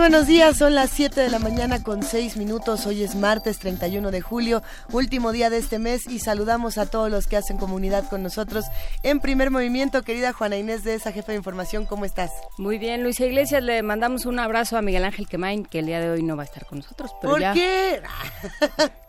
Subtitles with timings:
[0.00, 2.86] Buenos días, son las 7 de la mañana con 6 minutos.
[2.86, 7.10] Hoy es martes 31 de julio, último día de este mes y saludamos a todos
[7.10, 8.64] los que hacen comunidad con nosotros
[9.02, 10.00] en primer movimiento.
[10.00, 12.30] Querida Juana Inés de esa jefa de información, ¿cómo estás?
[12.56, 16.00] Muy bien, Luisa Iglesias, le mandamos un abrazo a Miguel Ángel Quemain, que el día
[16.00, 17.10] de hoy no va a estar con nosotros.
[17.20, 18.00] Pero ¿Por qué?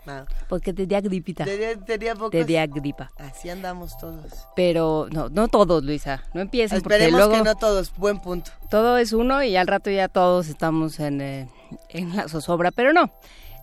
[0.48, 1.44] Porque tenía gripita.
[1.44, 2.32] Tenía, pocos...
[2.32, 3.12] tenía gripa.
[3.18, 4.32] Así andamos todos.
[4.56, 6.24] Pero no, no todos, Luisa.
[6.34, 7.92] No empiecen Esperemos porque luego que no todos.
[7.96, 8.50] Buen punto.
[8.68, 11.48] Todo es uno y al rato ya todos estamos en, eh,
[11.88, 12.70] en la zozobra.
[12.70, 13.12] Pero no.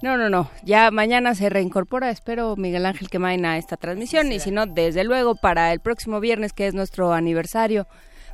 [0.01, 0.49] No, no, no.
[0.63, 4.31] Ya mañana se reincorpora, espero, Miguel Ángel que a esta transmisión.
[4.31, 7.85] y si no, desde luego, para el próximo viernes, que es nuestro aniversario,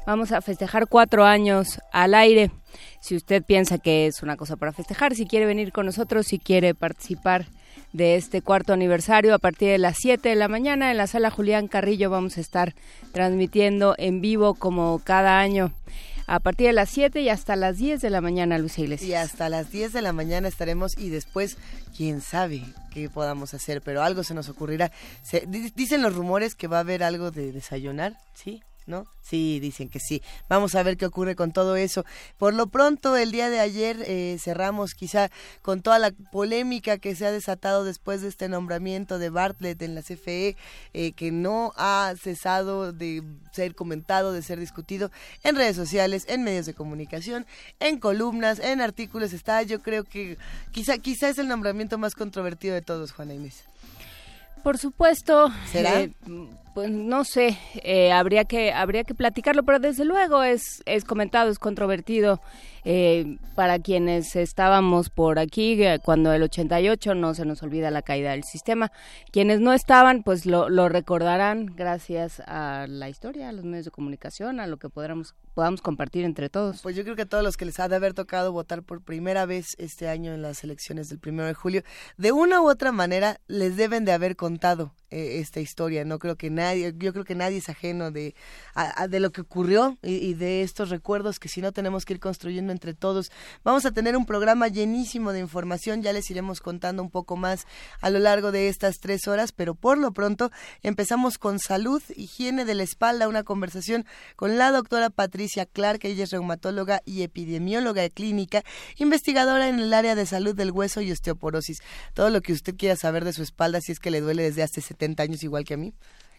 [0.05, 2.52] vamos a festejar cuatro años al aire.
[3.00, 6.38] Si usted piensa que es una cosa para festejar, si quiere venir con nosotros, si
[6.38, 7.47] quiere participar
[7.94, 11.31] de este cuarto aniversario a partir de las 7 de la mañana en la sala
[11.31, 12.75] Julián Carrillo vamos a estar
[13.14, 15.72] transmitiendo en vivo como cada año
[16.27, 19.09] a partir de las 7 y hasta las 10 de la mañana, Lucia Iglesias.
[19.09, 21.57] Y hasta las 10 de la mañana estaremos y después,
[21.95, 24.91] quién sabe qué podamos hacer, pero algo se nos ocurrirá.
[25.21, 28.63] Se, dicen los rumores que va a haber algo de desayunar, ¿sí?
[28.86, 29.05] ¿No?
[29.22, 30.22] Sí, dicen que sí.
[30.47, 32.05] Vamos a ver qué ocurre con todo eso.
[32.38, 37.16] Por lo pronto, el día de ayer eh, cerramos quizá con toda la polémica que
[37.16, 40.55] se ha desatado después de este nombramiento de Bartlett en la CFE,
[40.94, 45.09] eh, que no ha cesado de ser comentado, de ser discutido
[45.44, 47.47] en redes sociales, en medios de comunicación,
[47.80, 49.33] en columnas, en artículos.
[49.33, 50.38] Está, yo creo que
[50.71, 53.64] quizá, quizá es el nombramiento más controvertido de todos, Juana Inés.
[54.64, 55.52] Por supuesto.
[55.71, 56.02] ¿Será?
[56.02, 56.11] Eh,
[56.75, 61.49] pues no sé, eh, habría que habría que platicarlo, pero desde luego es es comentado,
[61.49, 62.41] es controvertido
[62.83, 68.31] eh, para quienes estábamos por aquí cuando el 88 no se nos olvida la caída
[68.31, 68.91] del sistema.
[69.31, 73.91] Quienes no estaban, pues lo, lo recordarán gracias a la historia, a los medios de
[73.91, 76.82] comunicación, a lo que podamos, podamos compartir entre todos.
[76.82, 79.02] Pues yo creo que a todos los que les ha de haber tocado votar por
[79.02, 81.82] primera vez este año en las elecciones del primero de julio,
[82.17, 86.04] de una u otra manera les deben de haber contado eh, esta historia.
[86.04, 88.36] No creo que nadie, yo creo que nadie es ajeno de,
[89.10, 92.20] de lo que ocurrió y, y, de estos recuerdos que si no tenemos que ir
[92.20, 93.32] construyendo entre todos.
[93.64, 97.65] Vamos a tener un programa llenísimo de información, ya les iremos contando un poco más
[98.02, 100.52] a lo largo de estas tres horas, pero por lo pronto
[100.83, 104.05] empezamos con salud, higiene de la espalda, una conversación
[104.36, 108.64] con la doctora Patricia Clark, ella es reumatóloga y epidemióloga clínica,
[108.98, 111.82] investigadora en el área de salud del hueso y osteoporosis.
[112.14, 114.64] Todo lo que usted quiera saber de su espalda, si es que le duele desde
[114.64, 115.94] hace 70 años igual que a mí.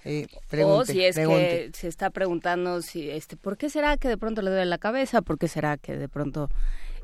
[0.04, 0.28] Eh,
[0.64, 4.40] o si es que se está preguntando si este por qué será que de pronto
[4.40, 6.48] le duele la cabeza, por qué será que de pronto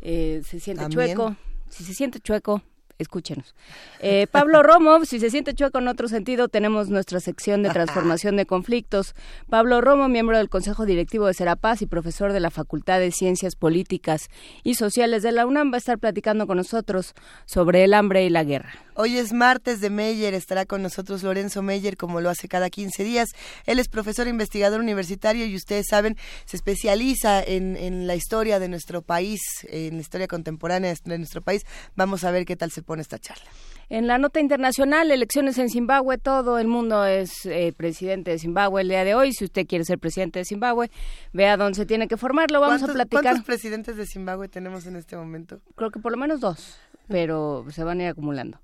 [0.02, 1.34] eh, se siente chueco,
[1.68, 2.62] si se siente chueco,
[3.02, 3.54] escúchenos.
[4.00, 8.36] Eh, Pablo Romo, si se siente chueco en otro sentido, tenemos nuestra sección de transformación
[8.36, 9.14] de conflictos.
[9.50, 13.56] Pablo Romo, miembro del Consejo Directivo de Serapaz y profesor de la Facultad de Ciencias
[13.56, 14.28] Políticas
[14.62, 17.14] y Sociales de la UNAM, va a estar platicando con nosotros
[17.44, 18.72] sobre el hambre y la guerra.
[18.94, 23.02] Hoy es martes de Meyer, estará con nosotros Lorenzo Meyer como lo hace cada 15
[23.04, 23.30] días.
[23.64, 28.68] Él es profesor investigador universitario y ustedes saben, se especializa en, en la historia de
[28.68, 31.62] nuestro país, en la historia contemporánea de nuestro país.
[31.96, 33.50] Vamos a ver qué tal se pone esta charla.
[33.92, 38.80] En la nota internacional, elecciones en Zimbabue, todo el mundo es eh, presidente de Zimbabue
[38.80, 39.34] el día de hoy.
[39.34, 40.90] Si usted quiere ser presidente de Zimbabue,
[41.34, 43.22] vea dónde se tiene que formar, lo vamos a platicar.
[43.22, 45.60] ¿Cuántos presidentes de Zimbabue tenemos en este momento?
[45.74, 48.58] Creo que por lo menos dos pero se van a ir acumulando.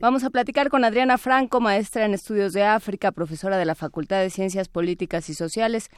[0.00, 4.20] Vamos a platicar con Adriana Franco, maestra en estudios de África, profesora de la Facultad
[4.20, 5.88] de Ciencias Políticas y Sociales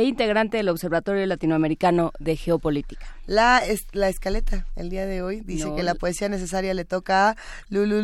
[0.00, 3.06] e integrante del Observatorio Latinoamericano de Geopolítica.
[3.26, 3.62] La,
[3.92, 7.36] la escaleta, el día de hoy, dice que la poesía necesaria le toca a
[7.68, 8.02] Lulu,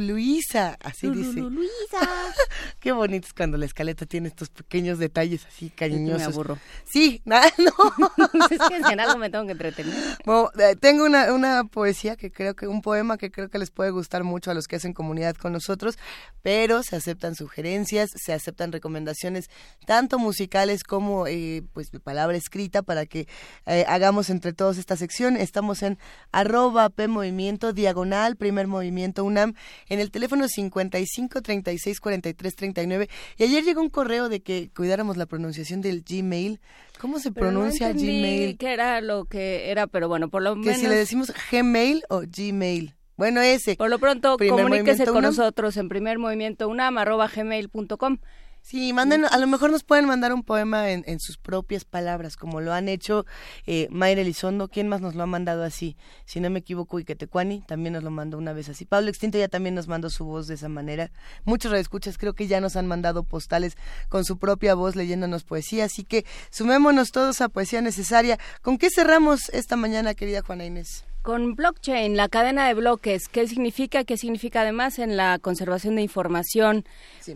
[0.00, 1.40] Luisa, así dice.
[1.40, 2.00] Luisa.
[2.80, 6.18] Qué bonito es cuando la escaleta tiene estos pequeños detalles así cariñosos.
[6.18, 6.58] Me aburro.
[6.84, 7.40] Sí, no.
[8.50, 9.94] es que en algo me tengo que entretener.
[10.26, 10.50] Bueno,
[10.80, 14.24] tengo una, una poesía que creo que, un poema que creo que les puede gustar
[14.24, 15.96] mucho a los que hacen comunidad con nosotros,
[16.42, 19.48] pero se aceptan sugerencias, se aceptan recomendaciones
[19.86, 23.28] tanto musicales como eh, pues palabra escrita para que
[23.66, 25.36] eh, hagamos entre todos esta sección.
[25.36, 25.98] Estamos en
[26.32, 29.54] arroba P Movimiento, diagonal, primer movimiento UNAM,
[29.88, 33.08] en el teléfono 55 36 43 39.
[33.36, 36.60] Y ayer llegó un correo de que cuidáramos la pronunciación del Gmail.
[36.98, 38.56] ¿Cómo se pronuncia Gmail?
[38.56, 39.86] ¿Qué era lo que era?
[39.86, 40.74] Pero bueno, por lo menos...
[40.74, 42.94] Que si le decimos Gmail o Gmail.
[43.16, 43.76] Bueno, ese.
[43.76, 48.18] Por lo pronto, comuníquese con nosotros en primer movimiento unam, arroba gmail.com.
[48.64, 52.36] Sí, manden, a lo mejor nos pueden mandar un poema en, en sus propias palabras,
[52.36, 53.26] como lo han hecho
[53.66, 54.68] eh, Mayra Elizondo.
[54.68, 55.96] ¿Quién más nos lo ha mandado así?
[56.26, 58.84] Si no me equivoco, Iquetecuani también nos lo mandó una vez así.
[58.84, 61.10] Pablo Extinto ya también nos mandó su voz de esa manera.
[61.44, 63.76] Muchos redescuchas creo que ya nos han mandado postales
[64.08, 65.86] con su propia voz leyéndonos poesía.
[65.86, 68.38] Así que sumémonos todos a Poesía Necesaria.
[68.62, 71.04] ¿Con qué cerramos esta mañana, querida Juana Inés?
[71.22, 74.02] Con blockchain, la cadena de bloques, ¿qué significa?
[74.02, 76.84] ¿Qué significa además en la conservación de información?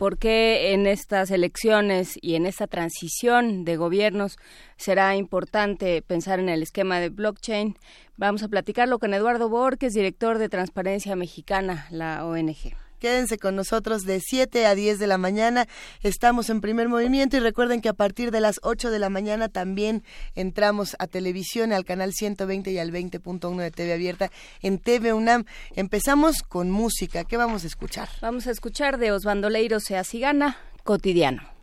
[0.01, 4.39] ¿Por qué en estas elecciones y en esta transición de gobiernos
[4.77, 7.79] será importante pensar en el esquema de blockchain?
[8.17, 12.86] Vamos a platicarlo con Eduardo Borges, director de Transparencia Mexicana, la ONG.
[13.07, 15.69] Quédense con nosotros de 7 a 10 de la mañana.
[16.03, 19.49] Estamos en primer movimiento y recuerden que a partir de las 8 de la mañana
[19.49, 20.03] también
[20.35, 25.45] entramos a televisión, al canal 120 y al 20.1 de TV Abierta en TV UNAM.
[25.77, 27.23] Empezamos con música.
[27.23, 28.09] ¿Qué vamos a escuchar?
[28.21, 31.56] Vamos a escuchar de Osvaldo Leiro Sea Cigana, Cotidiano.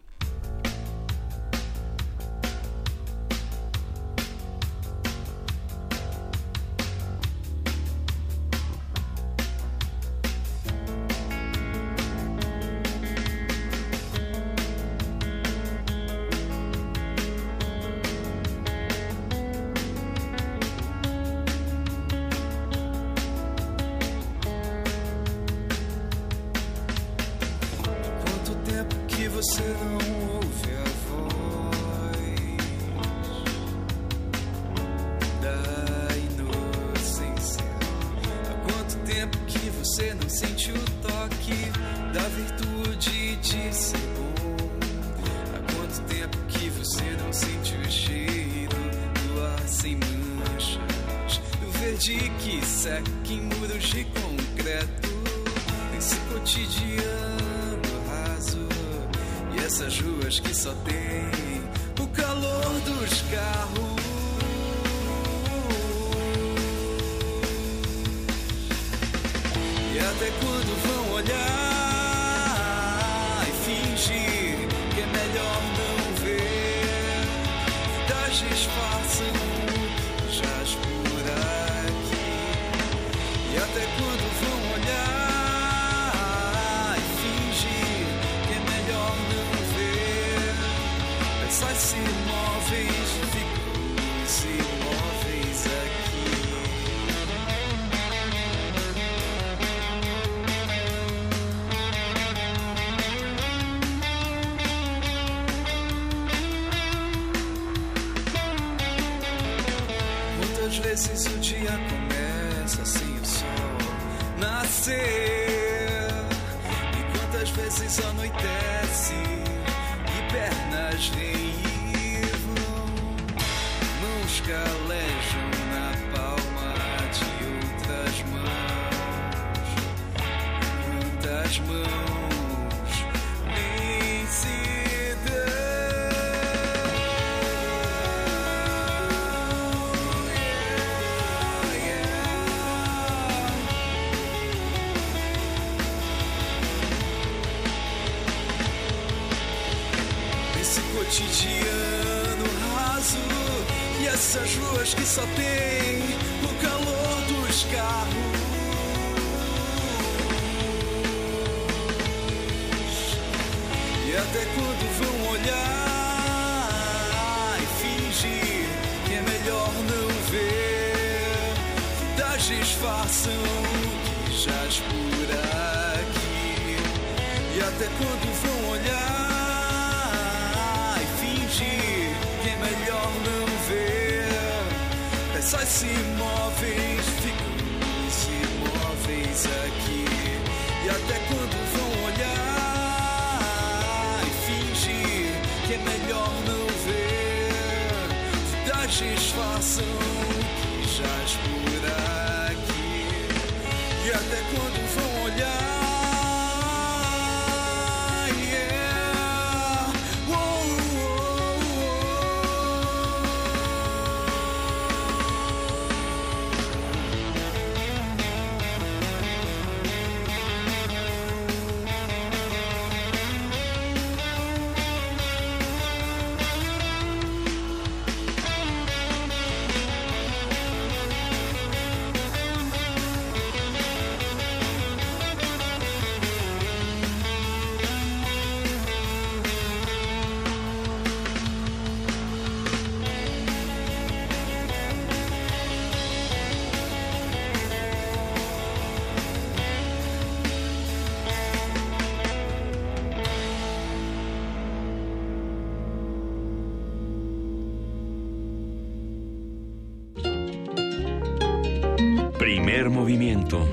[262.83, 263.65] Primer movimiento.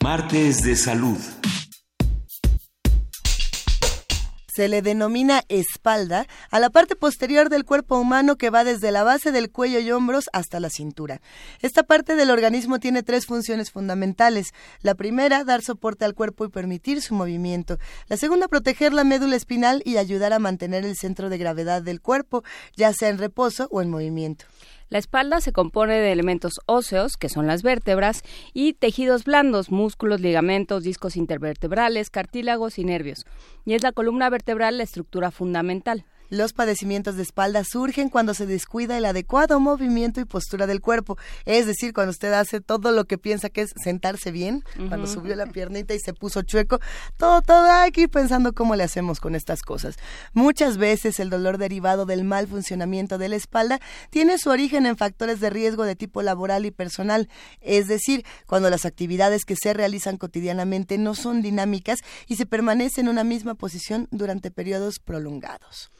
[0.00, 1.35] Martes de salud.
[4.56, 9.04] Se le denomina espalda a la parte posterior del cuerpo humano que va desde la
[9.04, 11.20] base del cuello y hombros hasta la cintura.
[11.60, 14.54] Esta parte del organismo tiene tres funciones fundamentales.
[14.80, 17.78] La primera, dar soporte al cuerpo y permitir su movimiento.
[18.08, 22.00] La segunda, proteger la médula espinal y ayudar a mantener el centro de gravedad del
[22.00, 22.42] cuerpo,
[22.78, 24.46] ya sea en reposo o en movimiento.
[24.88, 30.20] La espalda se compone de elementos óseos, que son las vértebras, y tejidos blandos, músculos,
[30.20, 33.24] ligamentos, discos intervertebrales, cartílagos y nervios.
[33.64, 36.04] Y es la columna vertebral la estructura fundamental.
[36.28, 41.16] Los padecimientos de espalda surgen cuando se descuida el adecuado movimiento y postura del cuerpo,
[41.44, 45.36] es decir, cuando usted hace todo lo que piensa que es sentarse bien, cuando subió
[45.36, 46.80] la piernita y se puso chueco,
[47.16, 49.96] todo, todo hay que ir pensando cómo le hacemos con estas cosas.
[50.32, 53.80] Muchas veces el dolor derivado del mal funcionamiento de la espalda
[54.10, 57.28] tiene su origen en factores de riesgo de tipo laboral y personal,
[57.60, 63.00] es decir, cuando las actividades que se realizan cotidianamente no son dinámicas y se permanece
[63.00, 65.90] en una misma posición durante periodos prolongados.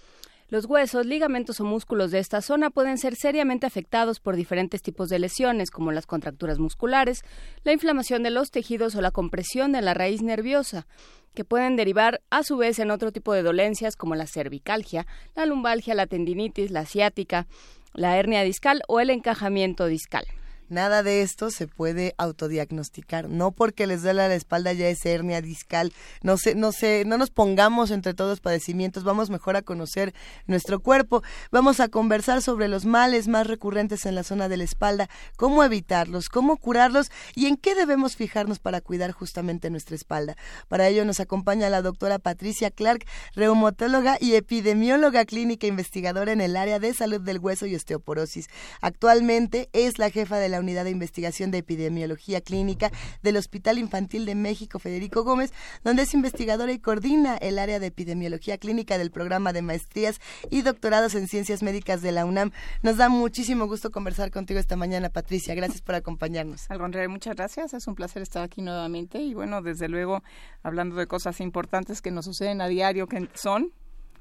[0.48, 5.08] Los huesos, ligamentos o músculos de esta zona pueden ser seriamente afectados por diferentes tipos
[5.08, 7.24] de lesiones, como las contracturas musculares,
[7.64, 10.86] la inflamación de los tejidos o la compresión de la raíz nerviosa,
[11.34, 15.46] que pueden derivar a su vez en otro tipo de dolencias como la cervicalgia, la
[15.46, 17.48] lumbalgia, la tendinitis, la ciática,
[17.92, 20.26] la hernia discal o el encajamiento discal.
[20.68, 23.28] Nada de esto se puede autodiagnosticar.
[23.28, 25.92] No porque les duele la espalda ya es hernia discal.
[26.22, 29.04] No se, no se, no nos pongamos entre todos padecimientos.
[29.04, 30.14] Vamos mejor a conocer
[30.46, 31.22] nuestro cuerpo.
[31.50, 35.62] Vamos a conversar sobre los males más recurrentes en la zona de la espalda, cómo
[35.62, 40.36] evitarlos, cómo curarlos y en qué debemos fijarnos para cuidar justamente nuestra espalda.
[40.68, 46.56] Para ello nos acompaña la doctora Patricia Clark, reumatóloga y epidemióloga clínica investigadora en el
[46.56, 48.48] área de salud del hueso y osteoporosis.
[48.80, 52.90] Actualmente es la jefa de la Unidad de Investigación de Epidemiología Clínica
[53.22, 55.52] del Hospital Infantil de México Federico Gómez,
[55.84, 60.20] donde es investigadora y coordina el área de Epidemiología Clínica del programa de maestrías
[60.50, 62.52] y doctorados en Ciencias Médicas de la UNAM.
[62.82, 65.54] Nos da muchísimo gusto conversar contigo esta mañana, Patricia.
[65.54, 66.70] Gracias por acompañarnos.
[66.70, 67.74] Al contrario, muchas gracias.
[67.74, 70.22] Es un placer estar aquí nuevamente y bueno, desde luego
[70.62, 73.72] hablando de cosas importantes que nos suceden a diario, que son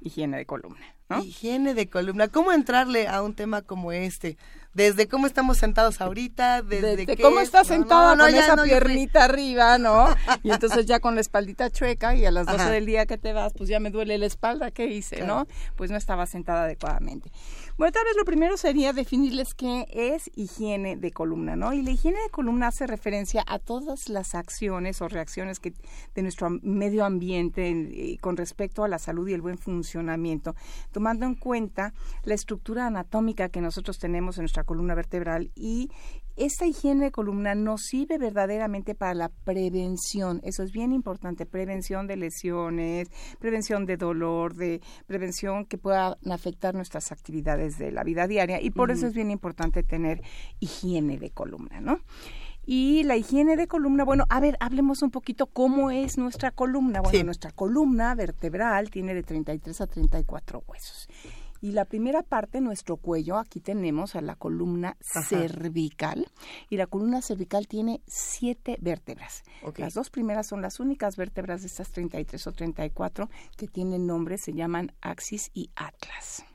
[0.01, 0.96] higiene de columna.
[1.10, 1.24] ¿no?
[1.24, 2.27] Higiene de columna.
[2.27, 4.38] ¿Cómo entrarle a un tema como este?
[4.75, 10.08] Desde cómo estamos sentados ahorita, desde, cómo estás sentada con esa piernita arriba, ¿no?
[10.44, 13.32] Y entonces ya con la espaldita chueca y a las 12 del día que te
[13.32, 15.48] vas, pues ya me duele la espalda, ¿qué hice, no?
[15.77, 17.32] Pues no estaba sentada adecuadamente.
[17.77, 21.74] Bueno, tal vez lo primero sería definirles qué es higiene de columna, ¿no?
[21.74, 25.74] Y la higiene de columna hace referencia a todas las acciones o reacciones que
[26.13, 30.55] de nuestro medio ambiente eh, con respecto a la salud y el buen funcionamiento,
[30.94, 35.91] tomando en cuenta la estructura anatómica que nosotros tenemos en nuestra columna vertebral y
[36.36, 40.42] esta higiene de columna nos sirve verdaderamente para la prevención.
[40.44, 46.75] Eso es bien importante, prevención de lesiones, prevención de dolor, de prevención que puedan afectar
[46.75, 50.22] nuestras actividades de la vida diaria y por eso es bien importante tener
[50.60, 52.00] higiene de columna, ¿no?
[52.65, 57.01] Y la higiene de columna, bueno, a ver, hablemos un poquito cómo es nuestra columna.
[57.01, 61.08] Bueno, nuestra columna vertebral tiene de 33 a 34 huesos.
[61.65, 66.27] Y la primera parte, nuestro cuello, aquí tenemos a la columna cervical.
[66.69, 69.43] Y la columna cervical tiene siete vértebras.
[69.77, 74.38] Las dos primeras son las únicas vértebras de estas 33 o 34 que tienen nombre,
[74.38, 76.45] se llaman axis y atlas.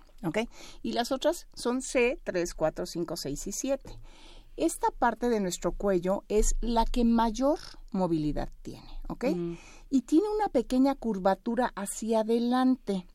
[0.81, 3.99] Y las otras son C, 3, 4, 5, 6 y 7.
[4.57, 7.59] Esta parte de nuestro cuello es la que mayor
[7.91, 9.25] movilidad tiene, ¿ok?
[9.91, 13.09] Y tiene una pequeña curvatura hacia adelante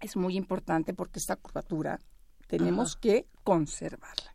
[0.00, 1.98] es muy importante porque esta curvatura
[2.46, 4.34] tenemos que conservarla.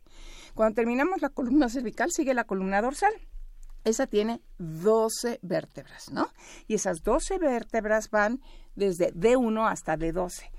[0.54, 3.12] Cuando terminamos la columna cervical, sigue la columna dorsal.
[3.84, 6.28] Esa tiene 12 vértebras, ¿no?
[6.68, 8.40] Y esas 12 vértebras van
[8.76, 10.50] desde D1 hasta D12.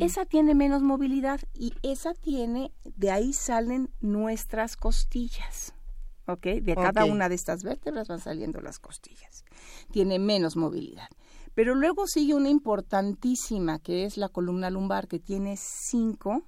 [0.00, 5.72] Esa tiene menos movilidad y esa tiene, de ahí salen nuestras costillas,
[6.26, 6.46] ¿ok?
[6.62, 9.44] De cada una de estas vértebras van saliendo las costillas.
[9.92, 11.08] Tiene menos movilidad.
[11.58, 16.44] Pero luego sigue una importantísima, que es la columna lumbar, que tiene cinco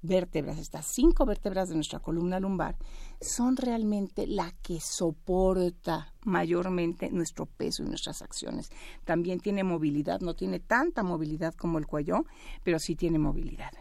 [0.00, 0.56] vértebras.
[0.56, 2.78] Estas cinco vértebras de nuestra columna lumbar
[3.20, 8.70] son realmente la que soporta mayormente nuestro peso y nuestras acciones.
[9.04, 12.24] También tiene movilidad, no tiene tanta movilidad como el cuello,
[12.64, 13.72] pero sí tiene movilidad.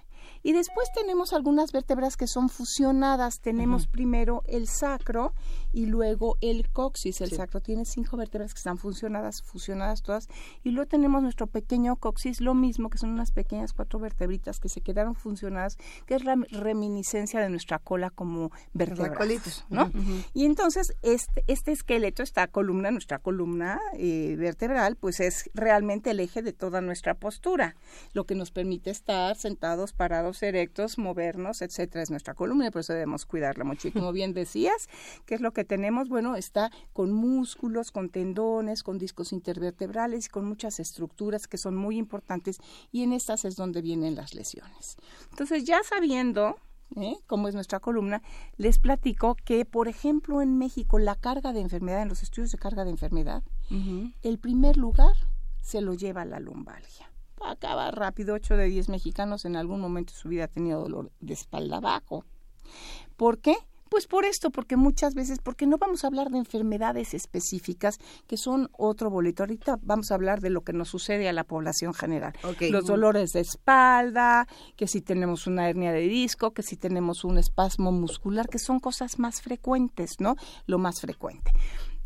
[0.43, 3.39] Y después tenemos algunas vértebras que son fusionadas.
[3.41, 5.33] Tenemos primero el sacro
[5.73, 7.21] y luego el coxis.
[7.21, 10.27] El sacro tiene cinco vértebras que están fusionadas, fusionadas todas.
[10.63, 14.69] Y luego tenemos nuestro pequeño coxis, lo mismo, que son unas pequeñas cuatro vertebritas que
[14.69, 19.91] se quedaron funcionadas, que es la reminiscencia de nuestra cola como vertebrados, ¿no?
[20.33, 26.19] Y entonces este, este esqueleto, esta columna, nuestra columna eh, vertebral, pues es realmente el
[26.19, 27.75] eje de toda nuestra postura,
[28.13, 32.81] lo que nos permite estar sentados, parados, erectos, movernos, etcétera, es nuestra columna y por
[32.81, 33.87] eso debemos cuidarla mucho.
[33.87, 34.89] Y como bien decías,
[35.25, 36.09] ¿qué es lo que tenemos?
[36.09, 41.75] Bueno, está con músculos, con tendones, con discos intervertebrales y con muchas estructuras que son
[41.75, 42.59] muy importantes
[42.91, 44.97] y en estas es donde vienen las lesiones.
[45.31, 46.55] Entonces, ya sabiendo
[46.95, 47.15] ¿eh?
[47.27, 48.21] cómo es nuestra columna,
[48.57, 52.57] les platico que, por ejemplo, en México la carga de enfermedad, en los estudios de
[52.57, 53.43] carga de enfermedad,
[54.21, 55.15] el primer lugar
[55.61, 57.10] se lo lleva la lumbalgia.
[57.51, 61.11] Acaba rápido, 8 de 10 mexicanos en algún momento de su vida han tenido dolor
[61.19, 62.25] de espalda abajo.
[63.17, 63.55] ¿Por qué?
[63.91, 68.37] Pues por esto, porque muchas veces, porque no vamos a hablar de enfermedades específicas que
[68.37, 69.43] son otro boleto.
[69.43, 72.31] Ahorita vamos a hablar de lo que nos sucede a la población general.
[72.69, 77.37] Los dolores de espalda, que si tenemos una hernia de disco, que si tenemos un
[77.37, 80.37] espasmo muscular, que son cosas más frecuentes, ¿no?
[80.67, 81.51] Lo más frecuente.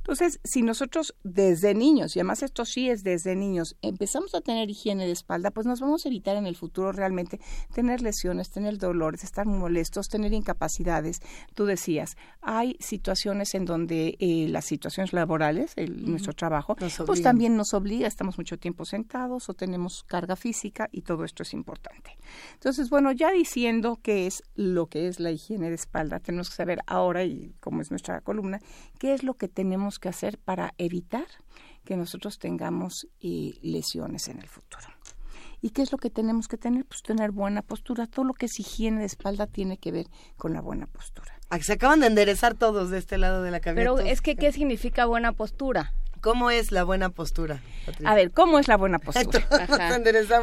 [0.06, 4.70] Entonces, si nosotros desde niños, y además esto sí es desde niños, empezamos a tener
[4.70, 7.40] higiene de espalda, pues nos vamos a evitar en el futuro realmente
[7.74, 11.22] tener lesiones, tener dolores, estar molestos, tener incapacidades.
[11.56, 16.76] Tú decías, hay situaciones en donde eh, las situaciones laborales, el, nuestro trabajo,
[17.08, 21.42] pues también nos obliga, estamos mucho tiempo sentados o tenemos carga física y todo esto
[21.42, 22.16] es importante.
[22.54, 26.58] Entonces, bueno, ya diciendo qué es lo que es la higiene de espalda, tenemos que
[26.58, 28.60] saber ahora, y como es nuestra columna,
[29.00, 31.28] qué es lo que tenemos que hacer para evitar
[31.84, 34.88] que nosotros tengamos eh, lesiones en el futuro.
[35.62, 36.86] ¿Y qué es lo que tenemos que tener?
[36.86, 38.06] Pues tener buena postura.
[38.06, 41.34] Todo lo que es higiene de espalda tiene que ver con la buena postura.
[41.62, 43.80] Se acaban de enderezar todos de este lado de la cabeza.
[43.80, 45.94] Pero es que, ¿qué significa buena postura?
[46.22, 47.62] ¿Cómo es la buena postura?
[48.04, 49.48] A ver, ¿cómo es la buena postura?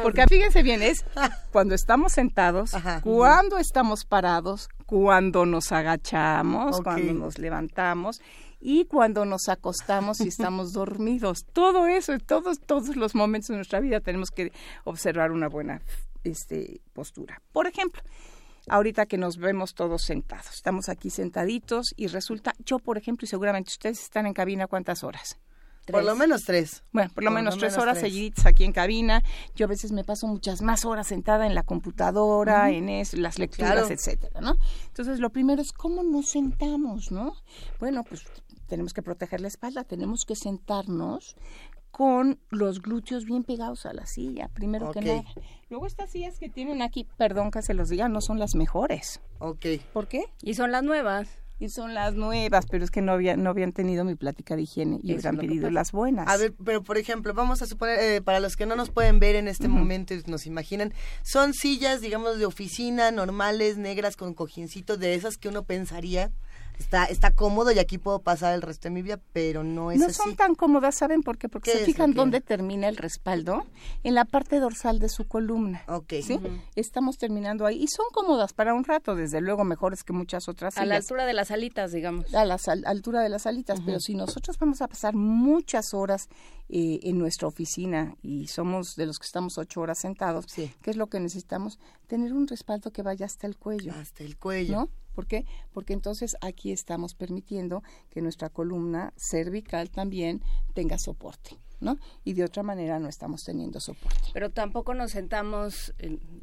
[0.01, 1.05] Porque fíjense bien, es
[1.51, 8.21] cuando estamos sentados, cuando estamos parados, cuando nos agachamos, cuando nos levantamos
[8.63, 11.45] y cuando nos acostamos y estamos dormidos.
[11.51, 14.53] Todo eso, todos, todos los momentos de nuestra vida tenemos que
[14.85, 15.81] observar una buena
[16.23, 17.41] este, postura.
[17.51, 18.01] Por ejemplo,
[18.69, 23.27] ahorita que nos vemos todos sentados, estamos aquí sentaditos y resulta, yo por ejemplo, y
[23.27, 25.37] seguramente ustedes están en cabina, ¿cuántas horas?
[25.85, 26.83] Por lo menos tres.
[26.93, 29.21] Bueno, por lo menos tres horas seguiditas aquí en cabina.
[29.55, 33.37] Yo a veces me paso muchas más horas sentada en la computadora, en eso, las
[33.37, 34.55] lecturas, etcétera, ¿no?
[34.87, 37.33] Entonces, lo primero es cómo nos sentamos, ¿no?
[37.79, 38.23] Bueno, pues
[38.73, 41.35] tenemos que proteger la espalda, tenemos que sentarnos
[41.91, 45.23] con los glúteos bien pegados a la silla, primero que nada.
[45.69, 49.21] Luego estas sillas que tienen aquí, perdón que se los diga, no son las mejores.
[49.37, 49.63] Ok.
[49.93, 50.23] ¿Por qué?
[50.41, 51.29] Y son las nuevas.
[51.59, 54.63] Y son las nuevas, pero es que no, había, no habían tenido mi plática de
[54.63, 56.27] higiene y hubieran pedido las buenas.
[56.27, 59.19] A ver, pero por ejemplo, vamos a suponer, eh, para los que no nos pueden
[59.19, 64.33] ver en este momento y nos imaginan, son sillas, digamos, de oficina, normales, negras, con
[64.33, 66.31] cojincitos, de esas que uno pensaría
[66.83, 69.99] está, está cómodo y aquí puedo pasar el resto de mi vida, pero no es
[69.99, 70.17] no así.
[70.17, 71.49] No son tan cómodas, ¿saben por qué?
[71.49, 73.65] Porque se fijan dónde termina el respaldo,
[74.03, 75.83] en la parte dorsal de su columna.
[75.87, 76.13] Ok.
[76.21, 76.39] ¿Sí?
[76.75, 80.77] Estamos terminando ahí y son cómodas para un rato, desde luego mejores que muchas otras
[80.77, 82.33] A la altura de las alitas, digamos.
[82.33, 86.27] A la altura de las alitas, pero si nosotros vamos a pasar muchas horas
[86.69, 90.97] eh, en nuestra oficina y somos de los que estamos ocho horas sentados, ¿qué es
[90.97, 91.79] lo que necesitamos?
[92.07, 93.93] Tener un respaldo que vaya hasta el cuello.
[93.93, 94.73] Hasta el cuello.
[94.73, 95.02] ¿No?
[95.13, 95.45] ¿Por qué?
[95.71, 100.41] Porque entonces aquí estamos permitiendo que nuestra columna cervical también
[100.73, 101.57] tenga soporte.
[101.79, 101.97] ¿no?
[102.23, 104.29] Y de otra manera no estamos teniendo soporte.
[104.33, 105.93] Pero tampoco nos sentamos,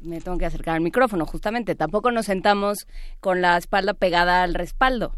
[0.01, 2.87] me tengo que acercar al micrófono justamente, tampoco nos sentamos
[3.19, 5.15] con la espalda pegada al respaldo.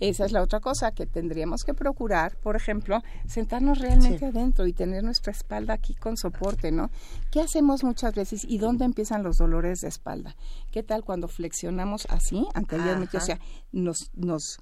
[0.00, 4.72] Esa es la otra cosa que tendríamos que procurar, por ejemplo, sentarnos realmente adentro y
[4.72, 6.90] tener nuestra espalda aquí con soporte, ¿no?
[7.30, 10.34] ¿Qué hacemos muchas veces y dónde empiezan los dolores de espalda?
[10.72, 13.18] ¿Qué tal cuando flexionamos así anteriormente?
[13.18, 13.38] O sea,
[13.72, 14.58] nos, nos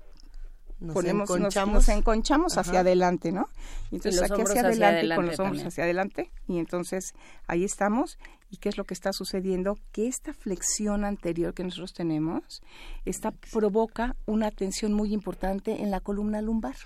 [0.80, 3.48] nos ponemos, enconchamos, nos, enconchamos hacia adelante, ¿no?
[3.90, 7.14] Entonces aquí hacia adelante, con los hombros hacia adelante y entonces
[7.46, 8.18] ahí estamos
[8.50, 12.62] y qué es lo que está sucediendo que esta flexión anterior que nosotros tenemos
[13.04, 16.76] esta provoca una tensión muy importante en la columna lumbar.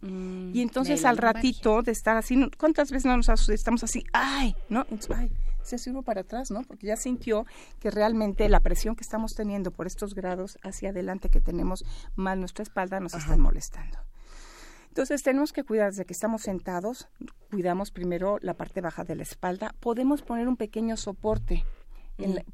[0.00, 4.04] Mm, y entonces al ratito de estar así, ¿cuántas veces no nos estamos así?
[4.12, 4.56] ¡Ay!
[4.68, 4.86] ¿No?
[4.90, 5.30] Entonces, ¡ay!
[5.64, 6.62] Se sirve para atrás, ¿no?
[6.62, 7.46] Porque ya sintió
[7.80, 12.38] que realmente la presión que estamos teniendo por estos grados hacia adelante que tenemos mal
[12.38, 13.98] nuestra espalda nos está molestando.
[14.88, 17.08] Entonces tenemos que cuidar desde que estamos sentados,
[17.50, 21.64] cuidamos primero la parte baja de la espalda, podemos poner un pequeño soporte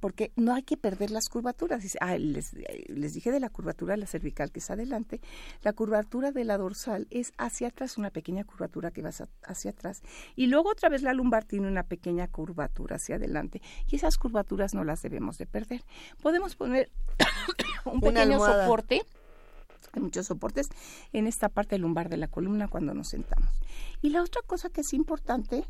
[0.00, 1.84] porque no hay que perder las curvaturas.
[2.00, 2.54] Ah, les,
[2.88, 5.20] les dije de la curvatura de la cervical que es adelante,
[5.62, 9.10] la curvatura de la dorsal es hacia atrás, una pequeña curvatura que va
[9.44, 10.02] hacia atrás,
[10.36, 14.74] y luego otra vez la lumbar tiene una pequeña curvatura hacia adelante, y esas curvaturas
[14.74, 15.84] no las debemos de perder.
[16.22, 16.90] Podemos poner
[17.84, 19.02] un pequeño soporte
[19.92, 20.68] hay muchos soportes
[21.12, 23.50] en esta parte lumbar de la columna cuando nos sentamos.
[24.02, 25.64] Y la otra cosa que es importante,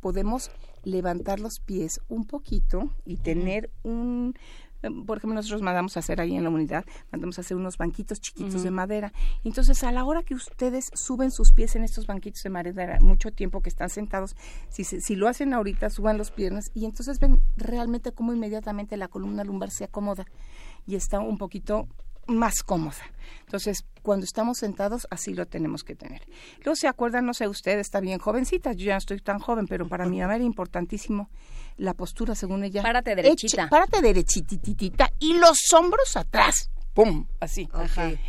[0.00, 0.50] podemos
[0.88, 4.34] levantar los pies un poquito y tener un
[4.80, 8.20] por ejemplo, nosotros mandamos a hacer ahí en la unidad, mandamos a hacer unos banquitos
[8.20, 9.12] chiquitos de madera.
[9.42, 13.32] Entonces, a la hora que ustedes suben sus pies en estos banquitos de madera, mucho
[13.32, 14.36] tiempo que están sentados,
[14.68, 19.08] si, si lo hacen ahorita, suban los piernas y entonces ven realmente cómo inmediatamente la
[19.08, 20.26] columna lumbar se acomoda
[20.86, 21.88] y está un poquito
[22.28, 23.10] más cómoda.
[23.40, 26.22] Entonces, cuando estamos sentados, así lo tenemos que tener.
[26.64, 29.66] Luego se acuerdan, no sé, usted está bien jovencita, yo ya no estoy tan joven,
[29.66, 31.30] pero para mi mamá era importantísimo
[31.76, 32.82] la postura según ella.
[32.82, 33.68] Párate derechita.
[33.68, 36.70] párate derechititita y los hombros atrás.
[36.98, 37.26] ¡Pum!
[37.38, 37.68] Así.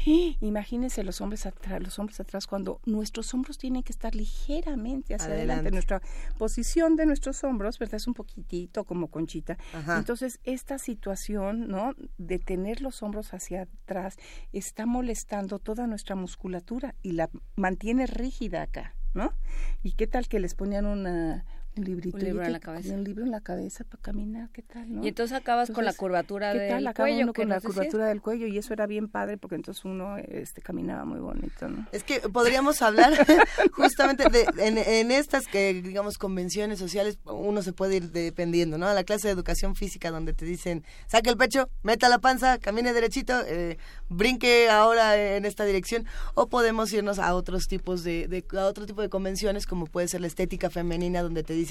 [0.42, 5.34] Imagínense los hombres atrás, los hombres atrás cuando nuestros hombros tienen que estar ligeramente hacia
[5.34, 5.72] adelante.
[5.72, 6.04] Nuestra
[6.38, 7.96] posición de nuestros hombros, ¿verdad?
[7.96, 9.58] Es un poquitito como conchita.
[9.98, 11.96] Entonces, esta situación, ¿no?
[12.20, 14.18] De tener los hombros hacia atrás
[14.54, 19.34] está molestando toda nuestra musculatura y la mantiene rígida acá, ¿no?
[19.82, 21.44] ¿Y qué tal que les ponían una
[21.80, 24.62] un librito un libro en la cabeza un libro en la cabeza para caminar qué
[24.62, 25.04] tal ¿no?
[25.04, 26.94] y entonces acabas con la curvatura ¿qué del tal?
[26.94, 30.18] cuello uno con la curvatura del cuello y eso era bien padre porque entonces uno
[30.18, 31.88] este caminaba muy bonito ¿no?
[31.92, 33.14] es que podríamos hablar
[33.72, 38.94] justamente de en, estas que digamos convenciones sociales uno se puede ir dependiendo no a
[38.94, 42.94] la clase de educación física donde te dicen saque el pecho meta la panza camine
[42.94, 43.78] derechito eh,
[44.10, 48.86] brinque ahora en esta dirección o podemos irnos a otros tipos de, de a otro
[48.86, 51.69] tipo de convenciones como puede ser la estética femenina donde te dicen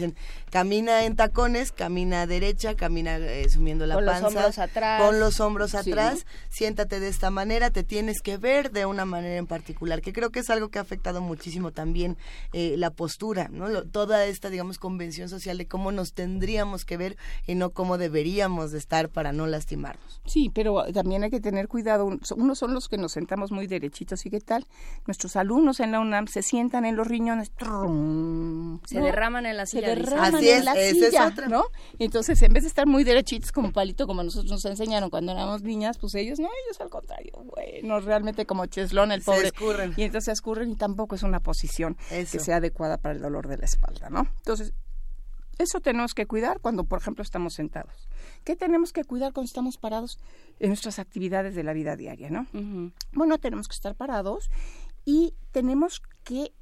[0.50, 5.40] camina en tacones, camina derecha, camina eh, sumiendo la panza, los hombros atrás, con los
[5.40, 10.00] hombros atrás, siéntate de esta manera, te tienes que ver de una manera en particular,
[10.00, 12.16] que creo que es algo que ha afectado muchísimo también
[12.52, 13.82] eh, la postura, ¿no?
[13.84, 18.72] toda esta, digamos, convención social de cómo nos tendríamos que ver y no cómo deberíamos
[18.72, 20.20] de estar para no lastimarnos.
[20.26, 22.06] Sí, pero también hay que tener cuidado.
[22.06, 24.66] Unos son los que nos sentamos muy derechitos y qué tal.
[25.06, 27.50] Nuestros alumnos en la UNAM se sientan en los riñones,
[28.86, 31.48] se derraman en la silla Así es, esa es otra.
[31.48, 31.64] ¿no?
[31.98, 35.62] entonces, en vez de estar muy derechitos como palito, como nosotros nos enseñaron cuando éramos
[35.62, 39.40] niñas, pues ellos, no, ellos al contrario, bueno, realmente como cheslón el pobre.
[39.40, 39.94] Se escurren.
[39.96, 43.48] Y entonces se escurren y tampoco es una posición que sea adecuada para el dolor
[43.48, 44.28] de la espalda, ¿no?
[44.38, 44.72] Entonces,
[45.58, 48.08] eso tenemos que cuidar cuando, por ejemplo, estamos sentados.
[48.44, 50.18] ¿Qué tenemos que cuidar cuando estamos parados
[50.60, 52.46] en nuestras actividades de la vida diaria, no?
[53.12, 54.50] Bueno, tenemos que estar parados
[55.04, 56.52] y tenemos que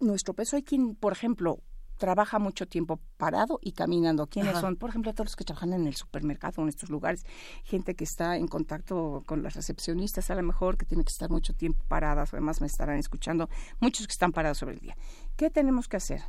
[0.00, 1.58] nuestro peso hay quien, por ejemplo,
[1.96, 4.26] trabaja mucho tiempo parado y caminando.
[4.26, 4.76] ¿Quiénes son?
[4.76, 7.24] Por ejemplo, todos los que trabajan en el supermercado, en estos lugares,
[7.64, 11.30] gente que está en contacto con las recepcionistas, a lo mejor que tiene que estar
[11.30, 13.48] mucho tiempo paradas, además me estarán escuchando,
[13.80, 14.96] muchos que están parados sobre el día.
[15.36, 16.22] ¿Qué tenemos que hacer?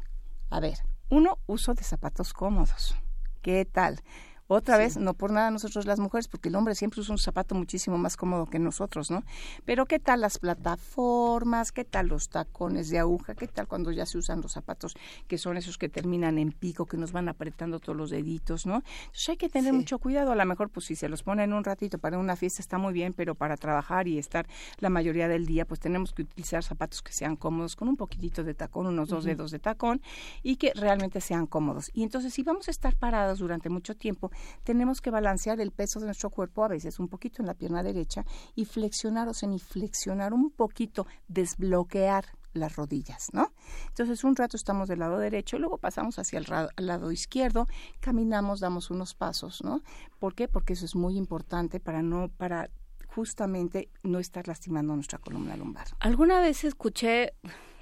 [0.49, 2.95] A ver, uno, uso de zapatos cómodos.
[3.41, 4.01] ¿Qué tal?
[4.49, 7.53] Otra vez, no por nada nosotros las mujeres, porque el hombre siempre usa un zapato
[7.53, 9.23] muchísimo más cómodo que nosotros, ¿no?
[9.65, 11.73] Pero ¿qué tal las plataformas?
[11.73, 13.35] ¿Qué tal los tacones de aguja?
[13.35, 14.95] ¿Qué tal cuando ya se usan los zapatos
[15.27, 18.83] que son esos que terminan en pico, que nos van apretando todos los deditos, ¿no?
[19.07, 20.31] Entonces hay que tener mucho cuidado.
[20.31, 22.93] A lo mejor, pues si se los ponen un ratito para una fiesta está muy
[22.93, 24.47] bien, pero para trabajar y estar
[24.79, 28.45] la mayoría del día, pues tenemos que utilizar zapatos que sean cómodos, con un poquitito
[28.45, 30.01] de tacón, unos dos dedos de tacón,
[30.41, 31.91] y que realmente sean cómodos.
[31.93, 34.31] Y entonces, si vamos a estar parados durante mucho tiempo,
[34.63, 37.83] tenemos que balancear el peso de nuestro cuerpo a veces un poquito en la pierna
[37.83, 43.53] derecha y flexionar o semiflexionar un poquito, desbloquear las rodillas, ¿no?
[43.89, 46.45] Entonces un rato estamos del lado derecho y luego pasamos hacia el
[46.85, 47.67] lado izquierdo,
[47.99, 49.81] caminamos, damos unos pasos, ¿no?
[50.19, 50.47] ¿Por qué?
[50.47, 52.69] Porque eso es muy importante para no para
[53.07, 55.87] justamente no estar lastimando nuestra columna lumbar.
[55.99, 57.33] Alguna vez escuché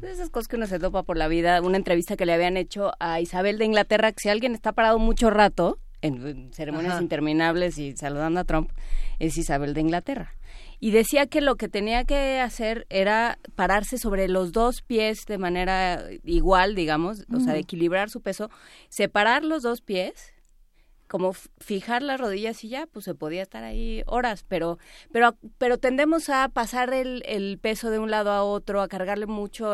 [0.00, 2.56] pues, esas cosas que uno se topa por la vida, una entrevista que le habían
[2.56, 7.78] hecho a Isabel de Inglaterra, que si alguien está parado mucho rato, en ceremonias interminables
[7.78, 8.70] y saludando a Trump,
[9.18, 10.34] es Isabel de Inglaterra.
[10.78, 15.38] Y decía que lo que tenía que hacer era pararse sobre los dos pies de
[15.38, 18.50] manera igual, digamos, o sea, equilibrar su peso,
[18.90, 20.34] separar los dos pies,
[21.08, 24.78] como fijar las rodillas y ya, pues se podía estar ahí horas, pero,
[25.12, 29.26] pero, pero tendemos a pasar el, el peso de un lado a otro, a cargarle
[29.26, 29.72] mucho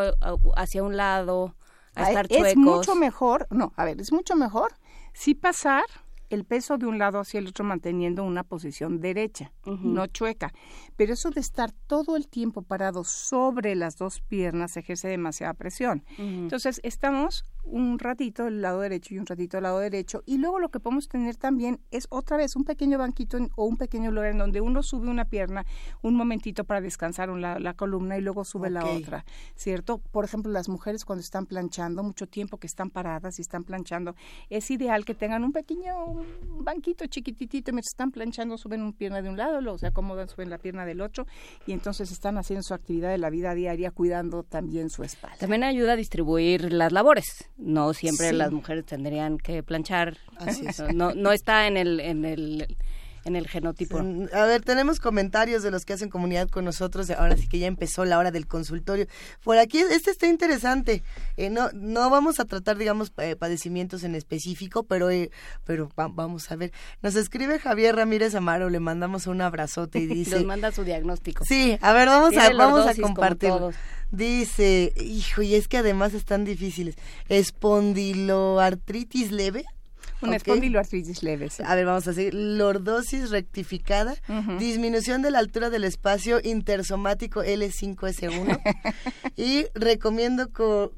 [0.56, 1.56] hacia un lado,
[1.94, 2.48] a estar chuecos.
[2.48, 4.74] Es mucho mejor, no, a ver, es mucho mejor
[5.12, 5.85] sí pasar
[6.35, 10.53] el peso de un lado hacia el otro manteniendo una posición derecha, no chueca.
[10.97, 16.05] Pero eso de estar todo el tiempo parado sobre las dos piernas ejerce demasiada presión.
[16.18, 20.22] Entonces estamos un ratito del lado derecho y un ratito del lado derecho.
[20.27, 23.77] Y luego lo que podemos tener también es otra vez un pequeño banquito o un
[23.77, 25.64] pequeño lugar en donde uno sube una pierna
[26.03, 29.98] un momentito para descansar la, la columna y luego sube la otra, ¿cierto?
[29.98, 34.14] Por ejemplo, las mujeres cuando están planchando, mucho tiempo que están paradas y están planchando,
[34.51, 35.94] es ideal que tengan un pequeño
[36.61, 40.51] banquito chiquititito mientras están planchando, suben una pierna de un lado, luego se acomodan, suben
[40.51, 41.27] la pierna del otro
[41.66, 45.37] y entonces están haciendo su actividad de la vida diaria cuidando también su espalda.
[45.38, 50.17] También ayuda a distribuir las labores no siempre las mujeres tendrían que planchar.
[50.95, 52.77] No, no está en el, en el
[53.24, 53.98] en el genotipo.
[53.98, 57.11] A ver, tenemos comentarios de los que hacen comunidad con nosotros.
[57.11, 59.06] Ahora sí que ya empezó la hora del consultorio.
[59.42, 61.02] Por aquí, este está interesante.
[61.37, 65.30] Eh, no, no vamos a tratar, digamos, padecimientos en específico, pero, eh,
[65.64, 66.72] pero vamos a ver.
[67.02, 70.37] Nos escribe Javier Ramírez Amaro, le mandamos un abrazote y dice.
[70.37, 71.44] Nos manda su diagnóstico.
[71.44, 73.70] Sí, a ver, vamos a, vamos a compartirlo.
[74.11, 76.96] Dice, hijo, y es que además están difíciles.
[77.28, 79.64] Espondiloartritis leve.
[80.22, 81.48] Una espondiloartritis leve.
[81.64, 82.35] A ver, vamos a seguir.
[82.35, 84.14] Lordosis rectificada,
[84.58, 88.61] disminución de la altura del espacio intersomático L5S1
[89.37, 90.50] y recomiendo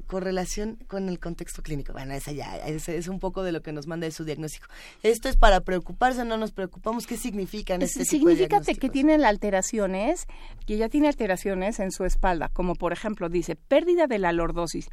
[0.07, 1.93] correlación con el contexto clínico.
[1.93, 4.67] Bueno, esa ya es, es, un poco de lo que nos manda de su diagnóstico.
[5.03, 7.07] Esto es para preocuparse, no nos preocupamos.
[7.07, 10.27] ¿Qué significan este Significa que tienen alteraciones,
[10.65, 14.89] que ya tiene alteraciones en su espalda, como por ejemplo dice pérdida de la lordosis.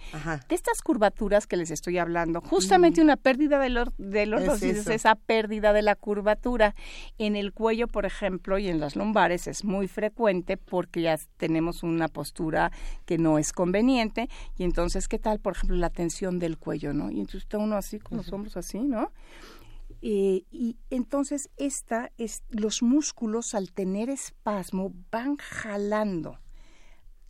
[0.48, 5.72] De estas curvaturas que les estoy hablando, justamente una pérdida de, de es esa pérdida
[5.72, 6.74] de la curvatura.
[7.18, 11.82] En el cuello, por ejemplo, y en las lumbares es muy frecuente porque ya tenemos
[11.82, 12.72] una postura
[13.04, 14.28] que no es conveniente.
[14.56, 17.10] Y entonces, ¿qué tal, por ejemplo, la tensión del cuello, no?
[17.10, 19.12] Y entonces está uno así, con los hombros así, ¿no?
[20.04, 26.40] Eh, y entonces esta es los músculos al tener espasmo van jalando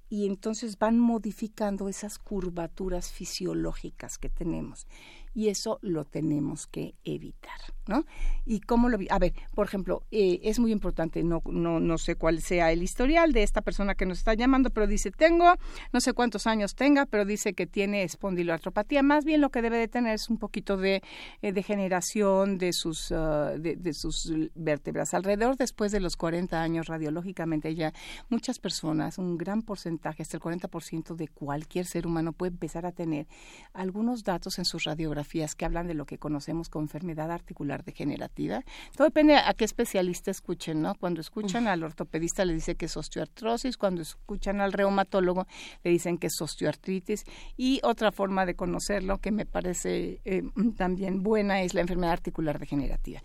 [0.08, 4.86] y entonces van modificando esas curvaturas fisiológicas que tenemos
[5.34, 8.04] y eso lo tenemos que evitar, ¿no?
[8.44, 12.16] Y cómo lo a ver, por ejemplo, eh, es muy importante, no, no, no sé
[12.16, 15.54] cuál sea el historial de esta persona que nos está llamando, pero dice tengo,
[15.92, 19.02] no sé cuántos años tenga, pero dice que tiene espondiloartropatía.
[19.02, 21.02] Más bien lo que debe de tener es un poquito de
[21.40, 25.14] eh, degeneración de sus ah, de, sus vértebras.
[25.14, 27.92] Alrededor después de los 40 años radiológicamente ya
[28.28, 32.92] muchas personas, un gran porcentaje, hasta el 40% de cualquier ser humano puede empezar a
[32.92, 33.26] tener
[33.72, 35.21] algunos datos en sus radiografías
[35.56, 38.62] que hablan de lo que conocemos como enfermedad articular degenerativa.
[38.96, 40.94] Todo depende a qué especialista escuchen, ¿no?
[40.94, 45.46] Cuando escuchan al ortopedista le dice que es osteoartrosis, cuando escuchan al reumatólogo
[45.84, 47.24] le dicen que es osteoartritis
[47.56, 50.42] y otra forma de conocerlo que me parece eh,
[50.76, 53.22] también buena es la enfermedad articular degenerativa.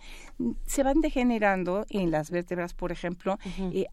[0.66, 3.38] Se van degenerando en las vértebras, por ejemplo,
[3.72, 3.86] eh,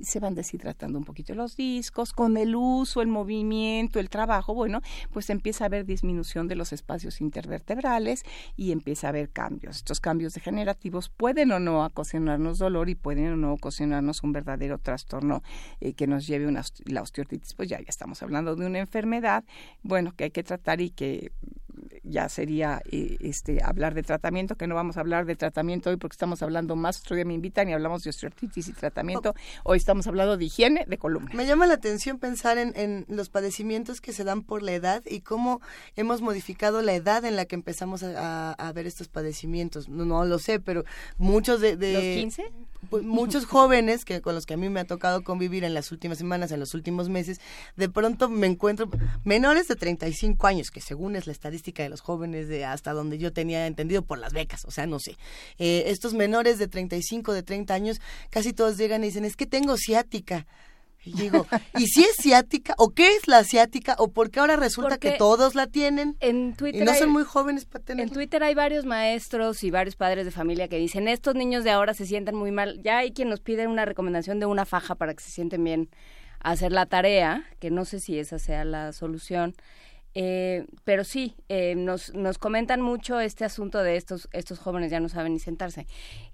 [0.00, 4.80] se van deshidratando un poquito los discos, con el uso, el movimiento, el trabajo, bueno,
[5.12, 8.24] pues empieza a haber disminución de los espacios internos vertebrales
[8.56, 9.76] y empieza a haber cambios.
[9.76, 14.78] Estos cambios degenerativos pueden o no ocasionarnos dolor y pueden o no ocasionarnos un verdadero
[14.78, 15.42] trastorno
[15.80, 17.54] eh, que nos lleve a la osteoartritis.
[17.54, 19.44] Pues ya, ya estamos hablando de una enfermedad,
[19.82, 21.32] bueno, que hay que tratar y que
[22.02, 25.96] ya sería eh, este hablar de tratamiento, que no vamos a hablar de tratamiento hoy
[25.96, 29.34] porque estamos hablando más, otro día me invitan y hablamos de osteoartritis y tratamiento,
[29.64, 31.30] hoy estamos hablando de higiene de columna.
[31.34, 35.02] Me llama la atención pensar en, en los padecimientos que se dan por la edad
[35.06, 35.60] y cómo
[35.96, 39.88] hemos modificado la edad en la que empezamos a, a, ver estos padecimientos.
[39.88, 40.84] No, no, lo sé, pero
[41.18, 41.76] muchos de...
[41.76, 42.52] de ¿Los 15?
[42.90, 45.92] Pues, muchos jóvenes que con los que a mí me ha tocado convivir en las
[45.92, 47.40] últimas semanas, en los últimos meses,
[47.76, 48.90] de pronto me encuentro
[49.24, 53.18] menores de 35 años, que según es la estadística de los jóvenes de hasta donde
[53.18, 55.16] yo tenía entendido por las becas, o sea, no sé.
[55.58, 58.00] Eh, estos menores de 35, de 30 años,
[58.30, 60.46] casi todos llegan y dicen, es que tengo ciática.
[61.04, 61.46] Y digo,
[61.78, 62.74] ¿y si es ciática?
[62.78, 63.94] ¿O qué es la ciática?
[63.98, 66.16] ¿O por qué ahora resulta que todos la tienen?
[66.20, 68.06] En Twitter y no son muy jóvenes para tener.
[68.06, 71.72] En Twitter hay varios maestros y varios padres de familia que dicen, estos niños de
[71.72, 72.80] ahora se sienten muy mal.
[72.82, 75.90] Ya hay quien nos pide una recomendación de una faja para que se sienten bien
[76.40, 79.54] a hacer la tarea, que no sé si esa sea la solución.
[80.14, 85.00] Eh, pero sí, eh, nos, nos comentan mucho este asunto de estos, estos jóvenes ya
[85.00, 85.86] no saben ni sentarse.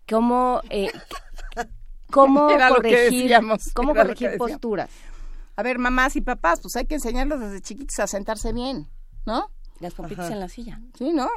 [0.09, 0.91] ¿Cómo, eh,
[2.11, 3.33] cómo corregir,
[3.75, 4.91] cómo corregir posturas?
[5.57, 8.89] A ver, mamás y papás, pues hay que enseñarlos desde chiquitos a sentarse bien,
[9.27, 9.51] ¿no?
[9.81, 10.81] Las pompitas en la silla.
[10.97, 11.29] Sí, ¿no?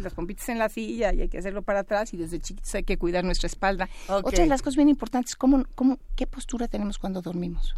[0.00, 2.82] las pompitas en la silla y hay que hacerlo para atrás y desde chiquitos hay
[2.82, 3.88] que cuidar nuestra espalda.
[4.08, 7.76] Otra de las cosas bien importantes, ¿cómo, cómo, ¿qué postura tenemos cuando dormimos?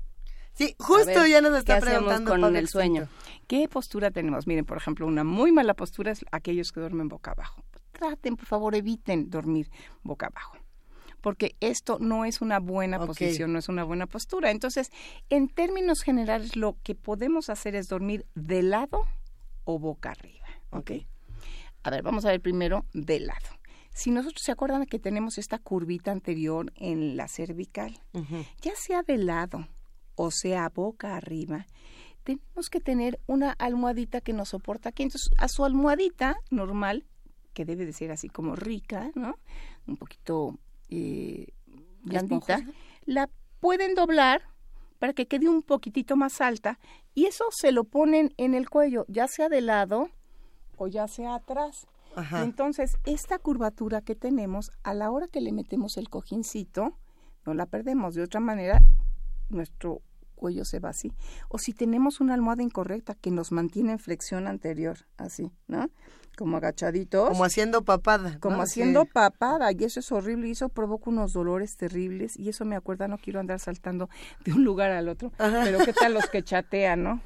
[0.58, 3.08] Sí, justo ya nos está preguntando con el sueño.
[3.46, 4.46] ¿Qué postura tenemos?
[4.46, 7.62] Miren, por ejemplo, una muy mala postura es aquellos que duermen boca abajo.
[7.92, 9.70] Traten, por favor, eviten dormir
[10.02, 10.56] boca abajo
[11.20, 14.52] porque esto no es una buena posición, no es una buena postura.
[14.52, 14.90] Entonces,
[15.30, 19.02] en términos generales, lo que podemos hacer es dormir de lado
[19.64, 20.46] o boca arriba.
[20.70, 20.92] ¿ok?
[21.82, 23.58] A ver, vamos a ver primero de lado.
[23.92, 27.98] Si nosotros se acuerdan que tenemos esta curvita anterior en la cervical,
[28.60, 29.66] ya sea de lado
[30.18, 31.66] o sea boca arriba,
[32.24, 35.04] tenemos que tener una almohadita que nos soporta aquí.
[35.04, 37.06] Entonces, a su almohadita normal,
[37.54, 39.38] que debe de ser así como rica, ¿no?
[39.86, 40.58] Un poquito
[40.90, 41.46] eh,
[42.02, 42.66] blandita,
[43.06, 44.42] la pueden doblar
[44.98, 46.78] para que quede un poquitito más alta
[47.14, 50.10] y eso se lo ponen en el cuello, ya sea de lado
[50.76, 51.86] o ya sea atrás.
[52.32, 56.98] Entonces, esta curvatura que tenemos, a la hora que le metemos el cojincito,
[57.46, 58.14] no la perdemos.
[58.14, 58.82] De otra manera,
[59.50, 60.02] nuestro
[60.38, 61.12] cuello se va así.
[61.48, 65.90] O si tenemos una almohada incorrecta que nos mantiene en flexión anterior, así, ¿no?
[66.38, 67.28] como agachaditos.
[67.28, 68.38] Como haciendo papada.
[68.38, 72.64] Como haciendo papada, y eso es horrible, y eso provoca unos dolores terribles, y eso
[72.64, 74.08] me acuerda, no quiero andar saltando
[74.44, 77.20] de un lugar al otro, pero qué tal los que chatean, ¿no?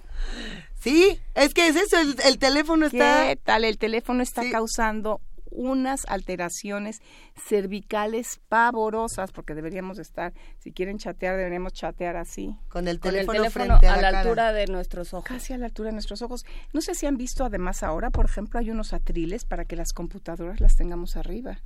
[0.81, 3.29] Sí, es que es eso, el, teléfono está...
[3.29, 3.64] ¿Qué tal?
[3.64, 5.20] El teléfono está causando
[5.54, 7.00] unas alteraciones
[7.36, 12.56] cervicales pavorosas, porque deberíamos estar, si quieren chatear, deberíamos chatear así.
[12.68, 15.24] Con el teléfono, frente a, la, altura de nuestros ojos.
[15.26, 16.44] Casi a la altura de nuestros ojos.
[16.72, 19.92] No sé si han visto además ahora, por ejemplo, hay unos atriles para que las
[19.92, 21.58] computadoras las tengamos arriba.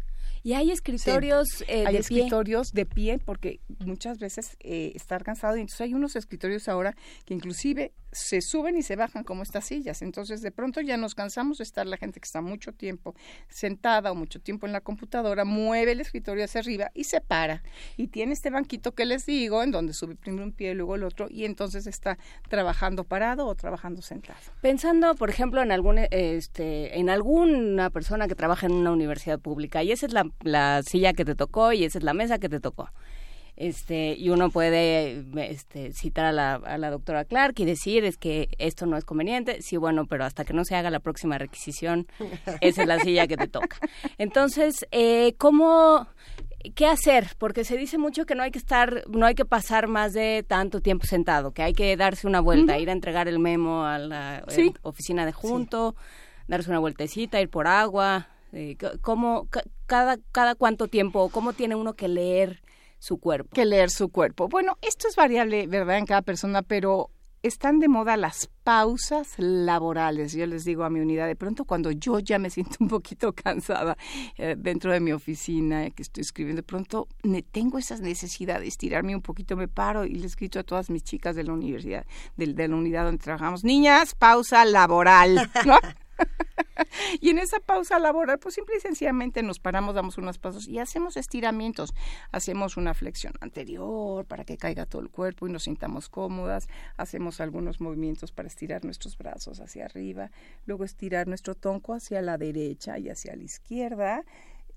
[0.43, 5.61] Y hay escritorios eh, hay escritorios de pie porque muchas veces eh, estar cansado y
[5.61, 6.95] entonces hay unos escritorios ahora
[7.25, 10.03] que inclusive se suben y se bajan como estas sillas.
[10.03, 13.15] Entonces de pronto ya nos cansamos de estar la gente que está mucho tiempo
[13.49, 17.63] sentada o mucho tiempo en la computadora, mueve el escritorio hacia arriba y se para.
[17.97, 20.95] Y tiene este banquito que les digo, en donde sube primero un pie y luego
[20.95, 24.39] el otro, y entonces está trabajando parado o trabajando sentado.
[24.63, 29.83] Pensando, por ejemplo, en algún este, en alguna persona que trabaja en una universidad pública,
[29.83, 32.61] y esa es la silla que te tocó y esa es la mesa que te
[32.61, 32.91] tocó.
[33.57, 38.19] Este, y uno puede este, citar a la, a la doctora Clark y decir es
[38.19, 41.39] que esto no es conveniente, sí, bueno, pero hasta que no se haga la próxima
[41.39, 42.07] requisición,
[42.61, 43.79] esa es la silla que te toca.
[44.19, 46.07] Entonces, eh, ¿cómo,
[46.75, 47.29] qué hacer?
[47.39, 50.45] Porque se dice mucho que no hay que estar, no hay que pasar más de
[50.47, 53.99] tanto tiempo sentado, que hay que darse una vuelta, ir a entregar el memo a
[53.99, 55.97] la eh, oficina de junto,
[56.47, 59.49] darse una vueltecita, ir por agua, eh, ¿Cómo,
[59.87, 62.63] cada, cada cuánto tiempo, cómo tiene uno que leer
[62.99, 63.51] su cuerpo?
[63.55, 64.49] Que leer su cuerpo.
[64.49, 67.11] Bueno, esto es variable, ¿verdad?, en cada persona, pero
[67.43, 70.33] están de moda las pausas laborales.
[70.33, 73.33] Yo les digo a mi unidad, de pronto cuando yo ya me siento un poquito
[73.33, 73.97] cansada
[74.37, 77.09] eh, dentro de mi oficina, que estoy escribiendo, de pronto
[77.53, 81.05] tengo esa necesidad de estirarme un poquito, me paro y les escrito a todas mis
[81.05, 82.05] chicas de la universidad,
[82.37, 85.79] de, de la unidad donde trabajamos, niñas, pausa laboral, ¿no?
[87.21, 90.79] y en esa pausa laboral, pues simple y sencillamente nos paramos, damos unos pasos y
[90.79, 91.95] hacemos estiramientos.
[92.33, 96.69] Hacemos una flexión anterior para que caiga todo el cuerpo y nos sintamos cómodas.
[96.97, 100.31] Hacemos algunos movimientos para estirar nuestros brazos hacia arriba.
[100.67, 104.25] Luego estirar nuestro tonco hacia la derecha y hacia la izquierda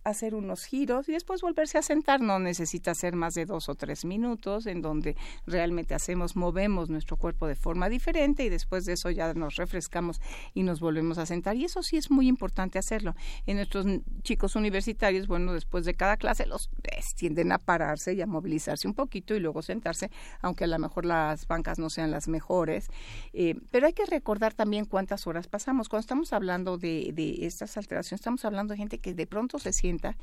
[0.10, 2.22] hacer unos giros y después volverse a sentar.
[2.22, 7.18] No necesita ser más de dos o tres minutos en donde realmente hacemos, movemos nuestro
[7.18, 10.22] cuerpo de forma diferente y después de eso ya nos refrescamos
[10.54, 11.56] y nos volvemos a sentar.
[11.56, 13.16] Y eso sí es muy importante hacerlo.
[13.46, 13.86] En nuestros
[14.24, 16.70] chicos universitarios, bueno, después de cada clase los
[17.16, 20.10] tienden a pararse y a movilizarse un poquito y luego sentarse,
[20.42, 22.88] aunque a lo mejor las bancas no sean las mejores.
[23.34, 25.90] Eh, pero hay que recordar también cuántas horas pasamos.
[25.90, 29.74] Cuando estamos hablando de, de estas alteraciones, estamos hablando de gente que de pronto se
[29.74, 30.14] siente 네.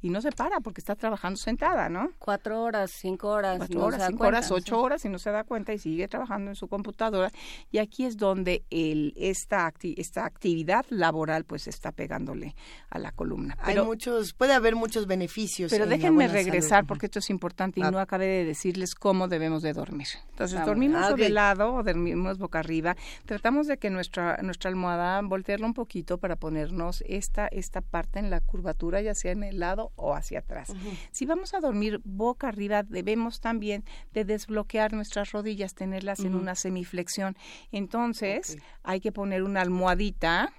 [0.00, 2.12] Y no se para porque está trabajando sentada, ¿no?
[2.18, 3.58] Cuatro horas, cinco horas.
[3.58, 6.56] Cuatro horas, cinco horas, ocho horas y no se da cuenta y sigue trabajando en
[6.56, 7.30] su computadora.
[7.70, 12.54] Y aquí es donde el, esta, esta actividad laboral pues está pegándole
[12.90, 13.56] a la columna.
[13.64, 15.70] Pero, Hay muchos, puede haber muchos beneficios.
[15.70, 17.90] Pero déjenme regresar porque esto es importante y ah.
[17.90, 20.08] no acabé de decirles cómo debemos de dormir.
[20.30, 22.96] Entonces, dormimos ah, de lado o dormimos boca arriba.
[23.26, 28.30] Tratamos de que nuestra, nuestra almohada voltearla un poquito para ponernos esta, esta parte en
[28.30, 30.72] la curvatura, ya sea en el lado o hacia atrás.
[31.10, 36.54] Si vamos a dormir boca arriba, debemos también de desbloquear nuestras rodillas, tenerlas en una
[36.54, 37.36] semiflexión.
[37.72, 40.52] Entonces, hay que poner una almohadita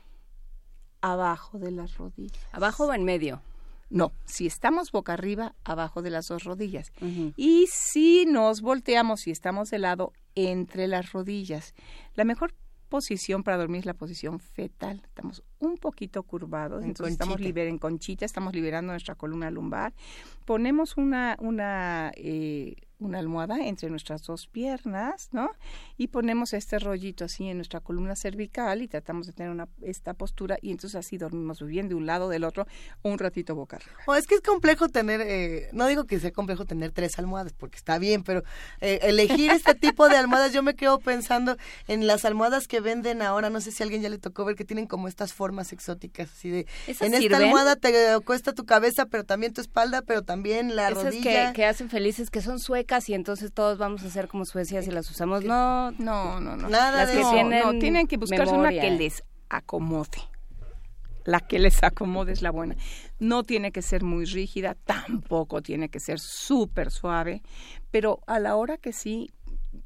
[1.01, 2.41] abajo de las rodillas.
[2.51, 3.41] ¿Abajo o en medio?
[3.89, 6.93] No, si estamos boca arriba, abajo de las dos rodillas.
[7.35, 11.73] Y si nos volteamos y estamos de lado, entre las rodillas.
[12.15, 12.53] La mejor
[12.91, 15.01] posición para dormir es la posición fetal.
[15.05, 19.93] Estamos un poquito curvados, entonces estamos en conchita, estamos liberando nuestra columna lumbar.
[20.45, 25.49] Ponemos una, una, eh, una almohada entre nuestras dos piernas, ¿no?
[25.97, 30.13] Y ponemos este rollito así en nuestra columna cervical y tratamos de tener una, esta
[30.13, 32.67] postura y entonces así dormimos bien de un lado del otro
[33.01, 33.97] un ratito boca arriba.
[34.05, 37.53] O es que es complejo tener, eh, no digo que sea complejo tener tres almohadas
[37.53, 38.43] porque está bien, pero
[38.79, 43.23] eh, elegir este tipo de almohadas, yo me quedo pensando en las almohadas que venden
[43.23, 45.73] ahora, no sé si a alguien ya le tocó ver que tienen como estas formas
[45.73, 46.67] exóticas, así de,
[46.99, 47.91] en esta almohada te
[48.23, 51.47] cuesta tu cabeza, pero también tu espalda, pero también la Esas rodilla.
[51.47, 54.81] Que, que hacen felices, que son suecas y entonces todos vamos a ser como Suecia
[54.81, 55.43] si las usamos.
[55.43, 56.69] No, no, no, no.
[56.69, 57.31] Nada las de que eso.
[57.31, 60.19] tienen, no, tienen que buscarse una que les acomode.
[61.23, 62.75] La que les acomode es la buena.
[63.19, 67.43] No tiene que ser muy rígida, tampoco tiene que ser súper suave,
[67.91, 69.29] pero a la hora que sí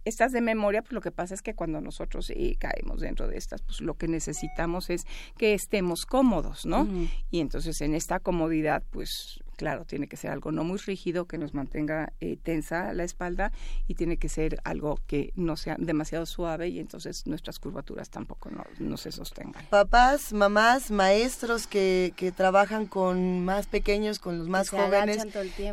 [0.03, 3.38] estas de memoria, pues lo que pasa es que cuando nosotros eh, caemos dentro de
[3.38, 5.06] estas, pues lo que necesitamos es
[5.38, 6.88] que estemos cómodos, ¿no?
[7.30, 11.38] Y entonces en esta comodidad, pues claro, tiene que ser algo no muy rígido, que
[11.38, 13.51] nos mantenga eh, tensa la espalda
[13.88, 18.49] y tiene que ser algo que no sea demasiado suave y entonces nuestras curvaturas tampoco
[18.49, 19.66] no, no se sostengan.
[19.70, 25.26] Papás, mamás, maestros que, que trabajan con más pequeños, con los más jóvenes,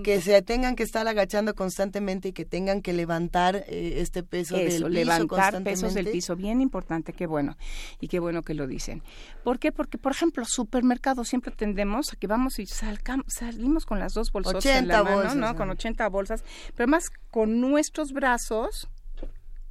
[0.03, 4.57] que se tengan que estar agachando constantemente y que tengan que levantar eh, este peso
[4.57, 7.57] Eso, del piso levantar pesos del piso, bien importante, qué bueno,
[8.01, 9.03] y qué bueno que lo dicen.
[9.45, 9.73] ¿Por qué?
[9.73, 14.31] Porque, por ejemplo, supermercados siempre tendemos a que vamos y salcam- salimos con las dos
[14.33, 15.57] bolsas en 80 la mano, bolsas, ¿no?
[15.57, 16.45] Con 80 bolsas,
[16.77, 18.89] pero más con nuestros brazos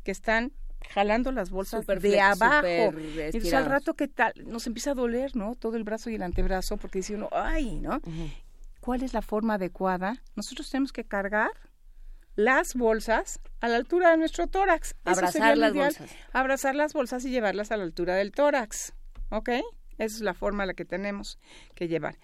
[0.03, 0.51] que están
[0.89, 2.65] jalando las bolsas de flex- abajo.
[2.65, 5.55] entonces al rato que tal, nos empieza a doler, ¿no?
[5.55, 8.01] Todo el brazo y el antebrazo, porque dice uno, ay, ¿no?
[8.81, 10.21] ¿Cuál es la forma adecuada?
[10.35, 11.51] Nosotros tenemos que cargar
[12.35, 14.89] las bolsas a la altura de nuestro tórax.
[14.89, 15.85] Eso Abrazar sería lo las ideal.
[15.97, 16.11] bolsas.
[16.33, 18.93] Abrazar las bolsas y llevarlas a la altura del tórax.
[19.29, 19.49] ¿Ok?
[19.97, 21.37] Esa es la forma en la que tenemos
[21.75, 22.17] que llevar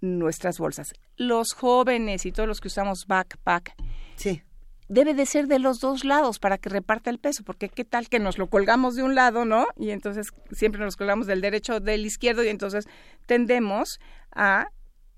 [0.00, 0.92] nuestras bolsas.
[1.16, 3.74] Los jóvenes y todos los que usamos backpack,
[4.16, 4.42] Sí.
[4.88, 8.08] debe de ser de los dos lados para que reparta el peso, porque qué tal
[8.08, 9.66] que nos lo colgamos de un lado, ¿no?
[9.76, 12.86] Y entonces siempre nos colgamos del derecho o del izquierdo y entonces
[13.26, 13.98] tendemos
[14.34, 14.68] a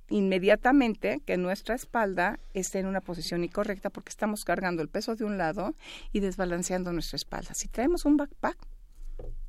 [0.09, 5.25] inmediatamente que nuestra espalda esté en una posición incorrecta porque estamos cargando el peso de
[5.25, 5.75] un lado
[6.13, 7.55] y desbalanceando nuestra espalda.
[7.55, 8.57] Si traemos un backpack,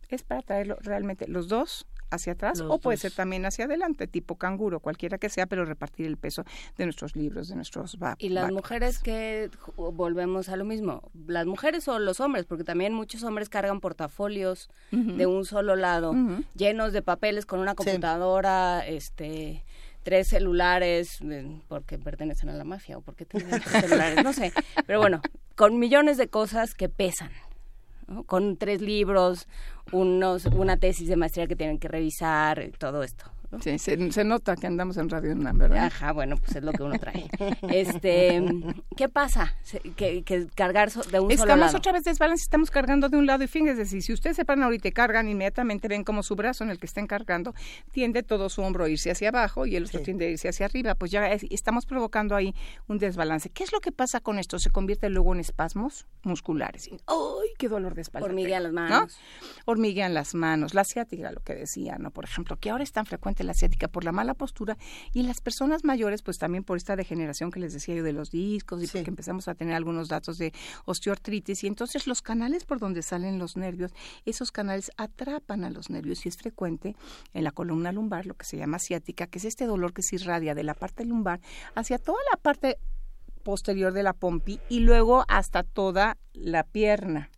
[0.09, 3.01] es para traerlo realmente los dos hacia atrás Los o puede dos.
[3.01, 6.43] ser también hacia adelante, tipo canguro, cualquiera que sea, pero repartir el peso
[6.77, 11.45] de nuestros libros, de nuestros back- Y las mujeres que volvemos a lo mismo, las
[11.45, 16.13] mujeres o los hombres, porque también muchos hombres cargan portafolios de un solo lado,
[16.55, 19.63] llenos de papeles con una computadora, este
[20.03, 24.51] tres celulares eh, porque pertenecen a la mafia o porque tienen tres celulares, no sé,
[24.87, 25.21] pero bueno,
[25.55, 27.29] con millones de cosas que pesan.
[28.25, 29.47] Con tres libros,
[29.91, 33.25] unos, una tesis de maestría que tienen que revisar, todo esto.
[33.61, 35.85] Sí, se, se nota que andamos en Radio UNAM, ¿verdad?
[35.87, 37.25] Ajá, bueno, pues es lo que uno trae.
[37.69, 38.41] Este,
[38.95, 39.53] ¿qué pasa?
[39.95, 41.77] Que, que cargar so- de un solo Estamos lado.
[41.77, 44.63] otra vez desbalanceados, estamos cargando de un lado y fíjense, si, si ustedes se paran
[44.63, 47.53] ahorita y cargan, inmediatamente ven como su brazo en el que estén cargando
[47.91, 50.05] tiende todo su hombro a irse hacia abajo y el otro Sí.
[50.05, 52.55] tiende a irse hacia arriba, pues ya es- estamos provocando ahí
[52.87, 53.49] un desbalance.
[53.49, 54.59] ¿Qué es lo que pasa con esto?
[54.59, 56.89] Se convierte luego en espasmos musculares.
[57.07, 58.25] ¡Ay, qué dolor de espalda!
[58.27, 59.17] Hormiguean las manos.
[59.19, 59.61] ¿no?
[59.65, 62.11] Hormiguean las manos, la ciática, lo que decía, ¿no?
[62.11, 64.77] Por ejemplo, que ahora es tan frecuente la ciática por la mala postura
[65.13, 68.31] y las personas mayores, pues también por esta degeneración que les decía yo de los
[68.31, 68.93] discos y Sí.
[68.97, 70.53] porque empezamos a tener algunos datos de
[70.85, 73.91] osteoartritis y entonces los canales por donde salen los nervios,
[74.25, 76.95] esos canales atrapan a los nervios y es frecuente
[77.33, 80.15] en la columna lumbar lo que se llama ciática, que es este dolor que se
[80.15, 81.39] irradia de la parte lumbar
[81.75, 82.77] hacia toda la parte
[83.43, 87.29] posterior de la pompi y luego hasta toda la pierna.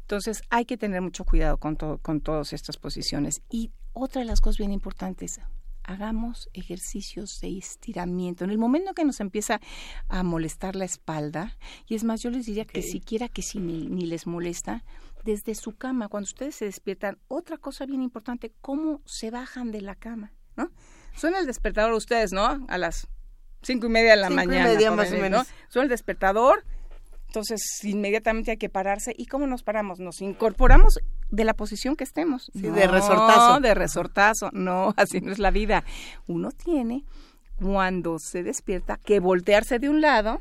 [0.00, 3.40] Entonces hay que tener mucho cuidado con, todo, con todas estas posiciones.
[3.48, 5.40] Y otra de las cosas bien importantes,
[5.82, 8.44] hagamos ejercicios de estiramiento.
[8.44, 9.60] En el momento que nos empieza
[10.08, 13.86] a molestar la espalda, y es más, yo les diría que siquiera que si ni,
[13.88, 14.84] ni les molesta,
[15.24, 19.80] desde su cama, cuando ustedes se despiertan, otra cosa bien importante, cómo se bajan de
[19.80, 20.70] la cama, ¿no?
[21.16, 22.64] Suena el despertador ustedes, ¿no?
[22.68, 23.08] A las
[23.62, 24.68] cinco y media de la Cinco y mañana.
[24.68, 25.48] media, más o menos.
[25.48, 25.54] ¿no?
[25.68, 26.64] Suena el despertador,
[27.34, 29.12] entonces inmediatamente hay que pararse.
[29.16, 29.98] ¿Y cómo nos paramos?
[29.98, 32.48] Nos incorporamos de la posición que estemos.
[32.52, 33.58] Sí, de resortazo.
[33.58, 34.50] de resortazo.
[34.52, 35.82] No, así no es la vida.
[36.28, 37.04] Uno tiene,
[37.60, 40.40] cuando se despierta, que voltearse de un lado,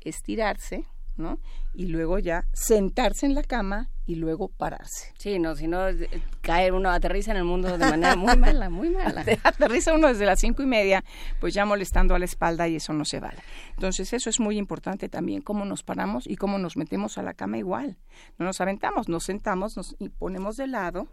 [0.00, 1.40] estirarse, ¿no?
[1.74, 5.12] Y luego ya sentarse en la cama y luego pararse.
[5.16, 6.08] Sí, no, si no, eh,
[6.40, 9.24] caer uno aterriza en el mundo de manera muy mala, muy mala.
[9.44, 11.04] Aterriza uno desde las cinco y media,
[11.40, 13.38] pues ya molestando a la espalda y eso no se vale.
[13.70, 17.34] Entonces eso es muy importante también, cómo nos paramos y cómo nos metemos a la
[17.34, 17.96] cama igual.
[18.38, 21.08] No nos aventamos, nos sentamos nos y ponemos de lado,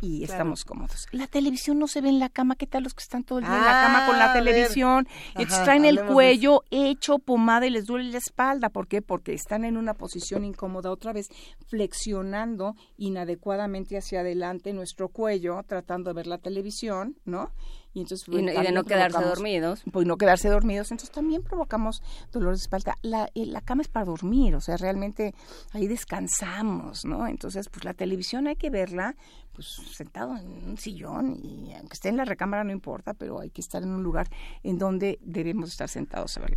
[0.00, 1.06] y estamos cómodos.
[1.12, 3.44] La televisión no se ve en la cama, ¿qué tal los que están todo el
[3.44, 5.08] día en la cama con la ah, televisión?
[5.38, 9.02] Y traen el cuello hecho pomada y les duele la espalda, ¿por qué?
[9.02, 11.28] Porque están en una posición incómoda, otra vez
[11.66, 17.50] flexionando inadecuadamente hacia adelante nuestro cuello, tratando de ver la televisión, ¿no?
[17.96, 19.82] Y, entonces, y, de no quedarse dormidos.
[19.90, 22.94] Pues no quedarse dormidos, entonces también provocamos dolores de espalda.
[23.00, 25.34] La, eh, la cama es para dormir, o sea, realmente
[25.72, 27.26] ahí descansamos, ¿no?
[27.26, 29.16] Entonces, pues la televisión hay que verla
[29.56, 33.48] pues sentado en un sillón y aunque esté en la recámara no importa, pero hay
[33.48, 34.28] que estar en un lugar
[34.62, 36.52] en donde debemos estar sentados a ver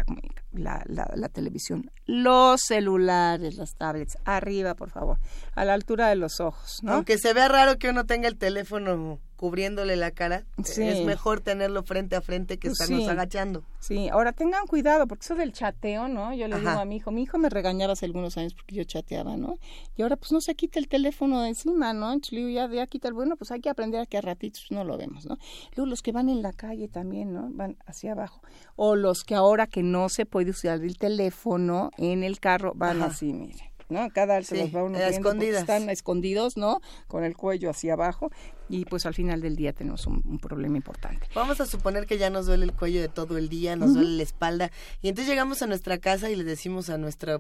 [0.52, 1.90] la, la, la, televisión.
[2.06, 5.18] Los celulares, las tablets, arriba, por favor,
[5.56, 6.94] a la altura de los ojos, ¿no?
[6.94, 11.84] Aunque se vea raro que uno tenga el teléfono cubriéndole la cara, es mejor tenerlo
[11.84, 13.64] frente a frente que pues estarnos agachando.
[13.80, 16.34] Sí, ahora tengan cuidado, porque eso del chateo, ¿no?
[16.34, 18.84] Yo le digo a mi hijo, mi hijo me regañaba hace algunos años porque yo
[18.84, 19.58] chateaba, ¿no?
[19.96, 22.12] Y ahora pues no se quita el teléfono de encima, ¿no?
[22.12, 24.84] Entonces, ya, ya quita el bueno, pues hay que aprender a que a ratitos no
[24.84, 25.38] lo vemos, ¿no?
[25.76, 27.50] Luego los que van en la calle también, ¿no?
[27.52, 28.42] Van hacia abajo.
[28.76, 33.02] O los que ahora que no se puede usar el teléfono en el carro, van
[33.02, 33.70] así, mire.
[33.90, 34.08] ¿no?
[34.12, 36.80] Cada se los va uno están escondidos, ¿no?
[37.08, 38.30] Con el cuello hacia abajo
[38.70, 41.28] y pues al final del día tenemos un, problema importante.
[41.34, 44.12] Vamos a suponer que ya nos duele el cuello de todo el día, nos duele
[44.12, 47.40] la espalda y entonces llegamos a nuestra casa y le decimos a nuestra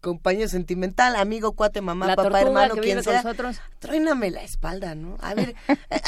[0.00, 3.60] compañero sentimental, amigo, cuate, mamá, papá, hermano, quien sea, nosotros.
[3.78, 5.16] tróiname la espalda, ¿no?
[5.20, 5.98] A ver, eh, eh,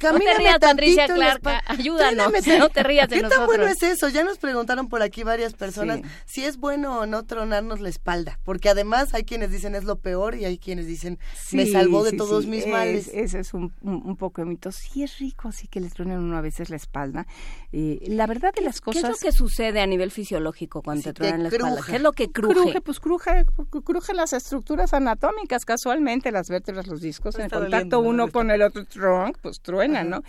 [0.00, 4.08] camíname no Patricia Clark, ayúdanos, no te rías de ¿Qué tan bueno es eso?
[4.08, 8.40] Ya nos preguntaron por aquí varias personas si es bueno o no tronarnos la espalda,
[8.42, 11.18] porque además hay quienes dicen es lo peor y hay quienes dicen
[11.52, 13.08] me salvó de todos mis males.
[13.12, 14.72] Ese es un un poco de mito.
[14.72, 17.26] Sí es rico, así que les truenan uno a veces la espalda.
[17.72, 19.02] Eh, la verdad de las cosas...
[19.02, 21.82] ¿Qué es lo que sucede a nivel fisiológico cuando te truenan la espalda?
[21.86, 22.54] ¿Qué es lo que cruje?
[22.54, 23.44] Cruje, pues cruje,
[23.84, 28.84] cruje las estructuras anatómicas, casualmente, las vértebras, los discos, en contacto uno con el otro
[28.84, 30.22] trunk, pues truenan, ¿no?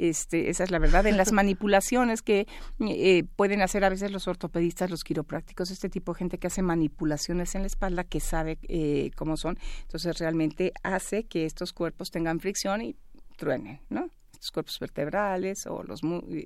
[0.00, 1.06] Este, esa es la verdad.
[1.06, 2.46] En las manipulaciones que
[2.80, 6.62] eh, pueden hacer a veces los ortopedistas, los quiroprácticos, este tipo de gente que hace
[6.62, 12.10] manipulaciones en la espalda, que sabe eh, cómo son, entonces realmente hace que estos cuerpos
[12.10, 12.96] tengan fricción y
[13.40, 14.10] truenen, ¿no?
[14.36, 16.00] Los cuerpos vertebrales o los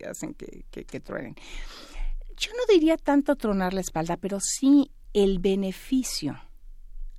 [0.09, 1.35] hacen que, que, truenen.
[2.37, 6.41] Yo no diría tanto tronar la espalda, pero sí el beneficio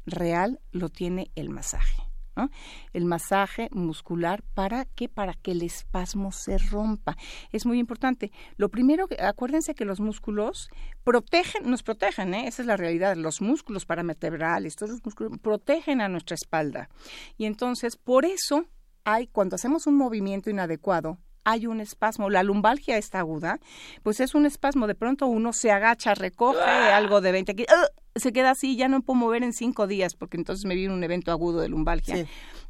[0.05, 2.03] real lo tiene el masaje.
[2.36, 2.49] ¿no?
[2.91, 7.15] El masaje muscular para que para que el espasmo se rompa.
[7.53, 8.32] Es muy importante.
[8.57, 10.69] Lo primero, acuérdense que los músculos
[11.05, 12.47] protegen, nos protegen, ¿eh?
[12.47, 13.15] esa es la realidad.
[13.15, 16.89] Los músculos paravertebrales, todos los músculos protegen a nuestra espalda.
[17.38, 18.65] Y entonces, por eso
[19.06, 22.30] hay, cuando hacemos un movimiento inadecuado, hay un espasmo.
[22.30, 23.60] La lumbalgia está aguda,
[24.03, 24.88] pues es un espasmo.
[24.88, 26.97] De pronto uno se agacha, recoge ¡Ah!
[26.97, 27.74] algo de 20 kilos,
[28.16, 31.03] se queda así, ya no puedo mover en cinco días, porque entonces me viene un
[31.03, 32.26] evento agudo de lumbalgia.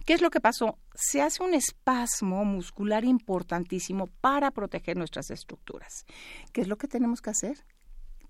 [0.06, 0.78] ¿Qué es lo que pasó?
[0.94, 6.06] Se hace un espasmo muscular importantísimo para proteger nuestras estructuras.
[6.52, 7.66] ¿Qué es lo que tenemos que hacer?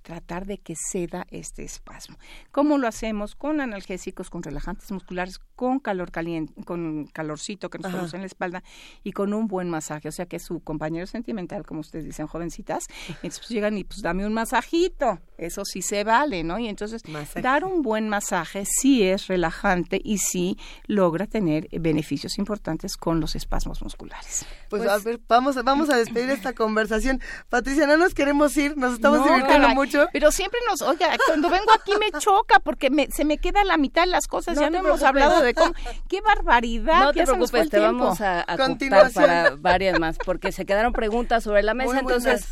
[0.06, 2.18] Tratar de que ceda este espasmo.
[2.52, 3.34] ¿Cómo lo hacemos?
[3.34, 8.28] Con analgésicos, con relajantes musculares, con calor caliente, con calorcito que nos ponemos en la
[8.28, 8.64] espalda
[9.04, 10.08] y con un buen masaje.
[10.08, 14.04] O sea que su compañero sentimental, como ustedes dicen, jovencitas, entonces pues, llegan y pues
[14.04, 15.20] dame un masajito.
[15.40, 16.60] Eso sí se vale, ¿no?
[16.60, 17.02] Y entonces
[17.42, 23.36] dar un buen masaje sí es relajante y sí logra tener beneficios importantes con los
[23.36, 24.46] espasmos musculares.
[24.70, 27.20] Pues, a ver, vamos, vamos a despedir esta conversación.
[27.50, 31.72] Patricia, no nos queremos ir, nos estamos divirtiendo mucho pero siempre nos, oiga, cuando vengo
[31.74, 34.58] aquí me choca porque me, se me queda la mitad de las cosas.
[34.58, 35.74] ya no hemos hablado de cómo.
[36.08, 37.00] ¡Qué barbaridad!
[37.00, 41.44] No te preocupes, te vamos a, a contar para varias más, porque se quedaron preguntas
[41.44, 42.48] sobre la mesa, entonces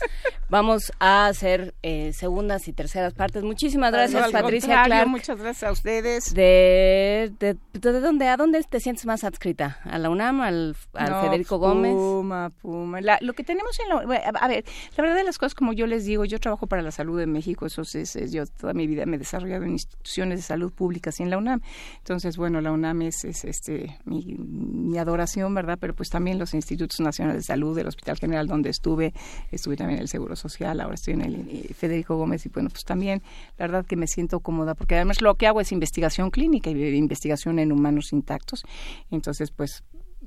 [0.53, 3.41] vamos a hacer eh, segundas y terceras partes.
[3.41, 5.09] Muchísimas gracias, Patricia Clark.
[5.09, 6.31] Muchas gracias a ustedes.
[6.31, 9.79] De, de, de, dónde, ¿A dónde te sientes más adscrita?
[9.83, 11.93] ¿A la UNAM, al, al Federico Gómez?
[11.93, 12.99] Puma, Puma.
[13.01, 14.15] lo que tenemos en la...
[14.15, 14.63] A ver,
[14.95, 17.25] la verdad de las cosas, como yo les digo, yo trabajo para la salud de
[17.25, 21.19] México, eso es, yo toda mi vida me he desarrollado en instituciones de salud públicas
[21.19, 21.61] y en la UNAM.
[21.97, 25.79] Entonces, bueno, la UNAM es, este mi, adoración, ¿verdad?
[25.81, 29.15] Pero pues también los institutos nacionales de salud, el Hospital General donde estuve,
[29.51, 32.83] estuve también en el Seguro Social, ahora estoy en el Federico Gómez y bueno, pues
[32.83, 33.21] también
[33.57, 36.95] la verdad que me siento cómoda porque además lo que hago es investigación clínica y
[36.95, 38.63] investigación en humanos intactos.
[39.09, 39.83] Entonces, pues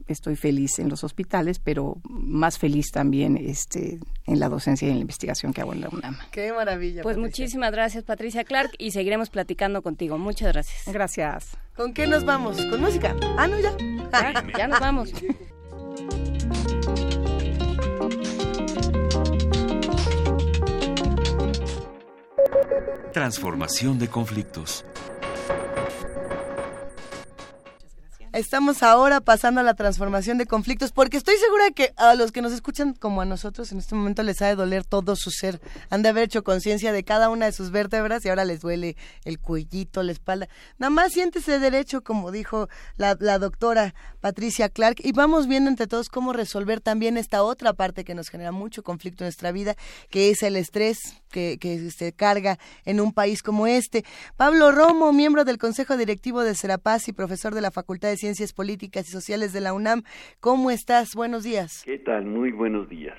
[0.06, 4.98] estoy feliz en los hospitales, pero más feliz también este, en la docencia y en
[4.98, 6.16] la investigación que hago en la UNAM.
[6.30, 7.02] Qué maravilla.
[7.02, 10.18] Pues muchísimas gracias, Patricia Clark, y seguiremos platicando contigo.
[10.18, 10.92] Muchas gracias.
[10.92, 11.56] Gracias.
[11.74, 12.56] ¿Con qué nos vamos?
[12.66, 13.14] ¿Con música?
[13.36, 13.76] Ah, no, ya.
[14.56, 15.12] ya nos vamos.
[23.12, 24.84] Transformación de conflictos.
[28.36, 32.42] Estamos ahora pasando a la transformación de conflictos, porque estoy segura que a los que
[32.42, 35.58] nos escuchan como a nosotros en este momento les ha de doler todo su ser.
[35.88, 38.98] Han de haber hecho conciencia de cada una de sus vértebras y ahora les duele
[39.24, 40.50] el cuellito, la espalda.
[40.76, 42.68] Nada más siéntese derecho, como dijo
[42.98, 48.04] la, doctora Patricia Clark, y vamos viendo entre todos cómo resolver también esta otra parte
[48.04, 49.76] que nos genera mucho conflicto en nuestra vida,
[50.10, 50.98] que es el estrés
[51.30, 54.04] que, que se carga en un país como este.
[54.36, 58.25] Pablo Romo, miembro del Consejo Directivo de Serapaz y profesor de la Facultad de Ciencias
[58.54, 60.02] Políticas y Sociales de la UNAM.
[60.40, 61.14] ¿Cómo estás?
[61.14, 61.82] Buenos días.
[61.84, 62.26] ¿Qué tal?
[62.26, 63.16] Muy buenos días.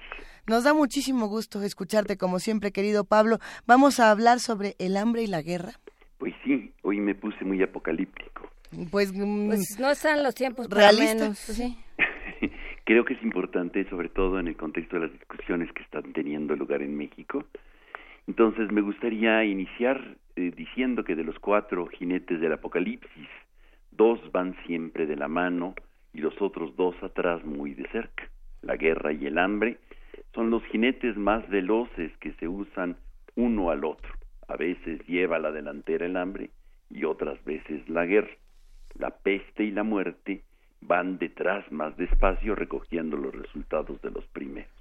[0.48, 3.38] Nos da muchísimo gusto escucharte, como siempre, querido Pablo.
[3.66, 5.74] Vamos a hablar sobre el hambre y la guerra.
[6.18, 8.50] Pues sí, hoy me puse muy apocalíptico.
[8.92, 11.38] Pues, mm, pues no están los tiempos realistas.
[11.38, 11.78] Sí.
[12.86, 16.56] Creo que es importante, sobre todo en el contexto de las discusiones que están teniendo
[16.56, 17.46] lugar en México.
[18.28, 23.28] Entonces, me gustaría iniciar eh, diciendo que de los cuatro jinetes del apocalipsis,
[23.98, 25.74] dos van siempre de la mano
[26.14, 28.30] y los otros dos atrás muy de cerca.
[28.62, 29.78] La guerra y el hambre
[30.34, 32.98] son los jinetes más veloces que se usan
[33.36, 34.14] uno al otro.
[34.48, 36.52] A veces lleva la delantera el hambre
[36.90, 38.36] y otras veces la guerra.
[38.98, 40.44] La peste y la muerte
[40.82, 44.72] van detrás más despacio recogiendo los resultados de los primeros.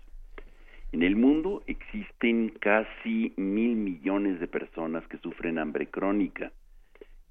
[0.92, 6.52] En el mundo existen casi mil millones de personas que sufren hambre crónica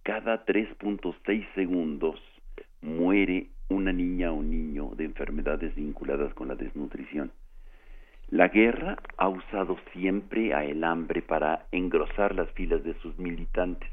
[0.06, 2.22] cada 3.6 segundos
[2.84, 7.32] muere una niña o niño de enfermedades vinculadas con la desnutrición.
[8.30, 13.90] La guerra ha usado siempre a el hambre para engrosar las filas de sus militantes.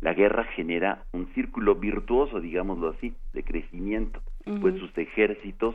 [0.00, 4.22] La guerra genera un círculo virtuoso, digámoslo así, de crecimiento,
[4.60, 5.74] pues sus ejércitos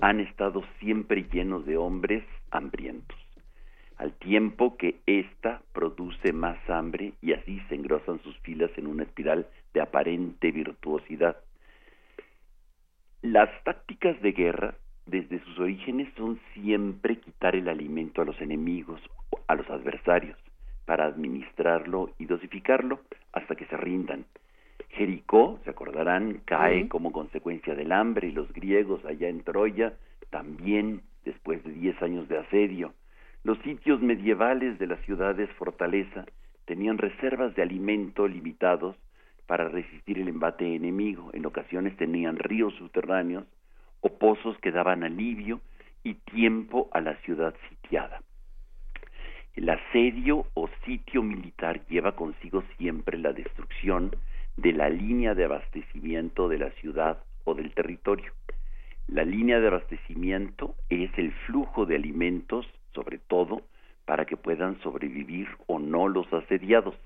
[0.00, 3.27] han estado siempre llenos de hombres hambrientos
[3.98, 9.02] al tiempo que ésta produce más hambre y así se engrosan sus filas en una
[9.02, 11.36] espiral de aparente virtuosidad.
[13.22, 14.74] Las tácticas de guerra,
[15.06, 19.00] desde sus orígenes, son siempre quitar el alimento a los enemigos,
[19.48, 20.38] a los adversarios,
[20.84, 23.00] para administrarlo y dosificarlo
[23.32, 24.24] hasta que se rindan.
[24.90, 29.94] Jericó, se acordarán, cae como consecuencia del hambre y los griegos allá en Troya
[30.30, 32.92] también después de diez años de asedio.
[33.48, 36.26] Los sitios medievales de las ciudades fortaleza
[36.66, 38.94] tenían reservas de alimento limitados
[39.46, 41.30] para resistir el embate enemigo.
[41.32, 43.46] En ocasiones tenían ríos subterráneos
[44.02, 45.62] o pozos que daban alivio
[46.04, 48.20] y tiempo a la ciudad sitiada.
[49.54, 54.14] El asedio o sitio militar lleva consigo siempre la destrucción
[54.58, 58.30] de la línea de abastecimiento de la ciudad o del territorio.
[59.06, 62.66] La línea de abastecimiento es el flujo de alimentos
[62.98, 63.62] sobre todo
[64.06, 66.96] para que puedan sobrevivir o no los asediados.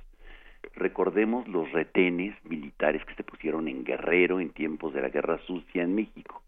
[0.74, 5.82] Recordemos los retenes militares que se pusieron en Guerrero en tiempos de la Guerra Sucia
[5.82, 6.40] en México,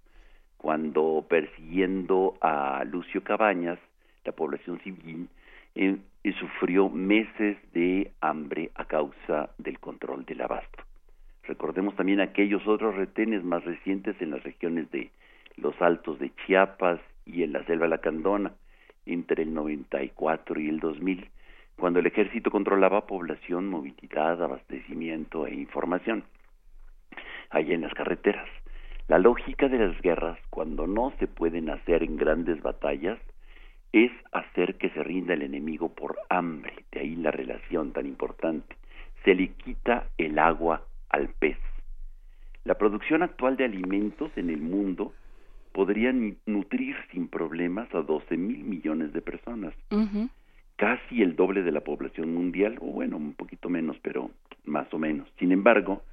[0.56, 3.78] cuando persiguiendo a Lucio Cabañas,
[4.24, 5.28] la población civil
[5.74, 5.98] eh,
[6.40, 10.82] sufrió meses de hambre a causa del control del abasto.
[11.42, 15.10] Recordemos también aquellos otros retenes más recientes en las regiones de
[15.58, 18.52] los Altos de Chiapas y en la Selva Lacandona,
[19.06, 21.28] entre el 94 y el 2000,
[21.76, 26.24] cuando el ejército controlaba población, movilidad, abastecimiento e información.
[27.50, 28.48] Allá en las carreteras.
[29.06, 33.18] La lógica de las guerras, cuando no se pueden hacer en grandes batallas,
[33.92, 38.76] es hacer que se rinda el enemigo por hambre, de ahí la relación tan importante.
[39.24, 41.58] Se le quita el agua al pez.
[42.64, 45.12] La producción actual de alimentos en el mundo
[45.74, 49.74] podrían nutrir sin problemas a 12 mil millones de personas,
[50.76, 54.30] casi el doble de la población mundial, o bueno, un poquito menos, pero
[54.64, 55.28] más o menos.
[55.40, 56.04] Sin embargo,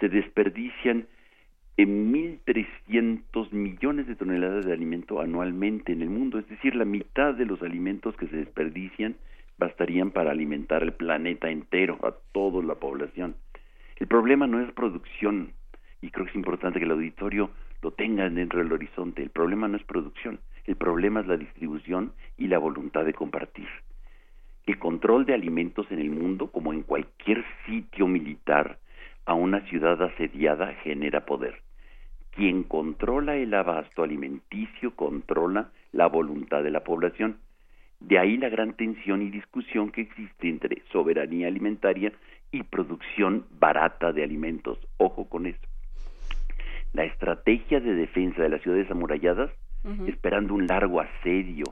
[0.00, 1.06] se desperdician
[1.78, 7.32] en 1.300 millones de toneladas de alimento anualmente en el mundo, es decir, la mitad
[7.32, 9.16] de los alimentos que se desperdician
[9.56, 13.34] bastarían para alimentar el planeta entero, a toda la población.
[13.96, 15.52] El problema no es producción,
[16.02, 17.48] y creo que es importante que el auditorio
[17.86, 19.22] lo tengan dentro del horizonte.
[19.22, 23.68] El problema no es producción, el problema es la distribución y la voluntad de compartir.
[24.66, 28.80] El control de alimentos en el mundo, como en cualquier sitio militar,
[29.24, 31.62] a una ciudad asediada genera poder.
[32.32, 37.38] Quien controla el abasto alimenticio controla la voluntad de la población.
[38.00, 42.12] De ahí la gran tensión y discusión que existe entre soberanía alimentaria
[42.50, 44.76] y producción barata de alimentos.
[44.98, 45.75] Ojo con eso
[46.92, 49.50] la estrategia de defensa de las ciudades amuralladas,
[50.08, 51.64] esperando un largo asedio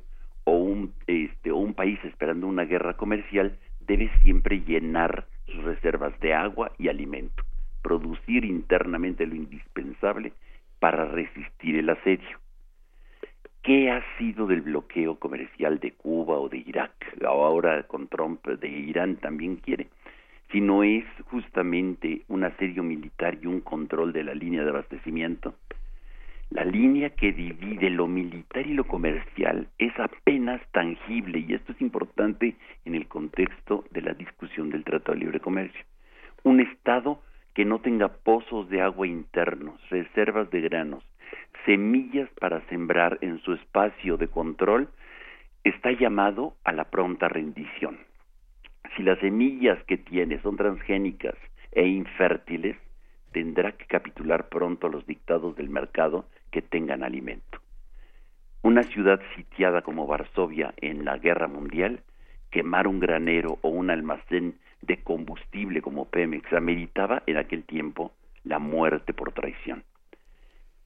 [0.44, 6.18] o un, este, o un país esperando una guerra comercial, debe siempre llenar sus reservas
[6.20, 7.42] de agua y alimento.
[7.82, 10.32] producir internamente lo indispensable
[10.78, 12.38] para resistir el asedio.
[13.62, 16.92] ¿Qué ha sido del bloqueo comercial de Cuba o de Irak?
[17.26, 19.88] Ahora con Trump de Irán también quiere.
[20.54, 25.56] Si no es justamente un asedio militar y un control de la línea de abastecimiento,
[26.50, 31.80] la línea que divide lo militar y lo comercial es apenas tangible y esto es
[31.80, 35.84] importante en el contexto de la discusión del Tratado de Libre Comercio.
[36.44, 37.20] Un Estado
[37.52, 41.02] que no tenga pozos de agua internos, reservas de granos,
[41.66, 44.88] semillas para sembrar en su espacio de control,
[45.64, 47.98] está llamado a la pronta rendición.
[48.96, 51.34] Si las semillas que tiene son transgénicas
[51.72, 52.76] e infértiles,
[53.32, 57.58] tendrá que capitular pronto a los dictados del mercado que tengan alimento.
[58.62, 62.00] Una ciudad sitiada como Varsovia en la Guerra Mundial,
[62.50, 68.12] quemar un granero o un almacén de combustible como Pemex ameritaba en aquel tiempo
[68.44, 69.82] la muerte por traición.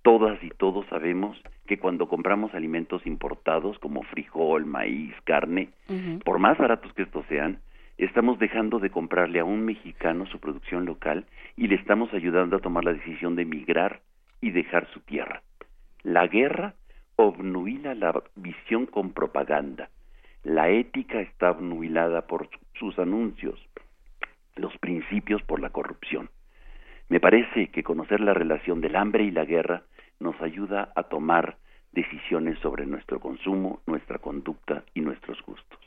[0.03, 5.68] Todas y todos sabemos que cuando compramos alimentos importados como frijol, maíz, carne,
[6.24, 7.61] por más baratos que estos sean,
[8.05, 11.26] estamos dejando de comprarle a un mexicano su producción local
[11.57, 14.01] y le estamos ayudando a tomar la decisión de emigrar
[14.40, 15.42] y dejar su tierra.
[16.03, 16.74] La guerra
[17.16, 19.90] obnuila la visión con propaganda.
[20.44, 23.61] La ética está obnubilada por sus anuncios,
[24.55, 26.30] los principios por la corrupción.
[27.09, 29.82] Me parece que conocer la relación del hambre y la guerra
[30.20, 31.57] nos ayuda a tomar
[31.92, 35.80] decisiones sobre nuestro consumo, nuestra conducta y nuestros gustos.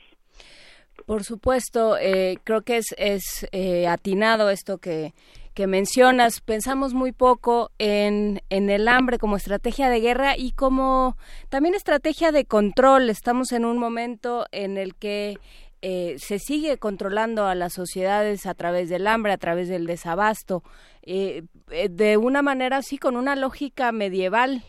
[1.06, 5.14] Por supuesto, eh, creo que es, es eh, atinado esto que,
[5.54, 6.40] que mencionas.
[6.40, 11.16] Pensamos muy poco en, en el hambre como estrategia de guerra y como
[11.48, 13.10] también estrategia de control.
[13.10, 15.38] Estamos en un momento en el que
[15.82, 20.62] eh, se sigue controlando a las sociedades a través del hambre, a través del desabasto,
[21.04, 24.62] de una manera así, con una lógica medieval,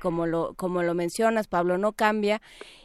[0.00, 2.40] como, lo, como lo mencionas, Pablo, no cambia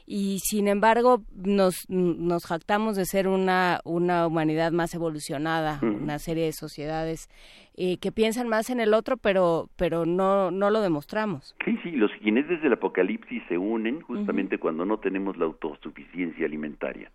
[0.07, 6.45] y sin embargo nos, nos jactamos de ser una, una humanidad más evolucionada, una serie
[6.45, 7.29] de sociedades
[7.75, 11.55] eh, que piensan más en el otro, pero, pero no, no lo demostramos.
[11.65, 17.11] Sí, sí, los jinetes del apocalipsis se unen justamente cuando no tenemos la autosuficiencia alimentaria.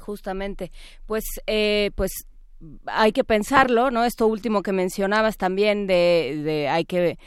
[0.00, 0.70] Justamente,
[1.06, 2.26] pues, eh, pues
[2.86, 4.04] hay que pensarlo, ¿no?
[4.04, 7.18] Esto último que mencionabas también de, de hay que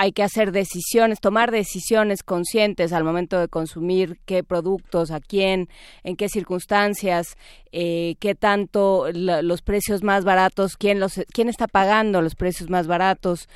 [0.00, 5.68] hay que hacer decisiones, tomar decisiones conscientes al momento de consumir qué productos, a quién,
[6.04, 7.36] en qué circunstancias,
[7.72, 12.86] eh, qué tanto los precios más baratos, quién, los, quién está pagando los precios más
[12.86, 13.48] baratos,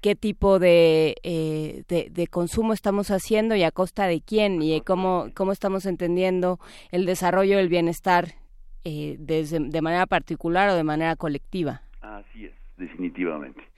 [0.00, 5.26] qué tipo de, eh, de, consumo estamos haciendo y a costa de quién y cómo,
[5.34, 6.58] cómo estamos entendiendo
[6.92, 8.36] el desarrollo del bienestar
[8.84, 11.82] eh, desde, de manera particular o de manera colectiva.
[12.00, 13.69] Así es, definitivamente.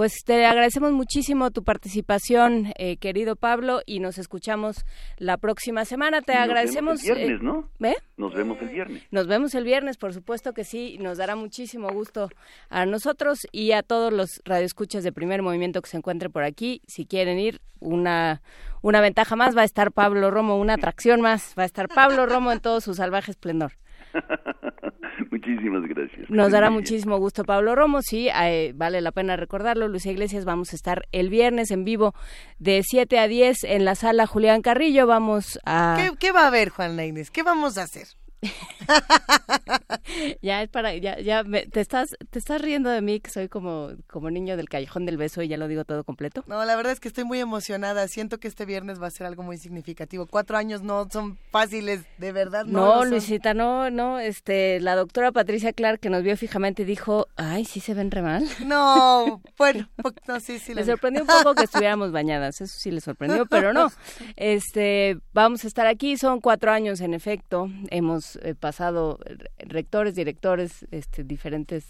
[0.00, 4.86] Pues te agradecemos muchísimo tu participación, eh, querido Pablo, y nos escuchamos
[5.18, 6.22] la próxima semana.
[6.22, 7.04] Te agradecemos.
[7.04, 7.68] el viernes, ¿no?
[7.78, 7.96] ¿Ve?
[8.16, 9.02] Nos vemos el viernes.
[9.10, 10.96] Nos vemos el viernes, por supuesto que sí.
[11.02, 12.30] Nos dará muchísimo gusto
[12.70, 16.80] a nosotros y a todos los radioescuchas de primer movimiento que se encuentren por aquí.
[16.86, 18.40] Si quieren ir, una,
[18.80, 22.24] una ventaja más va a estar Pablo Romo, una atracción más va a estar Pablo
[22.24, 23.72] Romo en todo su salvaje esplendor.
[25.30, 26.30] Muchísimas gracias.
[26.30, 29.88] Nos dará muchísimo gusto Pablo Romo, sí, eh, vale la pena recordarlo.
[29.88, 32.14] Lucia Iglesias, vamos a estar el viernes en vivo
[32.58, 35.06] de 7 a 10 en la sala Julián Carrillo.
[35.06, 35.96] Vamos a...
[35.96, 37.30] ¿Qué, qué va a haber, Juan Lainez?
[37.30, 38.06] ¿Qué vamos a hacer?
[40.42, 43.90] ya es para ya ya te estás te estás riendo de mí que soy como
[44.06, 46.44] como niño del callejón del beso y ya lo digo todo completo.
[46.46, 48.06] No la verdad es que estoy muy emocionada.
[48.08, 50.26] Siento que este viernes va a ser algo muy significativo.
[50.26, 55.32] Cuatro años no son fáciles de verdad no, no Luisita no no este la doctora
[55.32, 59.88] Patricia Clark que nos vio fijamente dijo ay sí se ven re mal no bueno
[60.26, 63.72] no sí sí le sorprendió un poco que estuviéramos bañadas eso sí le sorprendió pero
[63.72, 63.90] no.
[64.36, 69.18] Este vamos a estar aquí son cuatro años en efecto hemos eh, pasado
[69.58, 71.84] rectores, directores, este, diferentes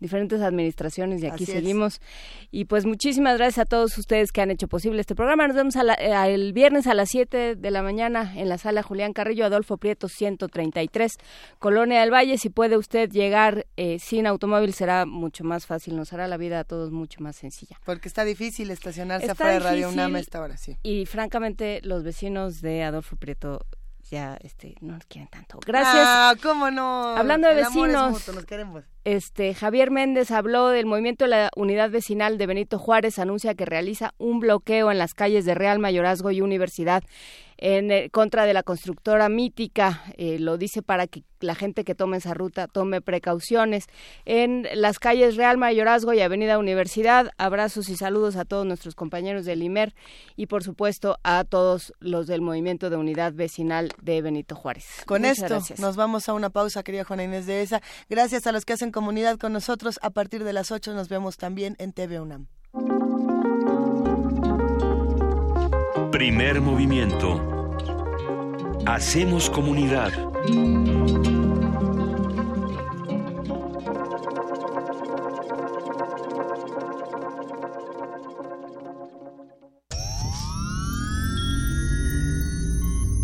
[0.00, 2.00] diferentes administraciones y aquí seguimos.
[2.50, 5.46] Y pues muchísimas gracias a todos ustedes que han hecho posible este programa.
[5.46, 9.12] Nos vemos eh, el viernes a las 7 de la mañana en la sala Julián
[9.12, 11.12] Carrillo, Adolfo Prieto 133,
[11.58, 12.38] Colonia del Valle.
[12.38, 16.60] Si puede usted llegar eh, sin automóvil será mucho más fácil, nos hará la vida
[16.60, 17.78] a todos mucho más sencilla.
[17.84, 20.78] Porque está difícil estacionarse afuera de Radio UNAM a esta hora, sí.
[20.82, 23.66] Y francamente los vecinos de Adolfo Prieto
[24.10, 25.58] ya este no nos quieren tanto.
[25.64, 26.04] Gracias.
[26.06, 27.16] Ah, cómo no.
[27.16, 28.28] Hablando de vecinos.
[28.28, 28.84] nos queremos.
[29.04, 33.64] Este, Javier Méndez habló del movimiento de la Unidad Vecinal de Benito Juárez, anuncia que
[33.64, 37.02] realiza un bloqueo en las calles de Real Mayorazgo y Universidad
[37.60, 41.94] en eh, contra de la constructora mítica, eh, lo dice para que la gente que
[41.94, 43.86] tome esa ruta tome precauciones.
[44.24, 49.44] En las calles Real Mayorazgo y Avenida Universidad, abrazos y saludos a todos nuestros compañeros
[49.44, 49.94] del IMER
[50.36, 54.86] y por supuesto a todos los del Movimiento de Unidad Vecinal de Benito Juárez.
[55.06, 57.80] Con esto nos vamos a una pausa, querida Juana Inés de esa.
[58.08, 59.98] Gracias a los que hacen comunidad con nosotros.
[60.02, 62.46] A partir de las 8 nos vemos también en TV UNAM.
[66.10, 67.40] Primer movimiento.
[68.86, 70.12] Hacemos comunidad.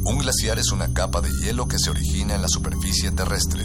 [0.04, 3.64] Un glaciar es una capa de hielo que se origina en la superficie terrestre.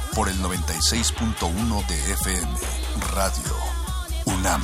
[0.15, 2.51] por el 96.1 de FM,
[3.15, 3.55] Radio
[4.25, 4.61] UNAM.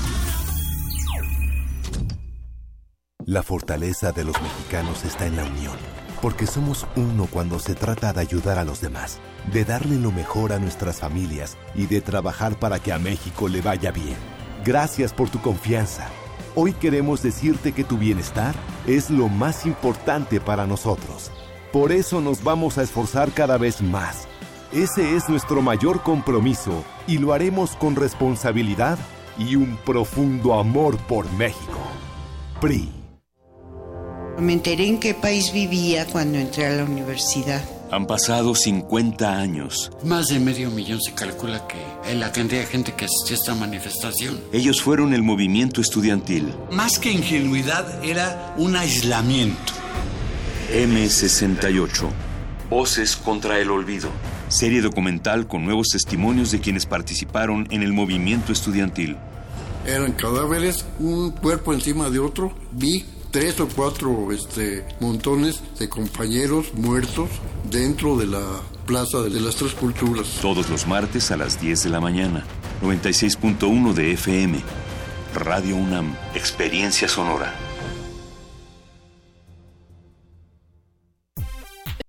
[3.26, 5.76] La fortaleza de los mexicanos está en la unión,
[6.22, 9.20] porque somos uno cuando se trata de ayudar a los demás,
[9.52, 13.62] de darle lo mejor a nuestras familias y de trabajar para que a México le
[13.62, 14.18] vaya bien.
[14.66, 16.08] Gracias por tu confianza.
[16.56, 21.32] Hoy queremos decirte que tu bienestar es lo más importante para nosotros.
[21.72, 24.28] Por eso nos vamos a esforzar cada vez más.
[24.74, 29.00] Ese es nuestro mayor compromiso y lo haremos con responsabilidad
[29.38, 31.80] y un profundo amor por México.
[32.60, 32.92] PRI.
[34.40, 37.64] Me enteré en qué país vivía cuando entré a la universidad.
[37.92, 39.90] Han pasado 50 años.
[40.04, 41.78] Más de medio millón se calcula que
[42.12, 44.42] en la cantidad de gente que asistió a esta manifestación.
[44.52, 46.54] Ellos fueron el movimiento estudiantil.
[46.72, 49.72] Más que ingenuidad, era un aislamiento.
[50.74, 52.10] M68.
[52.70, 54.10] Voces contra el olvido.
[54.58, 59.16] Serie documental con nuevos testimonios de quienes participaron en el movimiento estudiantil.
[59.86, 62.56] Eran cadáveres, un cuerpo encima de otro.
[62.72, 67.30] Vi tres o cuatro este, montones de compañeros muertos
[67.70, 68.42] dentro de la
[68.88, 70.26] Plaza de las Tres Culturas.
[70.42, 72.44] Todos los martes a las 10 de la mañana.
[72.82, 74.58] 96.1 de FM.
[75.36, 76.16] Radio UNAM.
[76.34, 77.67] Experiencia sonora.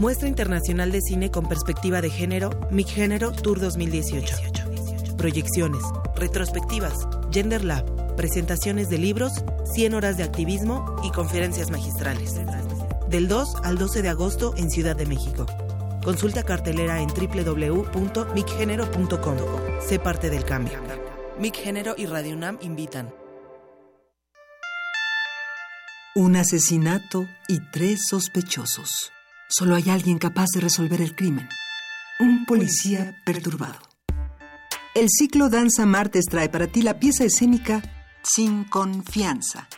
[0.00, 4.34] Muestra Internacional de Cine con Perspectiva de Género, Mi Género Tour 2018.
[5.18, 5.82] Proyecciones,
[6.16, 6.94] retrospectivas,
[7.30, 9.44] Gender Lab, presentaciones de libros,
[9.74, 12.34] 100 horas de activismo y conferencias magistrales.
[13.10, 15.44] Del 2 al 12 de agosto en Ciudad de México.
[16.02, 19.36] Consulta cartelera en www.micgénero.com.
[19.86, 20.78] Sé parte del cambio.
[21.38, 23.12] Mic Género y Radio UNAM invitan.
[26.14, 29.12] Un asesinato y tres sospechosos.
[29.50, 31.48] Solo hay alguien capaz de resolver el crimen.
[32.20, 33.80] Un policía perturbado.
[34.94, 37.82] El ciclo Danza Martes trae para ti la pieza escénica
[38.22, 39.68] Sin Confianza.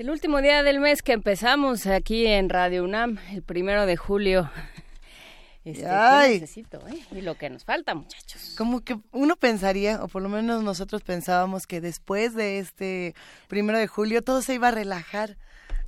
[0.00, 4.50] El último día del mes que empezamos aquí en Radio UNAM, el primero de julio.
[5.62, 7.04] Este, necesito, eh?
[7.12, 8.54] Y lo que nos falta, muchachos.
[8.56, 13.14] Como que uno pensaría, o por lo menos nosotros pensábamos que después de este
[13.46, 15.36] primero de julio todo se iba a relajar,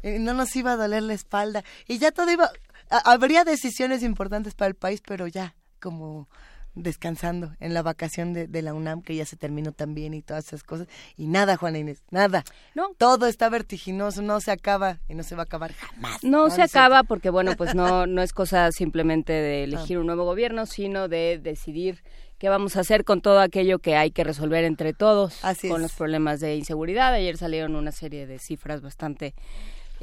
[0.02, 2.50] eh, no nos iba a doler la espalda y ya todo iba,
[2.90, 6.28] habría decisiones importantes para el país, pero ya como
[6.74, 10.62] descansando en la vacación de, la UNAM, que ya se terminó también y todas esas
[10.62, 10.88] cosas.
[11.16, 12.44] Y nada, Juana Inés, nada.
[12.74, 12.90] No.
[12.96, 16.24] Todo está vertiginoso, no se acaba y no se va a acabar jamás.
[16.24, 20.24] No, se acaba porque, bueno, pues no, no es cosa simplemente de elegir un nuevo
[20.24, 22.02] gobierno, sino de decidir
[22.38, 25.92] qué vamos a hacer con todo aquello que hay que resolver entre todos, con los
[25.92, 27.12] problemas de inseguridad.
[27.12, 29.34] Ayer salieron una serie de cifras bastante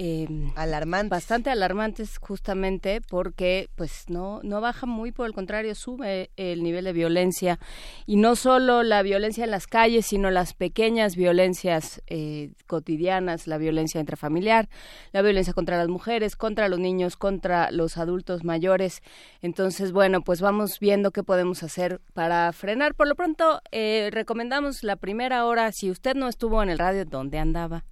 [0.01, 1.09] eh, alarmantes.
[1.09, 6.85] Bastante alarmantes justamente porque pues no, no baja muy, por el contrario, sube el nivel
[6.85, 7.59] de violencia
[8.05, 13.57] y no solo la violencia en las calles, sino las pequeñas violencias eh, cotidianas, la
[13.57, 14.69] violencia intrafamiliar,
[15.11, 19.03] la violencia contra las mujeres, contra los niños, contra los adultos mayores.
[19.41, 22.95] Entonces, bueno, pues vamos viendo qué podemos hacer para frenar.
[22.95, 27.03] Por lo pronto, eh, recomendamos la primera hora, si usted no estuvo en el radio,
[27.03, 27.83] ¿dónde andaba?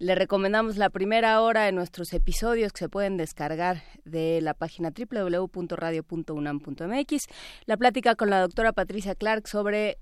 [0.00, 4.94] Le recomendamos la primera hora de nuestros episodios que se pueden descargar de la página
[4.96, 7.26] www.radio.unam.mx.
[7.66, 9.98] La plática con la doctora Patricia Clark sobre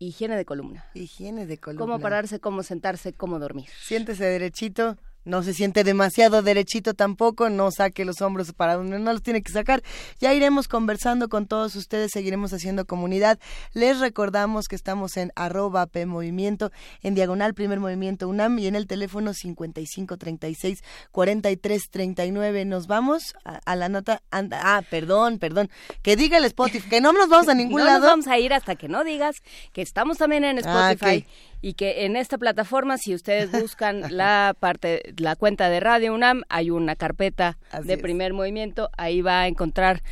[0.00, 0.86] higiene de columna.
[0.94, 1.86] Higiene de columna.
[1.86, 3.68] Cómo pararse, cómo sentarse, cómo dormir.
[3.80, 4.96] Siéntese derechito,
[5.26, 9.42] no se siente demasiado derechito tampoco, no saque los hombros para donde no los tiene
[9.42, 9.82] que sacar.
[10.20, 13.38] Ya iremos conversando con todos ustedes, seguiremos haciendo comunidad.
[13.74, 16.70] Les recordamos que estamos en arroba P Movimiento,
[17.02, 22.64] en diagonal Primer Movimiento UNAM y en el teléfono 5536 4339.
[22.64, 24.22] Nos vamos a, la nota.
[24.30, 25.70] ah, perdón, perdón.
[26.02, 27.98] Que diga el Spotify, que no nos vamos a ningún lado.
[27.98, 31.26] No nos vamos a ir hasta que no digas que estamos también en ah, Spotify
[31.60, 36.42] y que en esta plataforma, si ustedes buscan la parte, la cuenta de Radio UNAM,
[36.48, 40.02] hay una carpeta de primer movimiento, ahí va a encontrar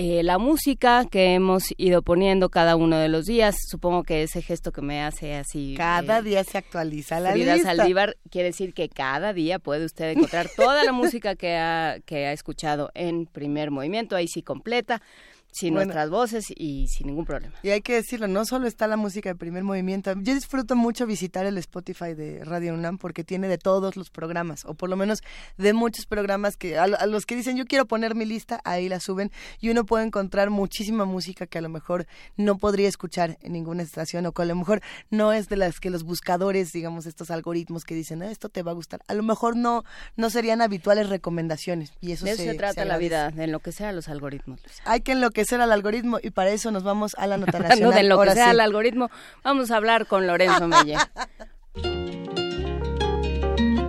[0.00, 3.56] eh, la música que hemos ido poniendo cada uno de los días.
[3.68, 5.74] Supongo que ese gesto que me hace así.
[5.76, 7.58] Cada eh, día se actualiza la lista.
[7.58, 12.26] Saldívar quiere decir que cada día puede usted encontrar toda la música que ha, que
[12.26, 15.02] ha escuchado en primer movimiento, ahí sí completa
[15.50, 17.54] sin nuestras voces y sin ningún problema.
[17.62, 20.12] Y hay que decirlo, no solo está la música de primer movimiento.
[20.20, 24.64] Yo disfruto mucho visitar el Spotify de Radio UNAM porque tiene de todos los programas,
[24.64, 25.22] o por lo menos
[25.56, 29.00] de muchos programas que a, los que dicen yo quiero poner mi lista, ahí la
[29.00, 29.30] suben
[29.60, 33.82] y uno puede encontrar muchísima música que a lo mejor no podría escuchar en ninguna
[33.82, 37.30] estación o que a lo mejor no es de las que los buscadores, digamos, estos
[37.30, 39.00] algoritmos que dicen, ah, esto te va a gustar.
[39.08, 39.84] A lo mejor no
[40.16, 43.72] no serían habituales recomendaciones y eso de eso se, trata la vida, en lo que
[43.72, 44.60] sea los algoritmos.
[44.84, 45.14] Hay que
[45.48, 47.94] enloquecer al algoritmo y para eso nos vamos a la nota nacional.
[47.94, 49.10] de lo que sea el algoritmo,
[49.42, 50.98] vamos a hablar con Lorenzo Meyer.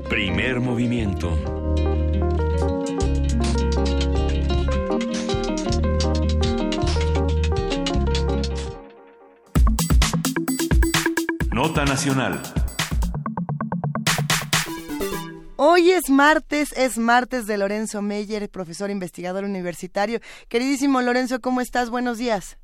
[0.09, 1.29] Primer movimiento.
[11.51, 12.39] Nota nacional.
[15.61, 20.19] Hoy es martes, es martes de Lorenzo Meyer, profesor investigador universitario.
[20.47, 21.89] Queridísimo Lorenzo, ¿cómo estás?
[21.89, 22.57] Buenos días.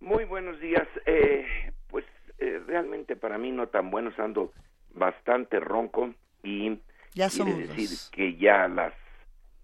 [0.00, 0.86] Muy buenos días.
[1.06, 2.04] Eh, pues
[2.36, 4.52] eh, realmente para mí no tan bueno, ando
[4.90, 6.12] bastante ronco
[6.42, 6.78] y
[7.14, 8.92] ya quiere decir que ya las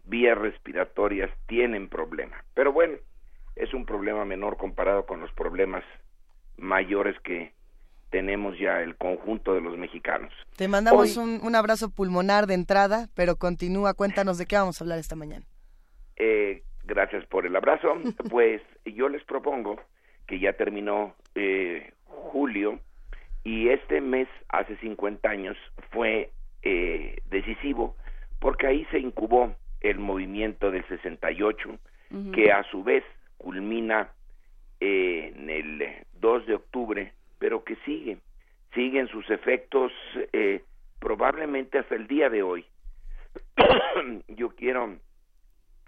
[0.05, 2.43] vías respiratorias tienen problema.
[2.55, 2.97] Pero bueno,
[3.55, 5.85] es un problema menor comparado con los problemas
[6.57, 7.53] mayores que
[8.11, 10.33] tenemos ya el conjunto de los mexicanos.
[10.57, 14.99] Te mandamos un, abrazo pulmonar de entrada, pero continúa, cuéntanos de qué vamos a hablar
[14.99, 15.45] esta mañana.
[16.17, 17.95] Eh, gracias por el abrazo.
[18.31, 19.81] pues yo les propongo
[20.27, 22.81] que ya terminó eh, julio
[23.45, 25.57] y este mes, hace 50 años,
[25.93, 26.33] fue
[26.63, 27.97] eh, decisivo
[28.39, 31.79] porque ahí se incubó el movimiento del 68,
[32.33, 33.03] que a su vez
[33.37, 34.13] culmina
[34.81, 35.83] en el
[36.21, 38.19] 2 de octubre pero que sigue,
[38.75, 39.93] siguen sus efectos
[40.33, 40.65] eh,
[40.99, 42.67] probablemente hasta el día de hoy.
[44.29, 44.97] Yo quiero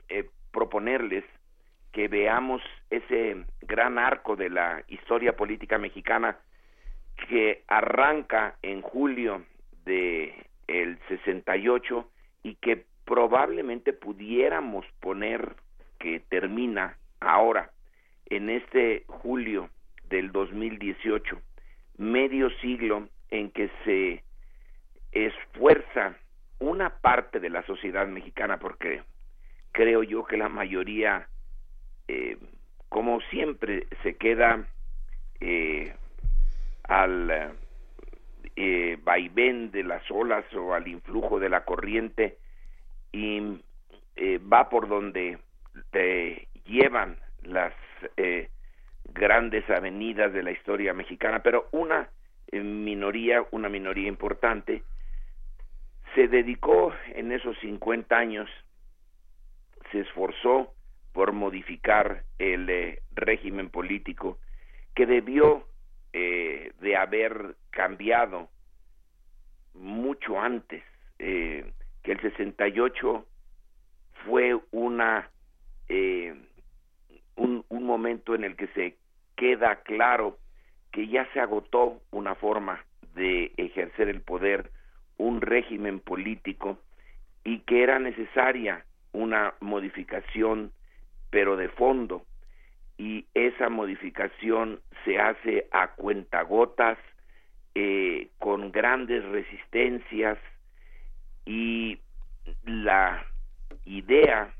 [0.08, 1.24] eh, proponerles
[1.92, 6.38] que veamos ese gran arco de la historia política mexicana
[7.28, 9.44] que arranca en julio
[9.84, 12.08] de el 68
[12.42, 15.56] y que probablemente pudiéramos poner
[15.98, 17.70] que termina ahora
[18.26, 19.70] en este julio
[20.08, 21.40] del 2018,
[21.98, 24.22] medio siglo en que se
[25.12, 26.16] esfuerza
[26.58, 29.02] una parte de la sociedad mexicana, porque
[29.72, 31.28] creo yo que la mayoría,
[32.08, 32.36] eh,
[32.88, 34.66] como siempre, se queda
[35.40, 35.94] eh,
[36.84, 37.54] al
[38.56, 42.38] eh, vaivén de las olas o al influjo de la corriente
[43.12, 43.62] y
[44.16, 45.38] eh, va por donde
[45.92, 47.72] te llevan las
[48.16, 48.48] eh,
[49.08, 52.08] grandes avenidas de la historia mexicana, pero una
[52.52, 54.82] minoría, una minoría importante,
[56.14, 58.48] se dedicó en esos 50 años,
[59.92, 60.72] se esforzó
[61.12, 64.38] por modificar el eh, régimen político
[64.94, 65.66] que debió
[66.12, 68.48] eh, de haber cambiado
[69.74, 70.82] mucho antes,
[71.18, 73.26] eh, que el 68
[74.24, 75.30] fue una
[77.38, 78.96] un, un momento en el que se
[79.36, 80.38] queda claro
[80.92, 82.84] que ya se agotó una forma
[83.14, 84.70] de ejercer el poder,
[85.16, 86.78] un régimen político
[87.44, 90.72] y que era necesaria una modificación
[91.30, 92.24] pero de fondo.
[92.96, 96.98] Y esa modificación se hace a cuentagotas
[97.74, 100.38] eh, con grandes resistencias
[101.46, 101.98] y
[102.64, 103.24] la
[103.84, 104.52] idea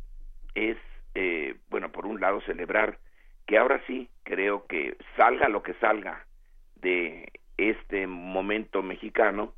[0.54, 0.76] es
[1.20, 2.98] eh, bueno por un lado celebrar
[3.44, 6.24] que ahora sí creo que salga lo que salga
[6.76, 9.52] de este momento mexicano,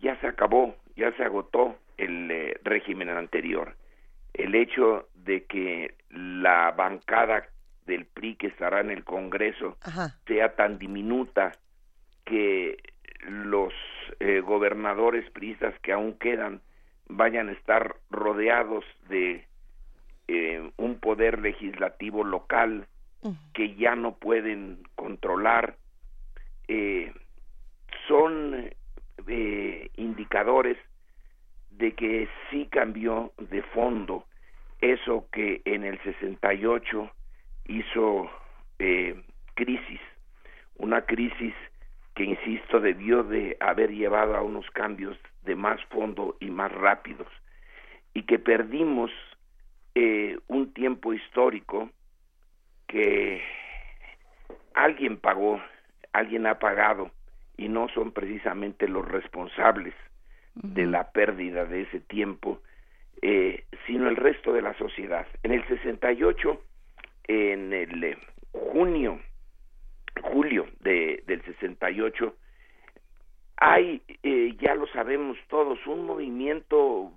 [0.00, 3.76] ya se acabó, ya se agotó el eh, régimen anterior.
[4.32, 7.48] El hecho de que la bancada
[7.84, 9.76] del PRI que estará en el Congreso
[10.26, 11.52] sea tan diminuta
[12.24, 12.78] que
[13.26, 13.74] los
[14.20, 16.62] eh, gobernadores priistas que aún quedan
[17.08, 19.47] vayan a estar rodeados de
[20.28, 22.86] eh, un poder legislativo local
[23.52, 25.76] que ya no pueden controlar
[26.68, 27.12] eh,
[28.06, 28.70] son
[29.26, 30.78] eh, indicadores
[31.70, 34.24] de que sí cambió de fondo
[34.80, 37.10] eso que en el 68
[37.66, 38.30] hizo
[38.78, 39.20] eh,
[39.54, 40.00] crisis,
[40.76, 41.54] una crisis
[42.14, 47.28] que, insisto, debió de haber llevado a unos cambios de más fondo y más rápidos,
[48.14, 49.10] y que perdimos
[50.00, 51.90] eh, un tiempo histórico
[52.86, 53.42] que
[54.72, 55.60] alguien pagó,
[56.12, 57.10] alguien ha pagado
[57.56, 59.94] y no son precisamente los responsables
[60.54, 62.62] de la pérdida de ese tiempo,
[63.22, 65.26] eh, sino el resto de la sociedad.
[65.42, 66.62] En el 68,
[67.24, 68.18] en el eh,
[68.52, 69.18] junio,
[70.22, 72.36] julio de, del 68,
[73.56, 77.12] hay, eh, ya lo sabemos todos, un movimiento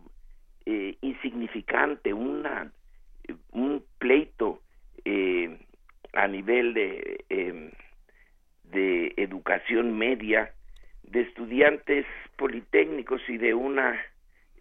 [0.66, 2.72] insignificante, una,
[3.52, 4.62] un pleito
[5.06, 5.58] eh,
[6.14, 7.72] a nivel de, em,
[8.64, 10.52] de educación media,
[11.04, 12.06] de estudiantes
[12.38, 14.00] politécnicos y de una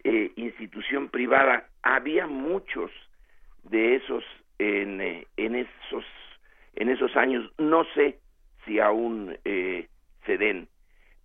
[0.03, 1.67] eh, institución privada.
[1.83, 2.91] Había muchos
[3.63, 4.23] de esos
[4.59, 6.05] en, eh, en esos
[6.75, 7.51] en esos años.
[7.57, 8.19] No sé
[8.65, 9.87] si aún eh,
[10.25, 10.67] se den,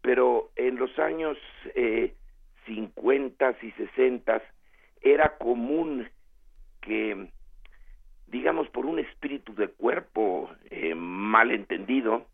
[0.03, 1.39] pero en los años
[1.75, 2.15] eh,
[2.67, 4.43] 50 y 60
[5.03, 6.09] era común
[6.81, 7.29] que
[8.27, 12.27] digamos, por un espíritu de cuerpo eh, mal entendido,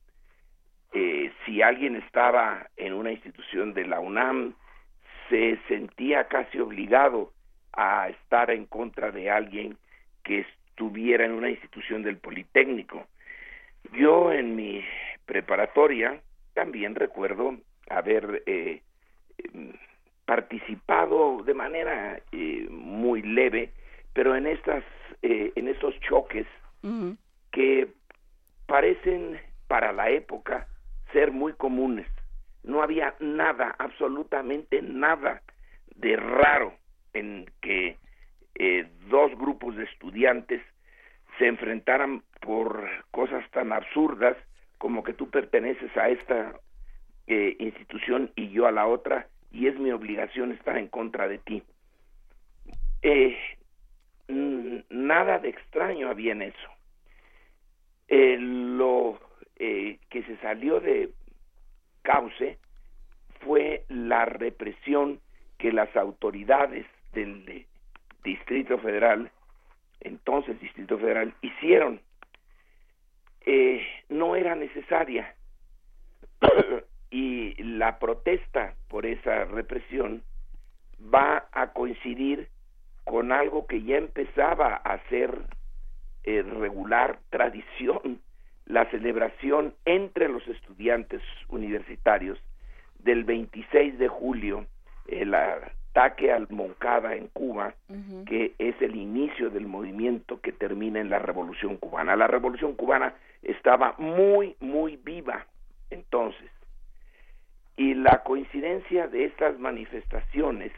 [0.93, 4.55] eh, si alguien estaba en una institución de la UNAM,
[5.29, 7.33] se sentía casi obligado
[7.73, 9.79] a estar en contra de alguien
[10.25, 13.07] que estuviera en una institución del Politécnico.
[13.93, 14.85] Yo en mi
[15.27, 16.21] preparatoria
[16.55, 17.57] también recuerdo
[17.89, 18.83] haber eh,
[19.39, 19.73] em,
[20.33, 22.19] participado de manera
[22.71, 23.71] muy leve
[24.15, 24.83] pero en estas
[25.21, 26.47] eh, en estos choques
[27.53, 27.89] que
[28.67, 30.67] parecen para la época
[31.13, 32.07] ser muy comunes.
[32.65, 35.43] No había nada absolutamente nada
[35.97, 36.75] de raro
[37.13, 37.99] en que
[38.55, 40.63] eh, dos grupos de estudiantes
[41.39, 44.37] se enfrentaran por cosas tan absurdas
[44.79, 46.55] como que tú perteneces a esta
[47.27, 51.39] eh, institución y yo a la otra y es mi obligación estar en contra de
[51.39, 51.63] ti.
[53.03, 53.37] Eh,
[54.29, 56.69] nada de extraño había en eso.
[58.09, 59.21] Eh, lo
[59.57, 61.11] eh, que se salió de
[62.03, 62.59] cauce
[63.41, 65.21] fue la represión
[65.59, 67.67] que las autoridades del
[68.25, 69.31] Distrito Federal,
[70.01, 72.01] entonces Distrito Federal, hicieron.
[73.45, 75.35] Eh, no era necesaria
[77.13, 80.23] y la protesta por esa represión
[81.15, 82.49] va a coincidir
[83.05, 85.39] con algo que ya empezaba a ser
[86.25, 88.21] eh, regular tradición,
[88.65, 92.39] la celebración entre los estudiantes universitarios
[93.01, 94.65] del 26 de julio,
[95.07, 97.75] el ataque al Moncada en Cuba,
[98.25, 102.17] que es el inicio del movimiento que termina en la Revolución Cubana.
[102.17, 105.45] La Revolución Cubana estaba muy, muy viva
[105.91, 106.51] entonces.
[107.77, 110.73] Y la coincidencia de estas manifestaciones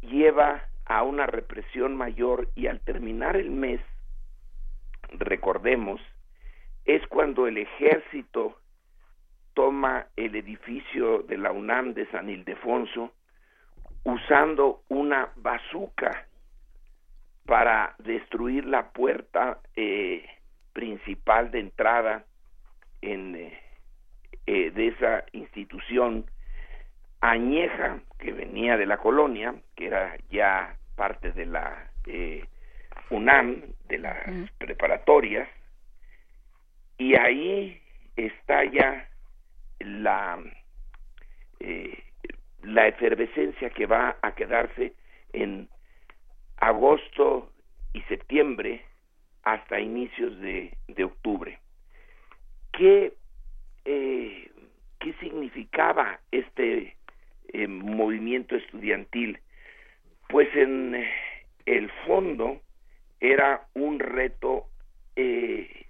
[0.00, 3.80] lleva a una represión mayor y al terminar el mes,
[5.12, 6.00] recordemos,
[6.84, 8.56] es cuando el ejército
[9.54, 13.12] toma el edificio de la UNAM de San Ildefonso
[14.04, 16.26] usando una bazuca
[17.46, 20.24] para destruir la puerta eh,
[20.72, 22.24] principal de entrada
[23.02, 23.60] en, eh,
[24.52, 26.26] eh, de esa institución
[27.20, 31.86] añeja que venía de la colonia, que era ya parte de la
[33.10, 35.48] UNAM, de las preparatorias,
[36.98, 37.80] y ahí
[38.16, 39.08] está ya
[39.78, 40.42] la,
[42.62, 44.94] la efervescencia que va a quedarse
[45.32, 45.68] en
[46.56, 47.52] agosto
[47.92, 48.84] y septiembre
[49.44, 51.58] hasta inicios de, octubre.
[52.72, 53.14] ¿Qué,
[53.84, 54.50] eh,
[54.98, 56.96] ¿Qué significaba este
[57.48, 59.38] eh, movimiento estudiantil?
[60.28, 61.04] Pues en
[61.64, 62.60] el fondo
[63.18, 64.66] era un reto,
[65.16, 65.86] eh,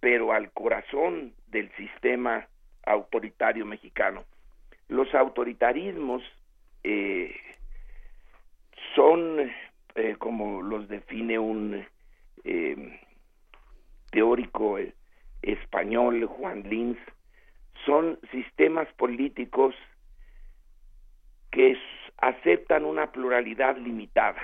[0.00, 2.48] pero al corazón del sistema
[2.84, 4.24] autoritario mexicano.
[4.88, 6.22] Los autoritarismos
[8.94, 9.50] son,
[10.18, 11.84] como los define un
[12.44, 13.00] eh,
[14.12, 14.94] teórico eh,
[15.46, 16.98] español, Juan Lins,
[17.84, 19.74] son sistemas políticos
[21.50, 21.78] que
[22.18, 24.42] aceptan una pluralidad limitada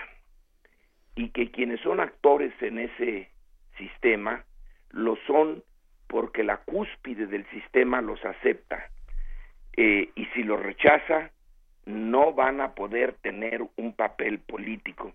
[1.16, 3.30] y que quienes son actores en ese
[3.76, 4.44] sistema
[4.90, 5.62] lo son
[6.06, 8.90] porque la cúspide del sistema los acepta
[9.76, 11.30] eh, y si los rechaza
[11.84, 15.12] no van a poder tener un papel político.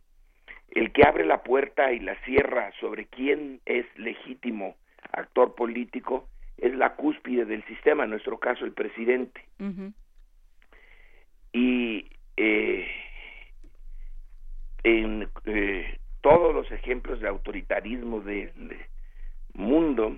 [0.69, 4.75] El que abre la puerta y la cierra sobre quién es legítimo
[5.11, 9.41] actor político es la cúspide del sistema, en nuestro caso el presidente.
[11.53, 12.87] Y eh,
[14.83, 18.51] en eh, todos los ejemplos de autoritarismo del
[19.53, 20.17] mundo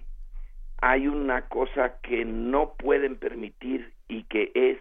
[0.82, 4.78] hay una cosa que no pueden permitir y que es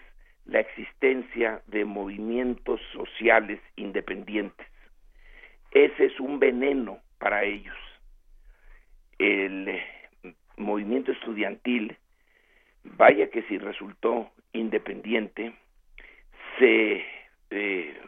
[0.47, 4.66] la existencia de movimientos sociales independientes
[5.70, 7.77] ese es un veneno para ellos.
[9.19, 9.85] El eh,
[10.57, 11.97] movimiento estudiantil,
[12.85, 15.53] vaya que si resultó independiente,
[16.59, 17.05] se
[17.51, 18.01] eh,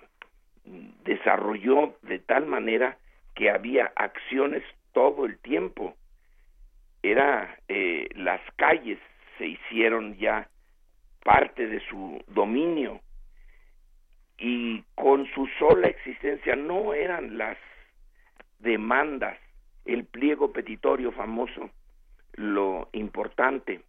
[1.04, 2.96] desarrolló de tal manera
[3.34, 4.62] que había acciones
[4.92, 5.96] todo el tiempo.
[7.02, 8.98] Era eh, las calles
[9.38, 10.48] se hicieron ya
[11.24, 13.00] parte de su dominio
[14.38, 17.58] y con su sola existencia no eran las
[18.58, 19.38] demandas,
[19.92, 21.70] el pliego petitorio famoso,
[22.34, 23.80] lo importante,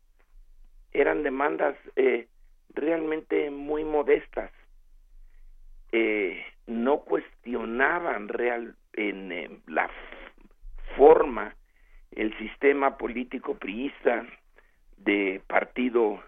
[0.94, 2.28] eran demandas eh,
[2.74, 4.52] realmente muy modestas,
[5.92, 9.90] eh, no cuestionaban real en eh, la
[10.98, 11.56] forma
[12.12, 14.26] el sistema político priista
[14.98, 16.22] de partido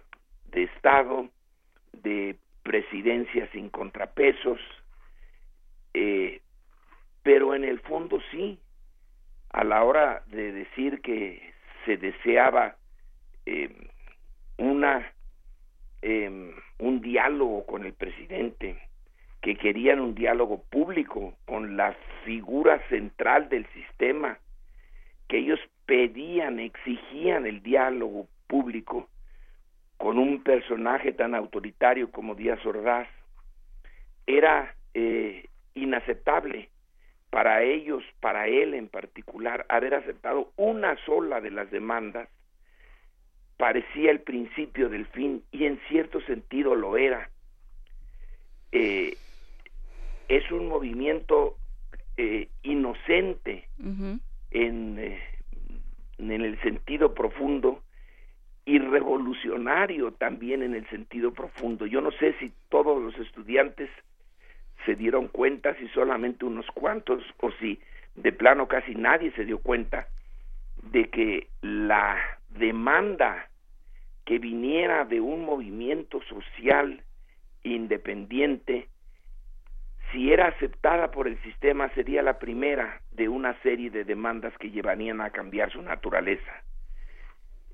[0.45, 1.29] de Estado,
[1.91, 4.59] de presidencia sin contrapesos,
[5.93, 6.41] eh,
[7.21, 8.57] pero en el fondo sí,
[9.53, 11.53] a la hora de decir que
[11.85, 12.75] se deseaba
[13.45, 13.69] eh,
[14.57, 15.11] una
[16.01, 18.77] em, un diálogo con el presidente,
[19.41, 24.37] que querían un diálogo público con la figura central del sistema,
[25.27, 29.07] que ellos pedían, exigían el diálogo público,
[29.97, 33.07] con un personaje tan autoritario como Díaz Ordaz,
[34.25, 36.69] era eh, inaceptable
[37.33, 42.29] para ellos, para él en particular, haber aceptado una sola de las demandas,
[43.57, 47.31] parecía el principio del fin y en cierto sentido lo era.
[48.71, 49.17] Eh,
[50.29, 51.57] es un movimiento
[52.17, 53.67] eh, inocente
[54.51, 55.17] en,
[56.19, 57.81] en el sentido profundo
[58.63, 61.87] y revolucionario también en el sentido profundo.
[61.87, 63.89] Yo no sé si todos los estudiantes
[64.85, 67.79] se dieron cuenta, si solamente unos cuantos, o si
[68.15, 70.07] de plano casi nadie se dio cuenta
[70.91, 72.17] de que la
[72.49, 73.49] demanda
[74.25, 77.03] que viniera de un movimiento social
[77.63, 78.87] independiente,
[80.11, 84.69] si era aceptada por el sistema, sería la primera de una serie de demandas que
[84.69, 86.63] llevarían a cambiar su naturaleza.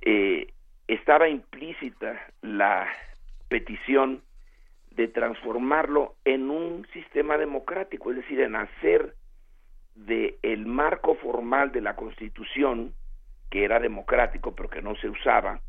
[0.01, 0.53] Eh,
[0.87, 2.87] estaba implícita la
[3.49, 4.21] petición
[4.99, 9.15] de transformarlo en un sistema democrático, es decir, en hacer
[9.95, 12.93] de el marco formal de la Constitución,
[13.49, 15.61] que era democrático pero que no se usaba,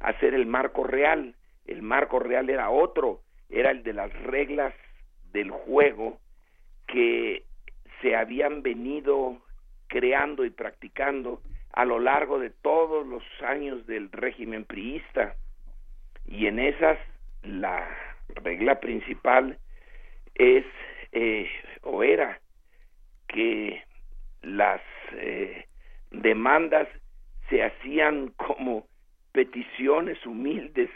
[0.00, 1.34] hacer el marco real,
[1.64, 4.74] el marco real era otro, era el de las reglas
[5.32, 6.18] del juego
[6.86, 7.44] que
[8.02, 9.38] se habían venido
[9.86, 11.40] creando y practicando
[11.72, 15.36] a lo largo de todos los años del régimen priista.
[16.26, 16.98] Y en esas
[17.42, 19.58] la regla principal
[20.34, 20.64] es
[21.12, 21.48] eh,
[21.82, 22.40] o era
[23.28, 23.82] que
[24.42, 24.80] las
[25.12, 25.66] eh,
[26.10, 26.88] demandas
[27.48, 28.86] se hacían como
[29.32, 30.90] peticiones humildes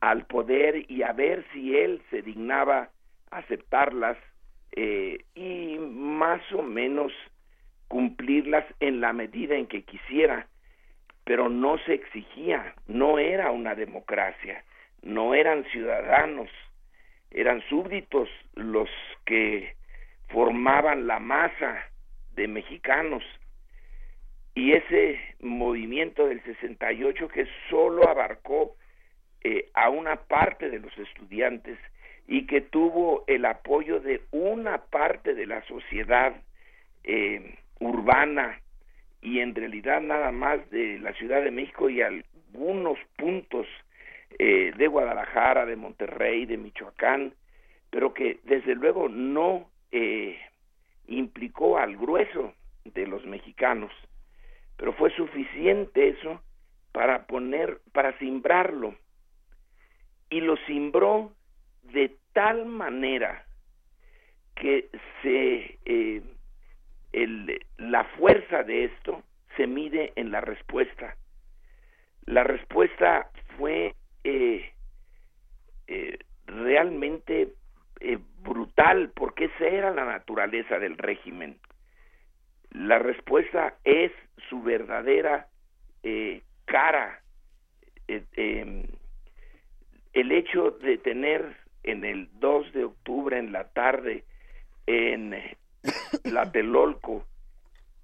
[0.00, 2.90] al poder y a ver si él se dignaba
[3.30, 4.18] aceptarlas
[4.72, 7.12] eh, y más o menos
[7.88, 10.48] cumplirlas en la medida en que quisiera,
[11.24, 14.64] pero no se exigía, no era una democracia,
[15.02, 16.50] no eran ciudadanos,
[17.36, 18.88] eran súbditos los
[19.26, 19.76] que
[20.28, 21.84] formaban la masa
[22.34, 23.22] de mexicanos.
[24.54, 28.74] Y ese movimiento del 68 que solo abarcó
[29.44, 31.78] eh, a una parte de los estudiantes
[32.26, 36.34] y que tuvo el apoyo de una parte de la sociedad
[37.04, 38.62] eh, urbana
[39.20, 43.66] y en realidad nada más de la Ciudad de México y algunos puntos
[44.38, 47.34] eh, de Guadalajara, de Monterrey, de Michoacán,
[47.90, 49.70] pero que desde luego no
[51.06, 52.52] implicó al grueso
[52.84, 53.90] de los mexicanos
[54.76, 56.40] pero fue suficiente eso
[56.92, 58.94] para poner, para simbrarlo.
[60.30, 61.32] Y lo simbró
[61.82, 63.46] de tal manera
[64.54, 64.88] que
[65.22, 66.22] se, eh,
[67.12, 69.22] el, la fuerza de esto
[69.56, 71.16] se mide en la respuesta.
[72.24, 73.94] La respuesta fue
[74.26, 74.72] eh,
[75.86, 77.54] eh, realmente
[78.42, 81.58] brutal porque esa era la naturaleza del régimen.
[82.70, 84.12] La respuesta es
[84.48, 85.48] su verdadera
[86.02, 87.22] eh, cara.
[88.08, 88.86] Eh, em,
[90.12, 94.24] el hecho de tener en el 2 de octubre en la tarde
[94.86, 95.34] en
[96.24, 97.24] la Telolco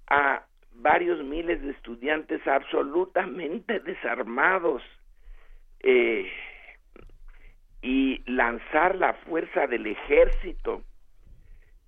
[0.07, 4.81] a varios miles de estudiantes absolutamente desarmados
[5.83, 6.31] eh,
[7.81, 10.81] y lanzar la fuerza del ejército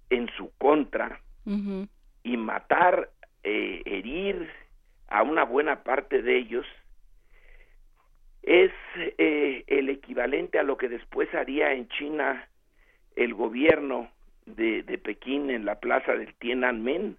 [0.10, 1.22] en su contra
[2.24, 3.10] y matar,
[3.44, 4.50] eh, herir
[5.08, 6.66] a una buena parte de ellos,
[8.42, 12.48] es eh, el equivalente a lo que después haría en China
[13.16, 14.10] el gobierno
[14.46, 17.18] de, de Pekín en la plaza del Tiananmen.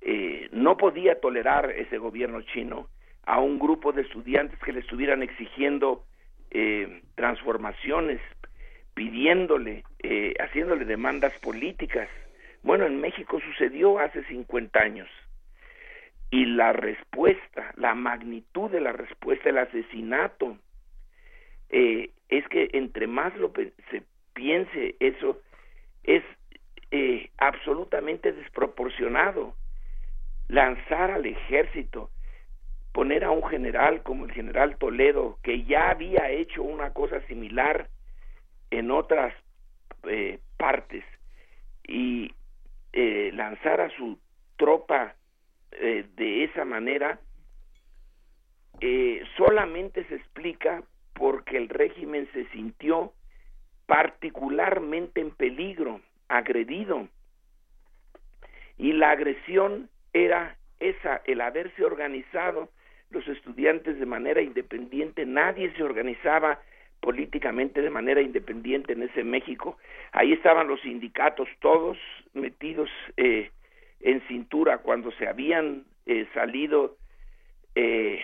[0.00, 2.88] Eh, no podía tolerar ese gobierno chino
[3.28, 6.02] a un grupo de estudiantes que le estuvieran exigiendo
[6.50, 8.22] eh, transformaciones,
[8.94, 12.08] pidiéndole, eh, haciéndole demandas políticas.
[12.62, 15.08] Bueno, en México sucedió hace 50 años.
[16.30, 20.56] Y la respuesta, la magnitud de la respuesta, el asesinato,
[21.68, 23.52] eh, es que entre más lo
[23.90, 25.38] se piense eso,
[26.02, 26.22] es
[26.90, 29.54] eh, absolutamente desproporcionado.
[30.48, 32.08] Lanzar al ejército,
[32.98, 37.88] poner a un general como el general Toledo, que ya había hecho una cosa similar
[38.72, 39.32] en otras
[40.02, 41.04] eh, partes,
[41.86, 42.34] y
[42.92, 44.18] eh, lanzar a su
[44.56, 45.14] tropa
[45.70, 47.20] eh, de esa manera
[48.80, 50.82] eh, solamente se explica
[51.14, 53.12] porque el régimen se sintió
[53.86, 57.06] particularmente en peligro, agredido.
[58.76, 62.70] Y la agresión era esa, el haberse organizado
[63.10, 66.60] los estudiantes de manera independiente, nadie se organizaba
[67.00, 69.78] políticamente de manera independiente en ese México.
[70.12, 71.96] Ahí estaban los sindicatos todos
[72.34, 73.50] metidos eh,
[74.00, 76.96] en cintura cuando se habían eh, salido
[77.74, 78.20] eh,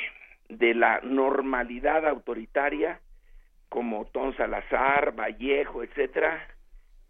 [0.49, 3.01] de la normalidad autoritaria
[3.69, 6.47] como Ton Salazar, Vallejo, etcétera,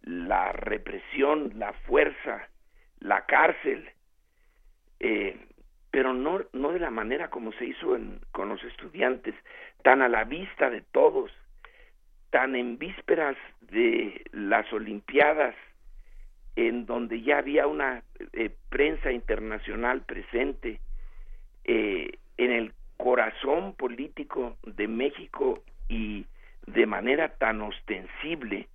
[0.03, 2.49] la represión, la fuerza,
[3.01, 3.89] la cárcel,
[5.95, 7.97] pero no, no de la manera como se hizo
[8.33, 9.33] con los estudiantes,
[9.85, 11.31] tan a la vista de todos,
[12.31, 15.55] tan en vísperas de las Olimpiadas,
[16.57, 18.03] en donde ya había una
[18.33, 20.81] eh, prensa internacional presente,
[21.63, 26.27] eh, en el corazón político de México y
[26.67, 28.67] de manera tan ostensible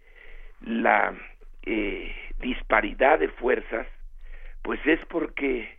[0.62, 1.14] la
[1.64, 3.88] eh, disparidad de fuerzas,
[4.62, 5.79] pues es porque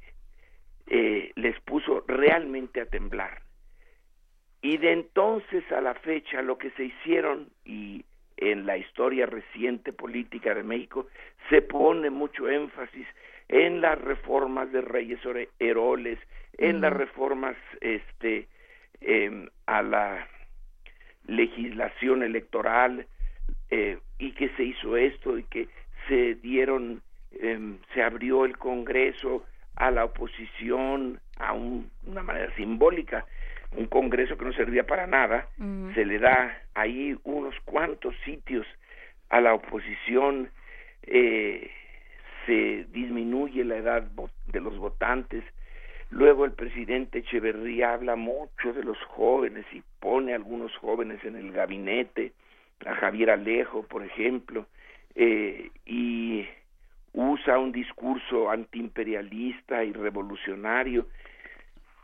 [0.91, 3.43] les puso realmente a temblar.
[4.63, 8.05] Y de entonces a la fecha lo que se hicieron y
[8.37, 11.07] en la historia reciente política de México
[11.49, 13.07] se pone mucho énfasis
[13.49, 15.21] en las reformas de Reyes
[15.59, 16.19] Heroles,
[16.59, 18.49] en las reformas este
[19.01, 20.29] em, a la
[21.27, 23.07] legislación electoral
[23.71, 25.69] eh, y que se hizo esto y que
[26.09, 27.03] se dieron,
[27.33, 29.45] em, se abrió el Congreso
[29.81, 33.25] a la oposición a una manera simbólica,
[33.75, 35.49] un Congreso que no servía para nada,
[35.95, 38.67] se le da ahí unos cuantos sitios
[39.31, 40.51] a la oposición,
[41.05, 41.71] eh,
[42.45, 44.03] se disminuye la edad
[44.49, 45.45] de los votantes,
[46.11, 51.37] luego el presidente Echeverría habla mucho de los jóvenes y pone a algunos jóvenes en
[51.37, 52.33] el gabinete,
[52.85, 54.67] a Javier Alejo, por ejemplo,
[55.15, 56.47] eh, y
[57.13, 61.07] usa un discurso antiimperialista y revolucionario,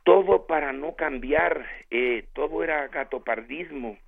[0.04, 3.98] todo para no cambiar, eh, todo era gatopardismo,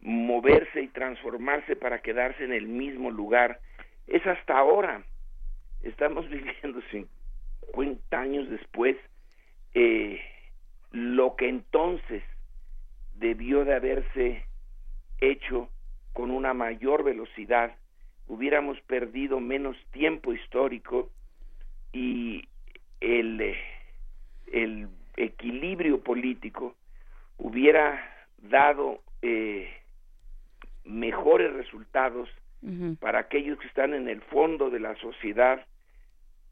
[0.00, 3.60] moverse y transformarse para quedarse en el mismo lugar.
[4.06, 5.02] Es hasta ahora,
[5.82, 8.96] estamos viviendo 50 años después,
[9.74, 10.20] eh,
[10.92, 12.22] lo que entonces
[13.14, 14.44] debió de haberse
[15.20, 15.68] hecho
[16.12, 17.74] con una mayor velocidad,
[18.28, 21.10] hubiéramos perdido menos tiempo histórico
[21.92, 22.48] y
[23.00, 23.54] el,
[24.52, 26.74] el equilibrio político
[27.38, 28.00] hubiera
[28.38, 29.68] dado eh,
[30.84, 32.28] mejores resultados
[32.98, 35.64] para aquellos que están en el fondo de la sociedad,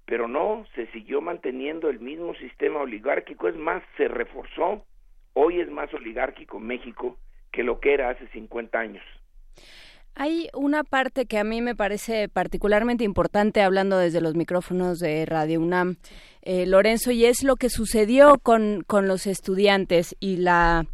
[0.05, 4.85] pero no, se siguió manteniendo el mismo sistema oligárquico, es más, se reforzó,
[5.33, 7.19] hoy es más oligárquico México
[7.51, 9.05] que lo que era hace 50 años.
[10.17, 15.27] Hay una parte que a mí me parece particularmente importante, hablando desde los micrófonos de
[15.27, 15.97] Radio UNAM,
[16.43, 20.87] eh, Lorenzo, y es lo que sucedió con, con los estudiantes y la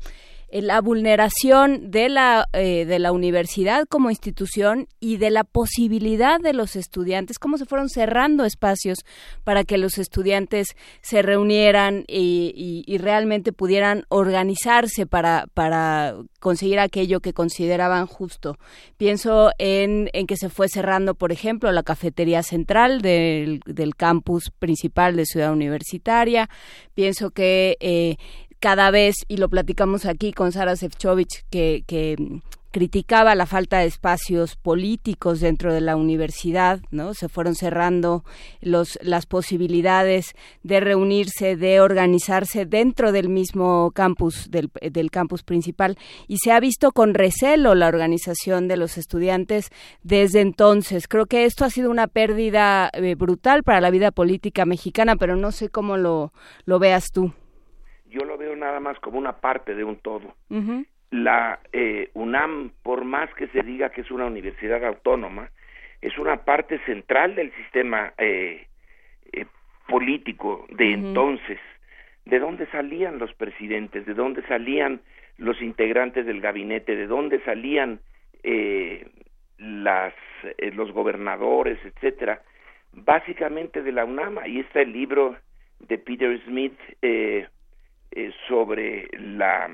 [0.53, 6.53] la vulneración de la, eh, de la universidad como institución y de la posibilidad de
[6.53, 8.99] los estudiantes, cómo se fueron cerrando espacios
[9.45, 17.21] para que los estudiantes se reunieran y, y, realmente pudieran organizarse para, para conseguir aquello
[17.21, 18.59] que consideraban justo.
[18.97, 24.51] Pienso en, en que se fue cerrando, por ejemplo, la cafetería central del, del campus
[24.59, 26.49] principal de Ciudad Universitaria.
[26.95, 28.17] Pienso que eh,
[28.61, 32.17] cada vez, y lo platicamos aquí con Sara Sefcovic, que, que
[32.71, 37.15] criticaba la falta de espacios políticos dentro de la universidad, ¿no?
[37.15, 38.25] Se fueron cerrando
[38.61, 45.99] los, las posibilidades de reunirse, de organizarse dentro del mismo campus, del, del campus principal,
[46.29, 49.71] y se ha visto con recelo la organización de los estudiantes
[50.03, 51.09] desde entonces.
[51.09, 55.35] Creo que esto ha sido una pérdida eh, brutal para la vida política mexicana, pero
[55.35, 56.33] no sé cómo lo,
[56.67, 57.33] lo veas tú
[58.11, 60.35] yo lo veo nada más como una parte de un todo.
[61.11, 65.51] La eh, UNAM, por más que se diga que es una universidad autónoma,
[66.01, 68.67] es una parte central del sistema eh,
[69.33, 69.47] eh,
[69.89, 71.59] político de entonces.
[72.25, 74.07] ¿De dónde salían los presidentes?
[74.07, 75.01] ¿De dónde salían
[75.39, 76.95] los integrantes del gabinete?
[76.95, 78.01] ¿De dónde salían
[79.59, 80.15] las,
[80.75, 82.43] los gobernadores, etcétera?
[82.93, 84.39] Básicamente de la UNAM.
[84.39, 85.37] Ahí está el libro
[85.81, 87.49] de Peter Smith, eh,
[88.13, 89.71] eh, sobre la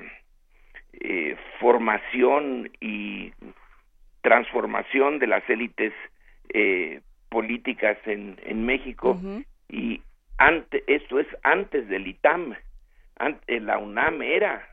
[0.93, 3.31] eh, formación y
[4.21, 5.93] transformación de las élites
[6.49, 9.19] eh, políticas en, en México.
[9.69, 10.01] Y
[10.37, 12.55] ante, esto es antes del ITAM,
[13.47, 14.69] la UNAM era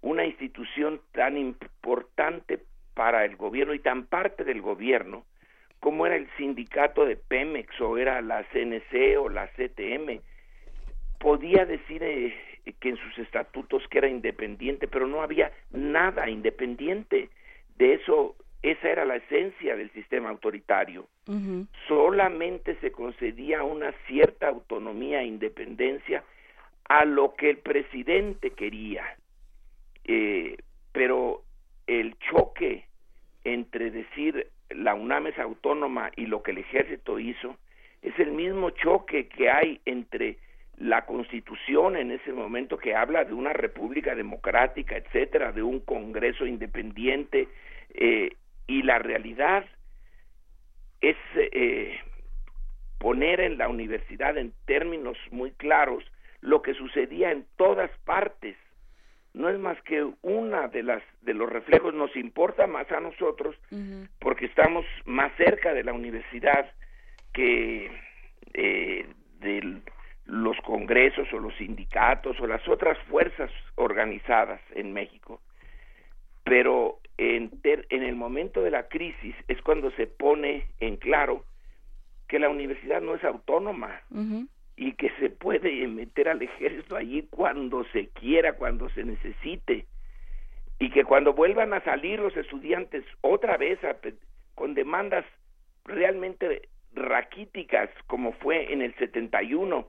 [0.00, 2.58] una institución tan importante
[2.94, 5.24] para el gobierno y tan parte del gobierno
[5.80, 10.20] como era el sindicato de Pemex o era la CNC o la CTM
[11.18, 12.34] podía decir eh,
[12.74, 17.30] que en sus estatutos que era independiente, pero no había nada independiente.
[17.76, 21.06] De eso, esa era la esencia del sistema autoritario.
[21.86, 26.24] Solamente se concedía una cierta autonomía e independencia
[26.88, 29.04] a lo que el presidente quería.
[30.04, 30.56] Eh,
[30.92, 31.42] pero
[31.86, 32.86] el choque
[33.44, 37.56] entre decir la UNAM es autónoma y lo que el ejército hizo
[38.02, 40.38] es el mismo choque que hay entre
[40.78, 46.46] la constitución en ese momento que habla de una república democrática, etcétera, de un congreso
[46.46, 47.48] independiente,
[47.94, 48.30] eh,
[48.66, 49.64] y la realidad
[51.00, 51.98] es eh,
[52.98, 56.04] poner en la universidad en términos muy claros
[56.40, 58.56] lo que sucedía en todas partes.
[59.34, 63.56] No es más que una de las de los reflejos nos importa más a nosotros
[64.18, 66.70] porque estamos más cerca de la universidad
[67.32, 67.90] que
[68.54, 69.06] eh,
[69.40, 69.82] del
[70.28, 75.40] los congresos o los sindicatos o las otras fuerzas organizadas en México.
[76.44, 81.44] Pero en, en el momento de la crisis es cuando se pone en claro
[82.28, 84.02] que la universidad no es autónoma
[84.76, 89.86] y que se puede meter al ejército allí cuando se quiera, cuando se necesite.
[90.78, 93.78] y que cuando vuelvan a salir los estudiantes otra vez
[94.54, 95.24] con demandas
[95.84, 99.88] realmente raquíticas como fue en el 71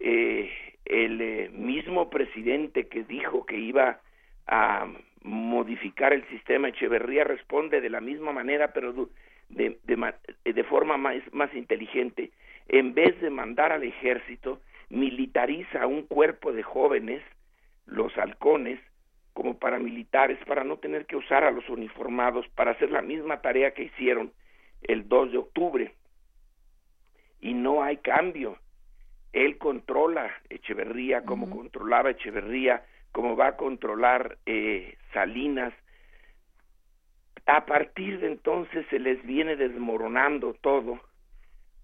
[0.00, 0.50] eh,
[0.84, 4.00] el eh, mismo presidente que dijo que iba
[4.46, 4.86] a
[5.22, 8.92] modificar el sistema Echeverría responde de la misma manera pero
[9.48, 12.30] de, de, de forma más, más inteligente
[12.68, 17.22] en vez de mandar al ejército militariza un cuerpo de jóvenes
[17.86, 18.80] los halcones
[19.36, 23.74] como paramilitares para no tener que usar a los uniformados para hacer la misma tarea
[23.74, 24.32] que hicieron
[24.82, 25.94] el 2 de octubre.
[27.40, 28.58] Y no hay cambio.
[29.32, 35.72] Él controla Echeverría como controlaba Echeverría, como va a controlar eh, Salinas.
[37.46, 41.00] A partir de entonces se les viene desmoronando todo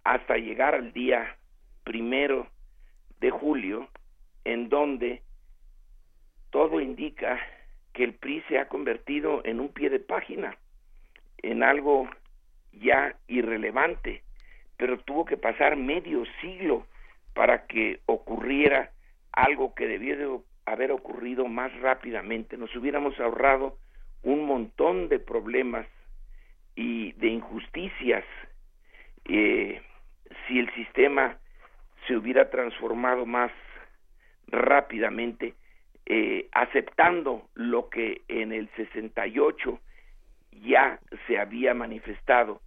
[0.05, 1.37] hasta llegar al día
[1.85, 2.49] primero
[3.21, 3.89] de julio,
[4.45, 5.23] en donde
[6.51, 7.41] todo indica
[7.93, 10.57] que el PRI se ha convertido en un pie de página,
[11.39, 12.09] en algo
[12.73, 14.23] ya irrelevante,
[14.77, 16.87] pero tuvo que pasar medio siglo
[17.35, 18.91] para que ocurriera
[19.33, 22.57] algo que debió de haber ocurrido más rápidamente.
[22.57, 23.79] Nos hubiéramos ahorrado
[24.23, 25.87] un montón de problemas
[26.75, 28.25] y de injusticias
[29.25, 29.83] eh,
[30.47, 31.39] si el sistema
[32.07, 33.53] se hubiera transformado más
[34.49, 35.55] rápidamente
[36.07, 39.79] eh, aceptando lo que en el 68
[40.65, 42.61] ya se había manifestado,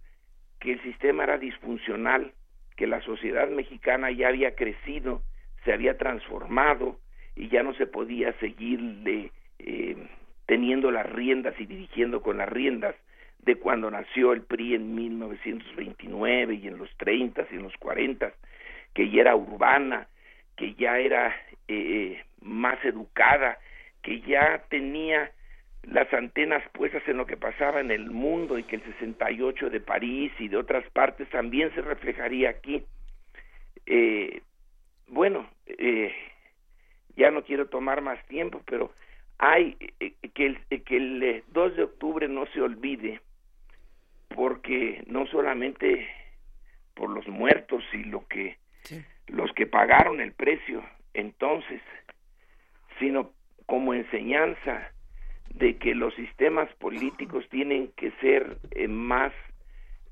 [0.58, 2.32] que el sistema era disfuncional,
[2.76, 5.22] que la sociedad mexicana ya había crecido,
[5.64, 6.98] se había transformado
[7.34, 9.96] y ya no se podía seguirle eh,
[10.46, 12.94] teniendo las riendas y dirigiendo con las riendas
[13.38, 18.32] de cuando nació el PRI en 1929 y en los 30 y en los 40,
[18.92, 20.08] que ya era urbana,
[20.56, 21.34] que ya era
[21.68, 23.58] eh, más educada,
[24.02, 25.30] que ya tenía
[25.86, 29.80] las antenas puestas en lo que pasaba en el mundo y que el 68 de
[29.80, 32.84] París y de otras partes también se reflejaría aquí.
[33.86, 34.42] Eh,
[35.08, 36.12] bueno, eh,
[37.16, 38.92] ya no quiero tomar más tiempo, pero
[39.38, 43.20] hay eh, que el, que el 2 de octubre no se olvide,
[44.34, 46.08] porque no solamente
[46.94, 48.56] por los muertos y lo que
[49.28, 50.82] los que pagaron el precio
[51.12, 51.82] entonces
[52.98, 53.32] sino
[53.66, 54.92] como enseñanza
[55.56, 59.32] de que los sistemas políticos tienen que ser eh, más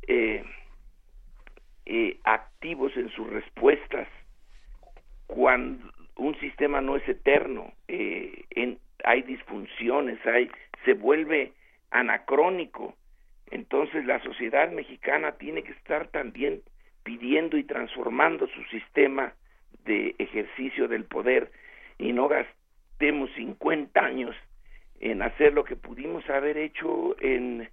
[0.09, 0.43] eh,
[1.85, 4.09] eh, activos en sus respuestas
[5.27, 10.51] cuando un sistema no es eterno en, hay disfunciones hay
[10.85, 11.53] se vuelve
[11.91, 12.95] anacrónico.
[13.51, 16.63] Entonces la sociedad mexicana tiene que estar también
[17.03, 19.35] pidiendo y transformando su sistema
[19.85, 21.51] de ejercicio del poder.
[21.99, 24.35] Y no gastemos 50 años
[25.05, 27.69] en hacer lo que pudimos haber hecho en,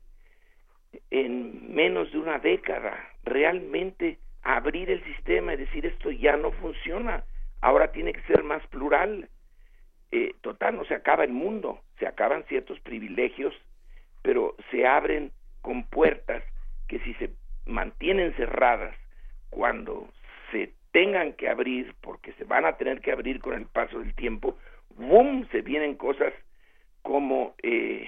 [1.09, 7.23] en menos de una década, realmente abrir el sistema y decir esto ya no funciona,
[7.61, 9.29] ahora tiene que ser más plural.
[10.11, 13.55] Eh, total, no se acaba el mundo, se acaban ciertos privilegios,
[14.21, 15.31] pero se abren
[15.61, 16.43] con puertas
[16.89, 17.29] que si se
[17.65, 18.93] mantienen cerradas
[19.49, 20.09] cuando
[20.51, 24.13] se tengan que abrir, porque se van a tener que abrir con el paso del
[24.15, 24.57] tiempo,
[24.97, 25.47] ¡boom!
[25.51, 26.33] se vienen cosas
[27.01, 28.07] como eh,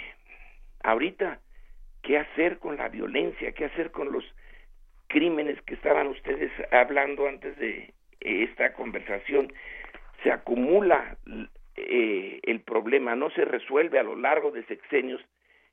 [0.84, 1.40] ahorita,
[2.02, 3.52] ¿qué hacer con la violencia?
[3.53, 4.24] ¿Qué hacer con los
[5.07, 9.52] crímenes que estaban ustedes hablando antes de esta conversación?
[10.24, 11.18] Se acumula
[11.76, 15.22] eh, el problema, no se resuelve a lo largo de sexenios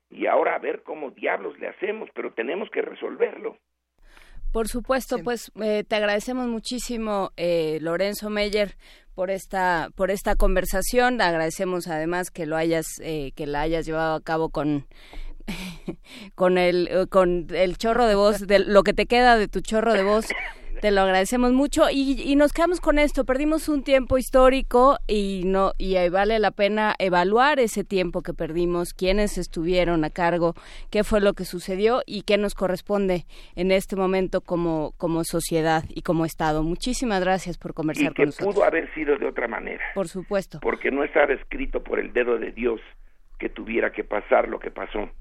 [0.09, 3.57] y ahora a ver cómo diablos le hacemos, pero tenemos que resolverlo.
[4.51, 8.75] Por supuesto, pues eh, te agradecemos muchísimo, eh, Lorenzo Meyer,
[9.15, 11.21] por esta por esta conversación.
[11.21, 14.87] Agradecemos además que lo hayas eh, que la hayas llevado a cabo con
[16.35, 19.93] con el con el chorro de voz, de lo que te queda de tu chorro
[19.93, 20.25] de voz
[20.81, 23.23] te lo agradecemos mucho y, nos quedamos con esto.
[23.23, 28.93] Perdimos un tiempo histórico y no y vale la pena evaluar ese tiempo que perdimos,
[28.93, 30.55] quiénes estuvieron a cargo,
[30.89, 33.25] qué fue lo que sucedió y qué nos corresponde
[33.55, 36.63] en este momento como como sociedad y como Estado.
[36.63, 38.55] Muchísimas gracias por conversar con nosotros.
[38.55, 39.83] pudo haber sido de otra manera.
[39.93, 40.59] Por supuesto.
[40.61, 42.81] Porque no estaba escrito por el dedo de Dios
[43.37, 45.11] que tuviera que pasar lo que pasó.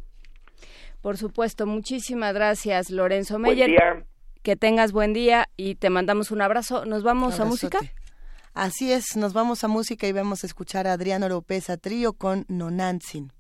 [1.03, 4.05] Por supuesto, muchísimas gracias, Lorenzo Meyer
[4.43, 6.85] que tengas buen día y te mandamos un abrazo.
[6.85, 7.81] ¿Nos vamos a música?
[8.53, 12.15] Así es, nos vamos a música y vamos a escuchar a Adriano López a trío
[12.15, 13.33] con Nonantzin.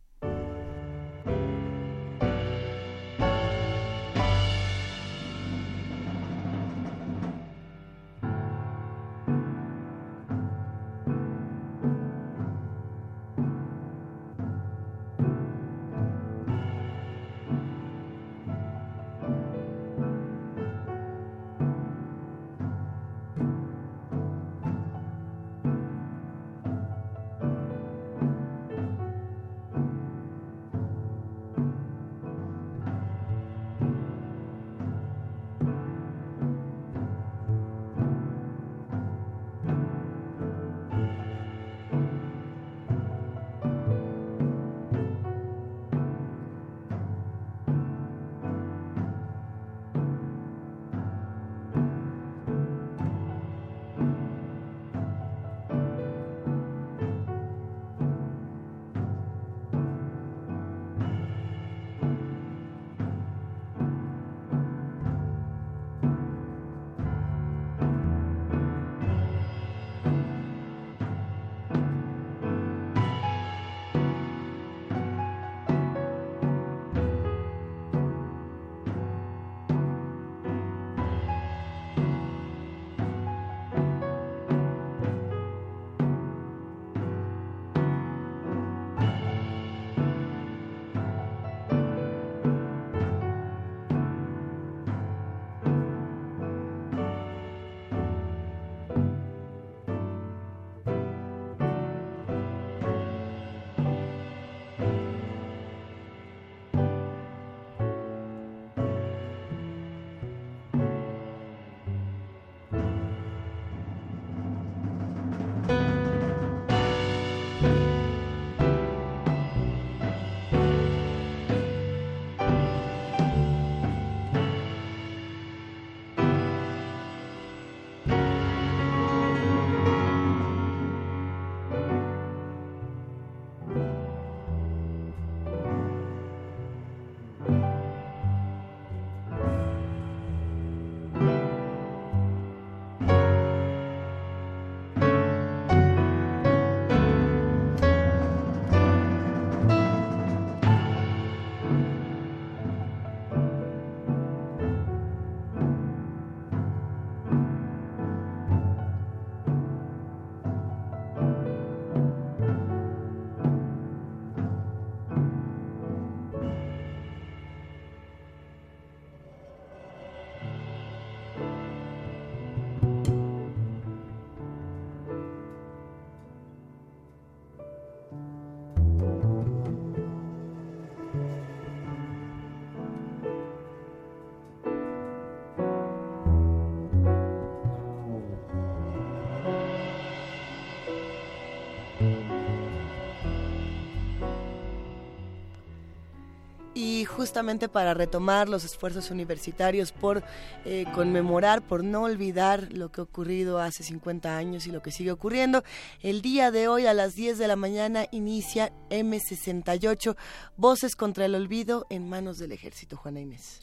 [197.20, 200.24] Justamente para retomar los esfuerzos universitarios por
[200.64, 204.90] eh, conmemorar, por no olvidar lo que ha ocurrido hace 50 años y lo que
[204.90, 205.62] sigue ocurriendo.
[206.00, 210.16] El día de hoy a las 10 de la mañana inicia M68,
[210.56, 213.60] Voces contra el Olvido en manos del ejército, Juana Inés.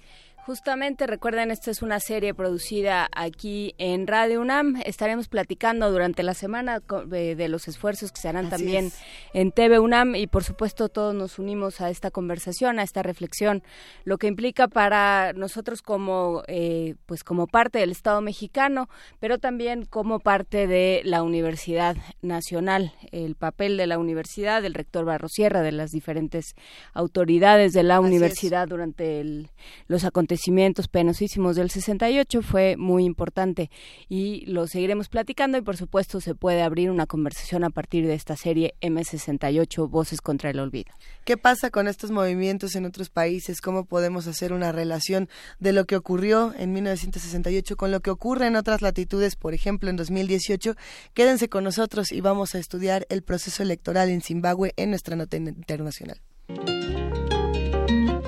[0.48, 4.82] Justamente, recuerden, esta es una serie producida aquí en Radio UNAM.
[4.86, 8.94] Estaremos platicando durante la semana de, los esfuerzos que se harán también
[9.34, 10.16] en TV UNAM.
[10.16, 13.62] Y, por supuesto, todos nos unimos a esta conversación, a esta reflexión,
[14.06, 18.88] lo que implica para nosotros como, eh, pues, como parte del Estado mexicano,
[19.20, 25.04] pero también como parte de la Universidad Nacional, el papel de la universidad, del rector
[25.04, 26.56] Barrosierra, de las diferentes
[26.94, 29.50] autoridades de la universidad durante
[29.90, 33.72] los acontecimientos acontecimientos penosísimos del 68 fue muy importante
[34.08, 38.14] y lo seguiremos platicando y por supuesto se puede abrir una conversación a partir de
[38.14, 40.94] esta serie M68 Voces contra el Olvido.
[41.26, 43.62] ¿Qué pasa con estos movimientos en otros países?
[43.62, 45.28] ¿Cómo podemos hacer una relación
[45.60, 49.90] de lo que ocurrió en 1968 con lo que ocurre en otras latitudes, por ejemplo
[49.90, 50.76] en 2018?
[51.16, 55.36] Quédense con nosotros y vamos a estudiar el proceso electoral en Zimbabue en nuestra nota
[55.36, 56.22] internacional.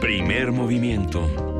[0.01, 1.58] Primer movimiento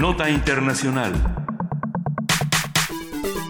[0.00, 1.12] Nota Internacional.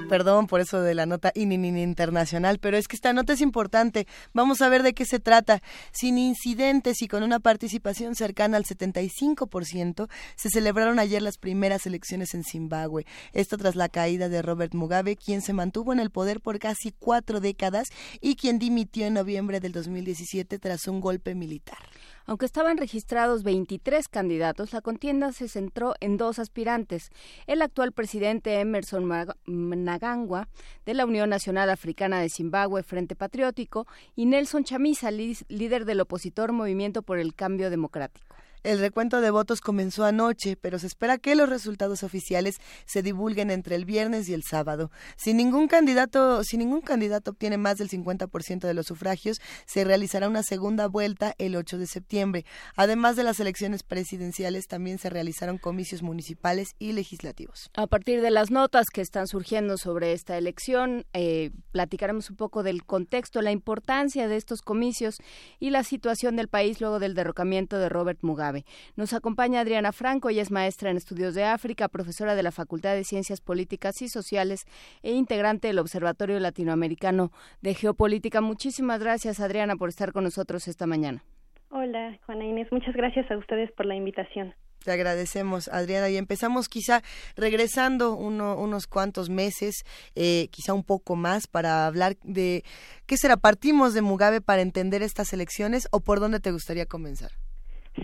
[0.09, 4.09] Perdón por eso de la nota internacional, pero es que esta nota es importante.
[4.33, 5.63] Vamos a ver de qué se trata.
[5.93, 12.35] Sin incidentes y con una participación cercana al 75%, se celebraron ayer las primeras elecciones
[12.35, 13.07] en Zimbabue.
[13.33, 16.91] Esto tras la caída de Robert Mugabe, quien se mantuvo en el poder por casi
[16.99, 17.87] cuatro décadas
[18.21, 21.79] y quien dimitió en noviembre del 2017 tras un golpe militar.
[22.27, 27.11] Aunque estaban registrados 23 candidatos, la contienda se centró en dos aspirantes,
[27.47, 29.11] el actual presidente Emerson
[29.47, 30.49] Mnangagwa
[30.85, 36.53] de la Unión Nacional Africana de Zimbabue Frente Patriótico y Nelson Chamisa, líder del opositor
[36.53, 38.37] Movimiento por el Cambio Democrático.
[38.63, 43.51] El recuento de votos comenzó anoche, pero se espera que los resultados oficiales se divulguen
[43.51, 44.91] entre el viernes y el sábado.
[45.17, 50.29] Si ningún candidato, si ningún candidato obtiene más del 50% de los sufragios, se realizará
[50.29, 52.45] una segunda vuelta el 8 de septiembre.
[52.77, 57.71] Además de las elecciones presidenciales, también se realizaron comicios municipales y legislativos.
[57.75, 62.63] A partir de las notas que están surgiendo sobre esta elección, eh, platicaremos un poco
[62.63, 65.17] del contexto, la importancia de estos comicios
[65.59, 68.50] y la situación del país luego del derrocamiento de Robert Mugabe.
[68.97, 72.95] Nos acompaña Adriana Franco, ella es maestra en estudios de África, profesora de la Facultad
[72.95, 74.67] de Ciencias Políticas y Sociales
[75.03, 77.33] e integrante del Observatorio Latinoamericano
[77.63, 78.41] de Geopolítica.
[78.41, 81.25] Muchísimas gracias, Adriana, por estar con nosotros esta mañana.
[81.71, 84.55] Hola, Juana Inés, muchas gracias a ustedes por la invitación.
[84.85, 86.09] Te agradecemos, Adriana.
[86.09, 87.03] Y empezamos quizá
[87.37, 92.65] regresando unos cuantos meses, eh, quizá un poco más, para hablar de
[93.07, 93.37] qué será.
[93.37, 97.31] ¿Partimos de Mugabe para entender estas elecciones o por dónde te gustaría comenzar?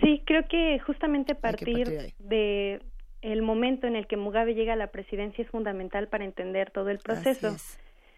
[0.01, 2.81] Sí, creo que justamente partir, de
[3.21, 6.89] el momento en el que Mugabe llega a la presidencia es fundamental para entender todo
[6.89, 7.55] el proceso,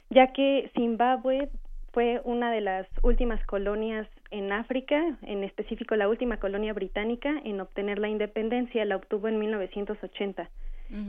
[0.09, 1.49] ya que Zimbabue
[1.91, 7.61] fue una de las últimas colonias en África, en específico la última colonia británica en
[7.61, 10.49] obtener la independencia, la obtuvo en 1980.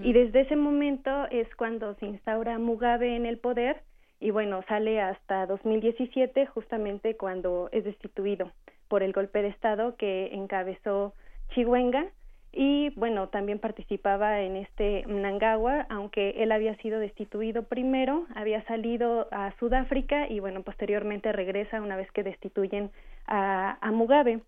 [0.03, 3.83] Y desde ese momento es cuando se instaura Mugabe en el poder
[4.21, 8.53] y bueno, sale hasta 2017 justamente cuando es destituido
[8.91, 11.15] por el golpe de Estado que encabezó
[11.55, 12.11] Chihuenga
[12.53, 19.29] y bueno, también participaba en este Mnangagwa, aunque él había sido destituido primero, había salido
[19.31, 22.91] a Sudáfrica y bueno, posteriormente regresa una vez que destituyen
[23.27, 24.41] a, Mugabe.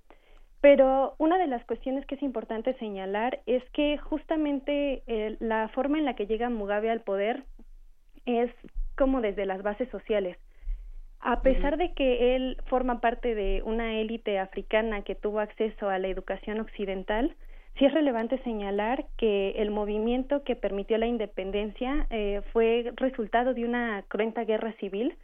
[0.60, 5.98] Pero una de las cuestiones que es importante señalar es que justamente eh, la forma
[5.98, 7.44] en la que llega Mugabe al poder
[8.26, 8.50] es
[8.96, 10.36] como desde las bases sociales.
[11.24, 16.00] A pesar de que él forma parte de una élite africana que tuvo acceso a
[16.00, 17.36] la educación occidental,
[17.78, 23.64] sí es relevante señalar que el movimiento que permitió la independencia eh, fue resultado de
[23.64, 25.16] una cruenta guerra civil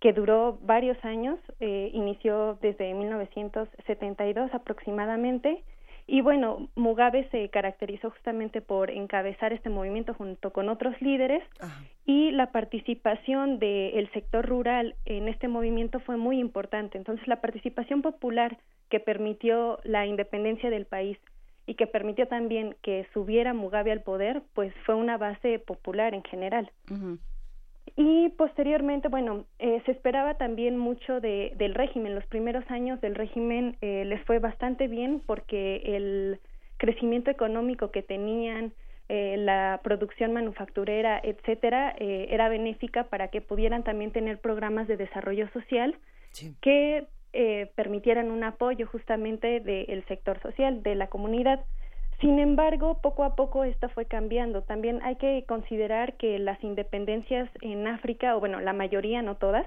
[0.00, 5.64] que duró varios años, eh, inició desde 1972 aproximadamente,
[6.12, 11.40] y bueno, Mugabe se caracterizó justamente por encabezar este movimiento junto con otros líderes
[12.04, 16.98] y la participación del sector rural en este movimiento fue muy importante.
[16.98, 18.58] Entonces, la participación popular
[18.88, 21.16] que permitió la independencia del país
[21.64, 26.24] y que permitió también que subiera Mugabe al poder, pues fue una base popular en
[26.24, 26.72] general.
[27.96, 32.14] Y posteriormente, bueno, eh, se esperaba también mucho de, del régimen.
[32.14, 36.40] Los primeros años del régimen eh, les fue bastante bien porque el
[36.78, 38.72] crecimiento económico que tenían,
[39.12, 44.96] eh, la producción manufacturera, etcétera, eh, era benéfica para que pudieran también tener programas de
[44.96, 45.96] desarrollo social
[46.60, 51.64] que eh, permitieran un apoyo justamente del sector social, de la comunidad.
[52.20, 54.60] Sin embargo, poco a poco esto fue cambiando.
[54.62, 59.66] También hay que considerar que las independencias en África, o bueno, la mayoría, no todas,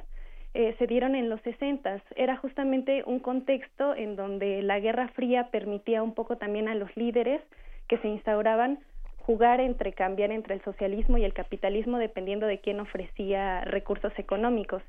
[0.53, 2.03] eh, se dieron en los 60.
[2.15, 6.95] Era justamente un contexto en donde la Guerra Fría permitía un poco también a los
[6.95, 7.41] líderes
[7.87, 8.79] que se instauraban
[9.25, 14.83] jugar entre cambiar entre el socialismo y el capitalismo dependiendo de quién ofrecía recursos económicos.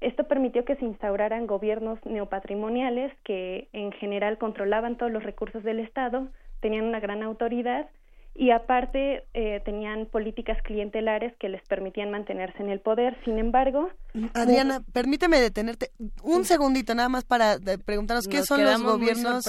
[0.00, 5.80] Esto permitió que se instauraran gobiernos neopatrimoniales que en general controlaban todos los recursos del
[5.80, 6.28] Estado,
[6.60, 7.88] tenían una gran autoridad
[8.34, 13.16] y aparte eh, tenían políticas clientelares que les permitían mantenerse en el poder.
[13.24, 13.90] Sin embargo...
[14.34, 15.90] Adriana, permíteme detenerte
[16.22, 19.44] un segundito nada más para preguntarnos qué son los gobiernos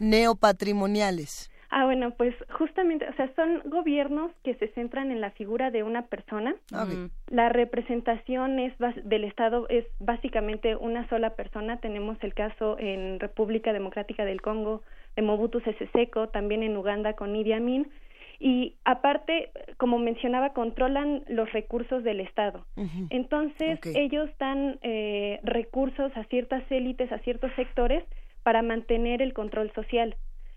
[0.00, 1.50] neopatrimoniales.
[1.76, 5.82] Ah, bueno, pues justamente, o sea, son gobiernos que se centran en la figura de
[5.82, 6.54] una persona.
[7.26, 8.72] La representación es
[9.02, 11.80] del Estado es básicamente una sola persona.
[11.80, 14.82] Tenemos el caso en República Democrática del Congo
[15.16, 17.88] de Mobutu Sese Seko, también en Uganda con Idi Amin.
[18.40, 22.66] Y aparte, como mencionaba, controlan los recursos del Estado.
[23.10, 28.04] Entonces, ellos dan eh, recursos a ciertas élites, a ciertos sectores,
[28.42, 30.16] para mantener el control social.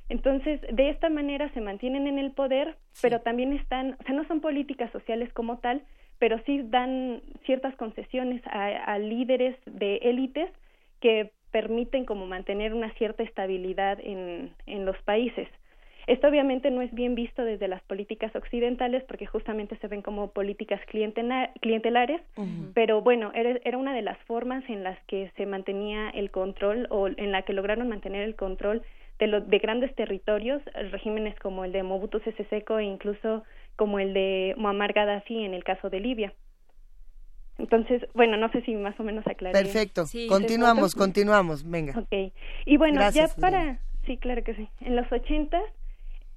[0.10, 4.26] Entonces, de esta manera se mantienen en el poder, pero también están, o sea, no
[4.28, 5.84] son políticas sociales como tal,
[6.20, 10.50] pero sí dan ciertas concesiones a, líderes de élites
[11.02, 15.48] que permiten como mantener una cierta estabilidad en, en los países.
[16.08, 20.32] Esto obviamente no es bien visto desde las políticas occidentales porque justamente se ven como
[20.32, 22.22] políticas clientelares,
[22.74, 26.88] pero bueno, era, era, una de las formas en las que se mantenía el control
[26.92, 28.84] o en la que lograron mantener el control
[29.20, 30.62] de, de grandes territorios,
[30.92, 33.44] regímenes como el de Mobutu Sese Seko e incluso
[33.76, 36.34] como el de Muammar Gaddafi en el caso de Libia.
[37.58, 39.54] Entonces, bueno, no sé si más o menos aclaré.
[39.54, 40.06] Perfecto.
[40.28, 41.70] continuamos, continuamos.
[41.70, 41.98] Venga.
[41.98, 42.32] Ok.
[42.66, 43.80] Y bueno, ya para...
[44.06, 44.70] Sí, claro que sí.
[44.82, 45.64] En los ochentas,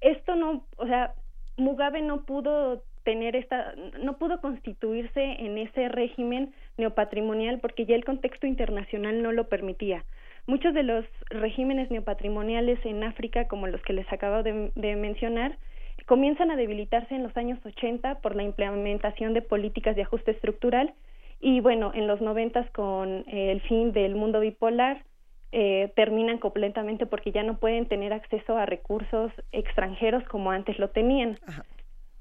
[0.00, 1.14] esto no, o sea,
[1.56, 8.04] Mugabe no pudo tener esta, no pudo constituirse en ese régimen neopatrimonial porque ya el
[8.04, 10.04] contexto internacional no lo permitía.
[10.46, 15.56] Muchos de los regímenes neopatrimoniales en África, como los que les acabo de, mencionar,
[16.06, 20.92] comienzan a debilitarse en los años 80 por la implementación de políticas de ajuste estructural
[21.40, 25.02] y bueno, en los 90 con el fin del mundo bipolar
[25.52, 30.90] eh, terminan completamente porque ya no pueden tener acceso a recursos extranjeros como antes lo
[30.90, 31.38] tenían.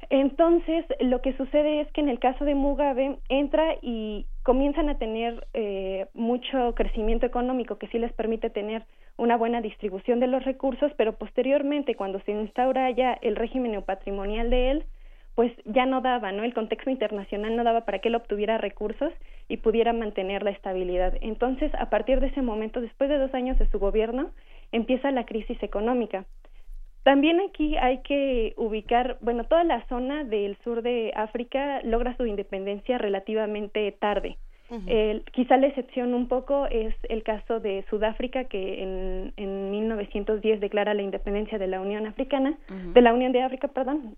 [0.10, 4.98] Entonces, lo que sucede es que en el caso de Mugabe entra y comienzan a
[4.98, 8.86] tener eh, mucho crecimiento económico que sí les permite tener
[9.18, 14.50] una buena distribución de los recursos, pero posteriormente, cuando se instaura ya el régimen neopatrimonial
[14.50, 14.86] de él,
[15.36, 16.44] pues ya no daba, ¿no?
[16.44, 19.14] El contexto internacional no daba para que él obtuviera recursos
[19.48, 21.14] y pudiera mantener la estabilidad.
[21.22, 24.32] Entonces, a partir de ese momento, después de dos años de su gobierno,
[24.72, 26.26] empieza la crisis económica.
[27.04, 32.26] También aquí hay que ubicar, bueno, toda la zona del sur de África logra su
[32.26, 34.38] independencia relativamente tarde.
[35.32, 40.94] quizá la excepción un poco es el caso de Sudáfrica, que en, en 1910 declara
[40.94, 42.58] la independencia de la Unión Africana,
[42.94, 44.16] de la Unión de África, perdón,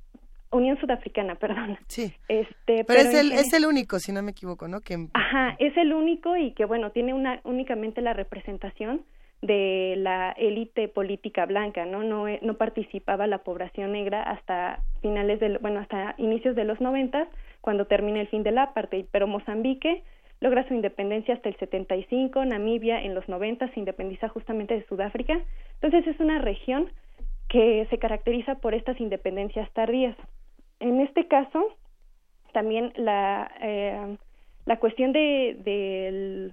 [0.52, 1.78] Unión Sudafricana, perdón.
[1.88, 2.14] Sí.
[2.28, 4.82] Este, pero, es, el, es el único, si no me equivoco, ¿no?
[4.82, 5.08] Que...
[5.14, 9.06] Ajá, es el único y que, bueno, tiene una únicamente la representación
[9.42, 12.04] de la élite política blanca, ¿no?
[12.04, 16.80] No, eh, no participaba la población negra hasta finales del, bueno, hasta inicios de los
[16.80, 17.28] noventas,
[17.62, 20.04] cuando termina el fin del apartheid, pero Mozambique
[20.42, 25.40] logra su independencia hasta el 75, Namibia en los 90 se independiza justamente de Sudáfrica,
[25.82, 26.92] entonces es una región
[27.48, 30.16] que se caracteriza por estas independencias tardías.
[30.82, 31.68] En este caso,
[32.54, 34.18] también la, eh,
[34.66, 36.52] la cuestión de, de,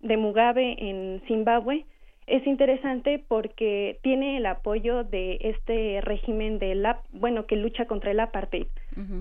[0.00, 1.84] de Mugabe en Zimbabue
[2.26, 8.12] es interesante porque tiene el apoyo de este régimen de la bueno que lucha contra
[8.12, 8.66] el apartheid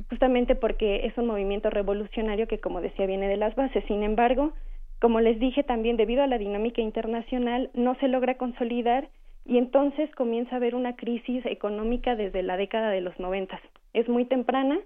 [0.10, 3.84] justamente porque es un movimiento revolucionario que como decía viene de las bases.
[3.90, 4.54] Sin embargo
[5.00, 9.10] como les dije también debido a la dinámica internacional no se logra consolidar
[9.46, 13.60] y entonces comienza a haber una crisis económica desde la década de los noventas
[13.94, 14.80] es muy temprana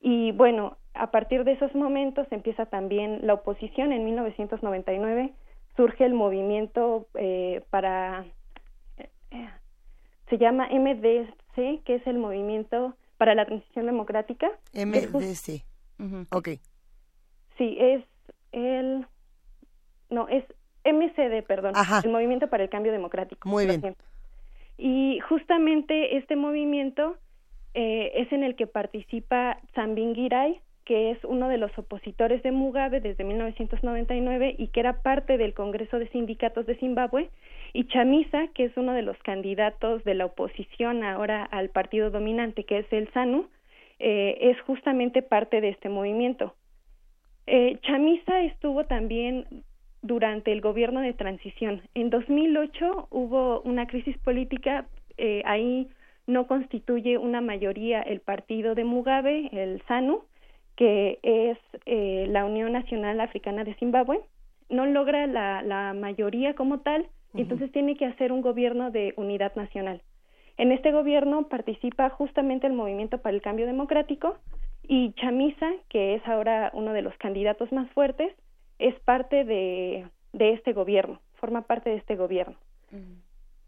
[0.00, 5.32] y bueno a partir de esos momentos empieza también la oposición en 1999
[5.76, 8.26] surge el movimiento eh, para,
[8.98, 9.48] eh,
[10.28, 14.50] se llama MDC, que es el movimiento para la transición democrática.
[14.74, 15.64] MDC,
[16.30, 16.48] ok.
[17.56, 18.04] Sí, es
[18.52, 19.06] el,
[20.10, 20.44] no, es
[20.84, 23.48] MCD, perdón, el Movimiento para el Cambio Democrático.
[23.48, 23.96] Muy bien.
[24.78, 27.16] Y justamente este movimiento
[27.74, 33.00] eh, es en el que participa Zambingirai, que es uno de los opositores de Mugabe
[33.00, 37.30] desde 1999 y que era parte del Congreso de Sindicatos de Zimbabue,
[37.72, 42.64] y Chamisa, que es uno de los candidatos de la oposición ahora al partido dominante,
[42.64, 43.46] que es el SANU,
[43.98, 46.54] eh, es justamente parte de este movimiento.
[47.46, 49.64] Eh, Chamisa estuvo también
[50.02, 51.82] durante el gobierno de transición.
[51.94, 54.86] En 2008 hubo una crisis política,
[55.16, 55.88] eh, ahí
[56.26, 60.22] no constituye una mayoría el partido de Mugabe, el SANU,
[60.76, 64.20] que es eh, la Unión Nacional Africana de Zimbabue,
[64.68, 69.54] no logra la, la mayoría como tal, entonces tiene que hacer un gobierno de unidad
[69.54, 70.02] nacional.
[70.58, 74.36] En este gobierno participa justamente el Movimiento para el Cambio Democrático
[74.82, 78.34] y Chamisa, que es ahora uno de los candidatos más fuertes,
[78.78, 82.56] es parte de, de este gobierno, forma parte de este gobierno.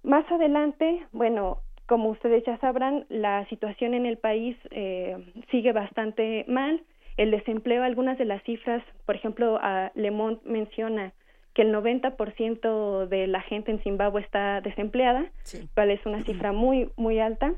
[0.03, 5.17] Más adelante, bueno, como ustedes ya sabrán, la situación en el país eh,
[5.51, 6.83] sigue bastante mal.
[7.17, 11.13] El desempleo, algunas de las cifras, por ejemplo, a Le Monde menciona
[11.55, 15.31] que el 90% de la gente en Zimbabue está desempleada,
[15.75, 17.55] cual es una cifra muy muy alta,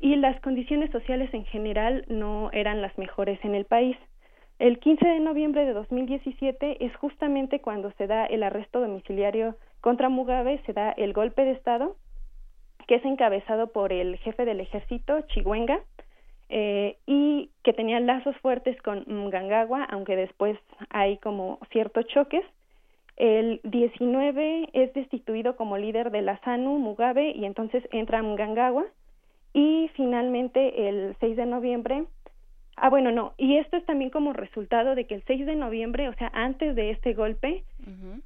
[0.00, 3.96] y las condiciones sociales en general no eran las mejores en el país.
[4.58, 10.10] El 15 de noviembre de 2017 es justamente cuando se da el arresto domiciliario contra
[10.10, 11.96] Mugabe, se da el golpe de Estado,
[12.88, 15.78] que es encabezado por el jefe del ejército, Chiwenga,
[16.48, 20.58] eh, y que tenía lazos fuertes con Mgangagwa, aunque después
[20.88, 22.44] hay como ciertos choques.
[23.16, 28.86] El 19 es destituido como líder de la SANU, Mugabe, y entonces entra Mgangagwa.
[29.52, 32.04] Y finalmente, el 6 de noviembre,
[32.80, 36.08] ah, bueno, no, y esto es también como resultado de que el 6 de noviembre,
[36.08, 37.64] o sea, antes de este golpe,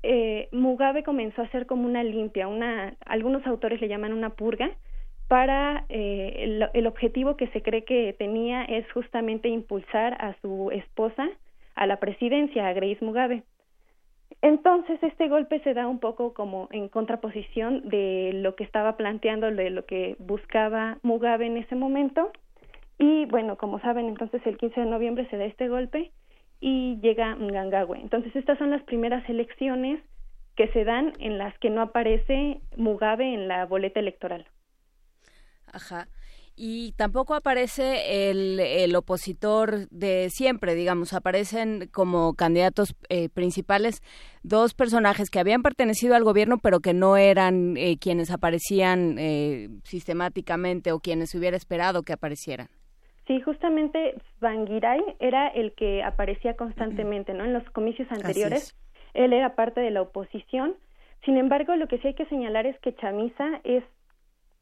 [0.03, 4.71] eh, Mugabe comenzó a hacer como una limpia, una, algunos autores le llaman una purga,
[5.29, 10.71] para eh, el, el objetivo que se cree que tenía es justamente impulsar a su
[10.73, 11.29] esposa
[11.75, 13.45] a la presidencia, a Grace Mugabe.
[14.41, 19.51] Entonces, este golpe se da un poco como en contraposición de lo que estaba planteando,
[19.51, 22.33] de lo que buscaba Mugabe en ese momento.
[22.99, 26.13] Y bueno, como saben, entonces el 15 de noviembre se da este golpe
[26.61, 27.99] y llega Mnangagwa.
[27.99, 30.03] Entonces, estas son las primeras elecciones
[30.57, 34.47] que se dan en las que no aparece Mugabe en la boleta electoral.
[35.73, 36.07] Ajá
[36.55, 44.03] y tampoco aparece el, el, opositor de siempre, digamos, aparecen como candidatos eh, principales
[44.43, 49.71] dos personajes que habían pertenecido al gobierno pero que no eran eh, quienes aparecían eh,
[49.85, 52.69] sistemáticamente o quienes hubiera esperado que aparecieran.
[53.33, 57.45] Sí, justamente Bangirai era el que aparecía constantemente, ¿no?
[57.45, 58.77] En los comicios anteriores,
[59.15, 60.75] él era parte de la oposición.
[61.25, 63.85] Sin embargo, lo que sí hay que señalar es que Chamisa es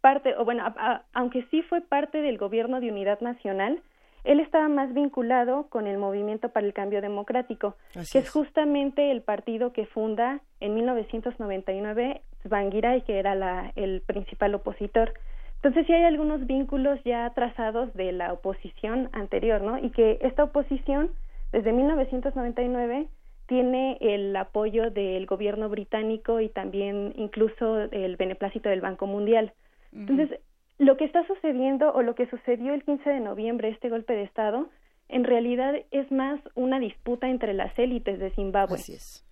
[0.00, 0.72] parte, o bueno,
[1.14, 3.82] aunque sí fue parte del gobierno de unidad nacional,
[4.22, 7.74] él estaba más vinculado con el Movimiento para el Cambio Democrático,
[8.12, 8.30] que es.
[8.30, 15.12] justamente el partido que funda en 1999 Svangirai, que era la, el principal opositor.
[15.62, 19.76] Entonces sí hay algunos vínculos ya trazados de la oposición anterior, ¿no?
[19.78, 21.10] Y que esta oposición,
[21.52, 23.08] desde 1999,
[23.46, 29.52] tiene el apoyo del gobierno británico y también incluso el beneplácito del Banco Mundial.
[29.92, 30.40] Entonces,
[30.78, 34.22] lo que está sucediendo o lo que sucedió el 15 de noviembre, este golpe de
[34.22, 34.68] Estado,
[35.08, 38.76] en realidad es más una disputa entre las élites de Zimbabue.
[38.76, 39.26] Así es.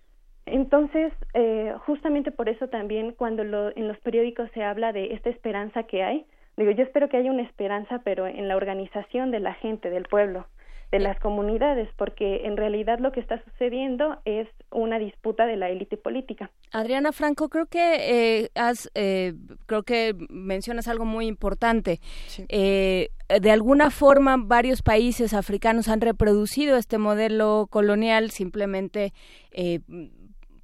[0.51, 5.29] Entonces, eh, justamente por eso también cuando lo, en los periódicos se habla de esta
[5.29, 6.25] esperanza que hay,
[6.57, 10.03] digo, yo espero que haya una esperanza, pero en la organización de la gente, del
[10.03, 10.45] pueblo
[10.91, 15.69] de las comunidades, porque en realidad lo que está sucediendo es una disputa de la
[15.69, 16.49] élite política.
[16.71, 19.33] Adriana Franco, creo que eh, has, eh,
[19.67, 21.99] creo que mencionas algo muy importante.
[22.47, 23.09] Eh,
[23.39, 29.13] de alguna forma, varios países africanos han reproducido este modelo colonial, simplemente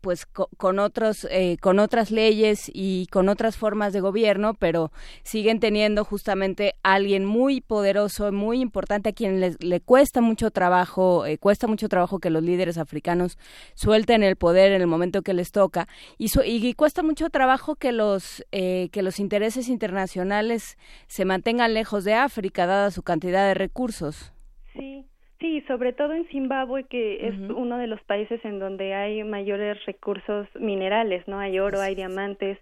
[0.05, 4.91] pues con otros eh, con otras leyes y con otras formas de gobierno pero
[5.23, 11.39] siguen teniendo justamente alguien muy poderoso muy importante a quien le cuesta mucho trabajo eh,
[11.39, 13.39] cuesta mucho trabajo que los líderes africanos
[13.73, 15.87] suelten el poder en el momento que les toca.
[16.19, 20.77] Y, y cuesta mucho trabajo que los eh, que los intereses internacionales
[21.07, 24.33] se mantengan lejos de África dada su cantidad de recursos.
[24.71, 25.07] Sí
[25.39, 29.83] Sí, sobre todo en Zimbabue, que es uno de los países en donde hay mayores
[29.85, 31.39] recursos minerales, ¿no?
[31.39, 32.57] Hay oro, hay diamantes,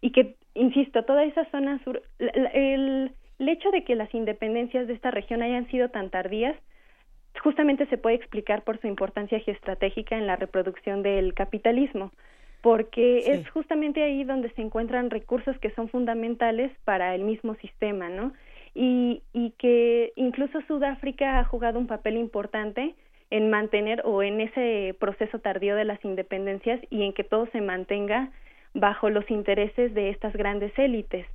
[0.00, 4.92] y que, insisto, toda esa zona sur, el, el hecho de que las independencias de
[4.92, 6.56] esta región hayan sido tan tardías,
[7.42, 12.12] justamente se puede explicar por su importancia geoestratégica en la reproducción del capitalismo,
[12.60, 18.08] porque es justamente ahí donde se encuentran recursos que son fundamentales para el mismo sistema,
[18.08, 18.32] ¿no?
[18.74, 22.94] Y, y que incluso Sudáfrica ha jugado un papel importante
[23.30, 27.60] en mantener o en ese proceso tardío de las independencias y en que todo se
[27.60, 28.30] mantenga
[28.74, 31.26] bajo los intereses de estas grandes élites.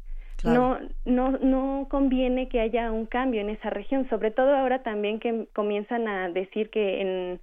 [0.44, 5.20] No, no, no conviene que haya un cambio en esa región, sobre todo ahora también
[5.20, 7.40] que comienzan a decir que en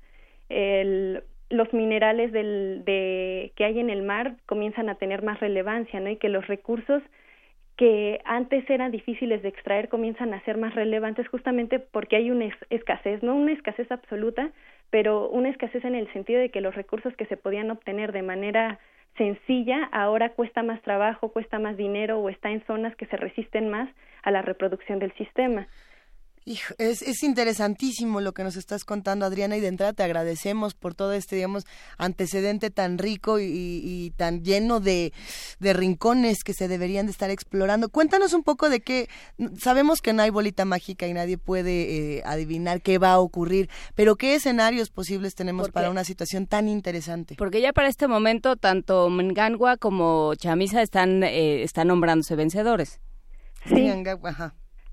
[0.50, 5.98] el, los minerales del, de, que hay en el mar comienzan a tener más relevancia,
[5.98, 6.10] ¿no?
[6.10, 7.02] Y que los recursos
[7.80, 12.50] que antes eran difíciles de extraer comienzan a ser más relevantes justamente porque hay una
[12.68, 14.50] escasez, no una escasez absoluta,
[14.90, 18.20] pero una escasez en el sentido de que los recursos que se podían obtener de
[18.20, 18.78] manera
[19.16, 23.70] sencilla ahora cuesta más trabajo, cuesta más dinero o está en zonas que se resisten
[23.70, 23.88] más
[24.22, 25.66] a la reproducción del sistema
[26.46, 30.94] es, es interesantísimo lo que nos estás contando, Adriana, y de entrada te agradecemos por
[30.94, 31.64] todo este, digamos,
[31.98, 35.12] antecedente tan rico y, tan lleno de,
[35.60, 37.88] de, rincones que se deberían de estar explorando.
[37.88, 39.08] Cuéntanos un poco de qué,
[39.58, 43.68] sabemos que no hay bolita mágica y nadie puede eh, adivinar qué va a ocurrir,
[43.94, 47.34] pero qué escenarios posibles tenemos para una situación tan interesante.
[47.36, 53.00] Porque ya para este momento, tanto Mngangwa como Chamisa están, eh, están nombrándose vencedores.
[53.66, 53.90] Sí.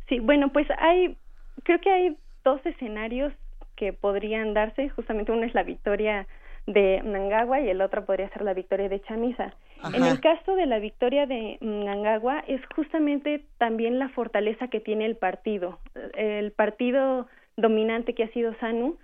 [0.09, 1.17] Sí, bueno, pues hay
[1.63, 3.33] creo que hay dos escenarios
[3.75, 6.27] que podrían darse, justamente uno es la victoria
[6.65, 9.53] de Mnangagwa y el otro podría ser la victoria de Chamisa.
[9.93, 15.05] En el caso de la victoria de Mnangagwa es justamente también la fortaleza que tiene
[15.05, 15.79] el partido.
[16.15, 18.97] El partido dominante que ha sido SANU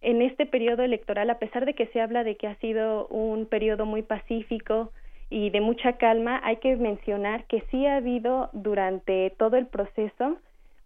[0.00, 3.44] en este periodo electoral, a pesar de que se habla de que ha sido un
[3.46, 4.92] periodo muy pacífico
[5.28, 10.38] y de mucha calma, hay que mencionar que sí ha habido durante todo el proceso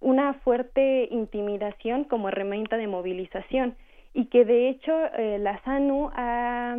[0.04, 3.74] una fuerte intimidación como herramienta de movilización
[4.12, 6.76] y que de hecho eh, la SANU ha,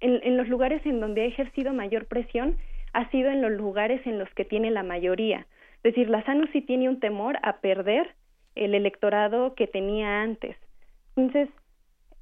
[0.00, 2.56] en, en, los lugares en donde ha ejercido mayor presión
[2.92, 5.46] ha sido en los lugares en los que tiene la mayoría.
[5.76, 8.14] Es decir, la SANU sí tiene un temor a perder
[8.54, 10.56] el electorado que tenía antes.
[11.16, 11.48] Entonces,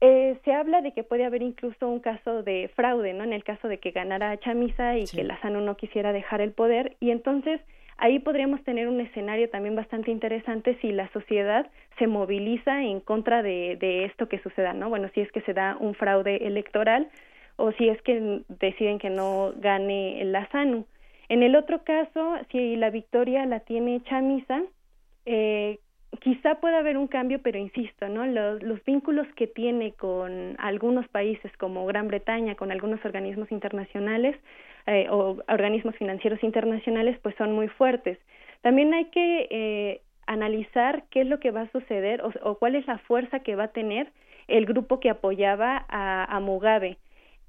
[0.00, 3.24] eh, se habla de que puede haber incluso un caso de fraude, ¿no?
[3.24, 6.52] En el caso de que ganara Chamisa y que la SANU no quisiera dejar el
[6.52, 6.96] poder.
[7.00, 7.60] Y entonces,
[7.98, 13.42] ahí podríamos tener un escenario también bastante interesante si la sociedad se moviliza en contra
[13.42, 14.88] de, esto que suceda, ¿no?
[14.88, 17.08] Bueno, si es que se da un fraude electoral
[17.56, 20.86] o si es que deciden que no gane la SANU.
[21.28, 24.62] En el otro caso, si la victoria la tiene Chamisa,
[25.26, 25.78] eh,
[26.20, 28.26] quizá pueda haber un cambio, pero insisto, ¿no?
[28.26, 34.36] Los, vínculos que tiene con algunos países como Gran Bretaña, con algunos organismos internacionales,
[34.88, 38.18] eh, o organismos financieros internacionales pues son muy fuertes.
[38.62, 42.86] También hay que eh, analizar qué es lo que va a suceder o, cuál es
[42.86, 44.10] la fuerza que va a tener
[44.46, 46.96] el grupo que apoyaba a, a Mugabe.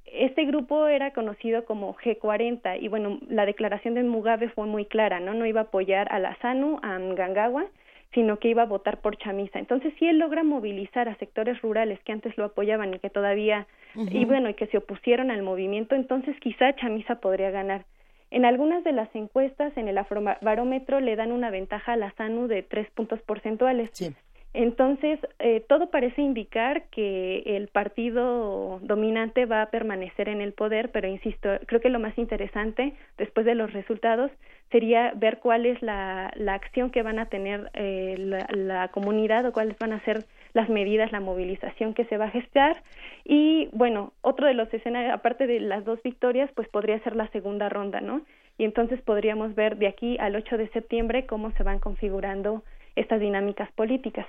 [0.06, 5.22] Este grupo era conocido como G40 y bueno, la declaración de Mugabe fue muy clara,
[5.22, 5.34] ¿no?
[5.34, 7.68] No iba a apoyar a la SANU, a Mgangawa,
[8.14, 9.60] sino que iba a votar por Chamisa.
[9.60, 13.68] Entonces, si él logra movilizar a sectores rurales que antes lo apoyaban y que todavía,
[13.96, 17.86] y bueno, y que se opusieron al movimiento, entonces quizá Chamisa podría ganar.
[18.32, 22.48] En algunas de las encuestas, en el afrobarómetro, le dan una ventaja a la SANU
[22.48, 23.90] de tres puntos porcentuales.
[23.94, 24.14] Sí.
[24.54, 30.90] Entonces, eh, todo parece indicar que el partido dominante va a permanecer en el poder,
[30.90, 34.32] pero insisto, creo que lo más interesante después de los resultados
[34.72, 39.54] sería ver cuál es la, la acción que van a tener eh, la, comunidad o
[39.54, 42.82] cuáles van a ser las medidas, la movilización que se va a gestar.
[43.26, 47.28] Y bueno, otro de los escenarios, aparte de las dos victorias, pues podría ser la
[47.28, 48.22] segunda ronda, ¿no?
[48.58, 52.64] Y entonces podríamos ver de aquí al 8 de septiembre cómo se van configurando
[53.00, 54.26] estas dinámicas políticas.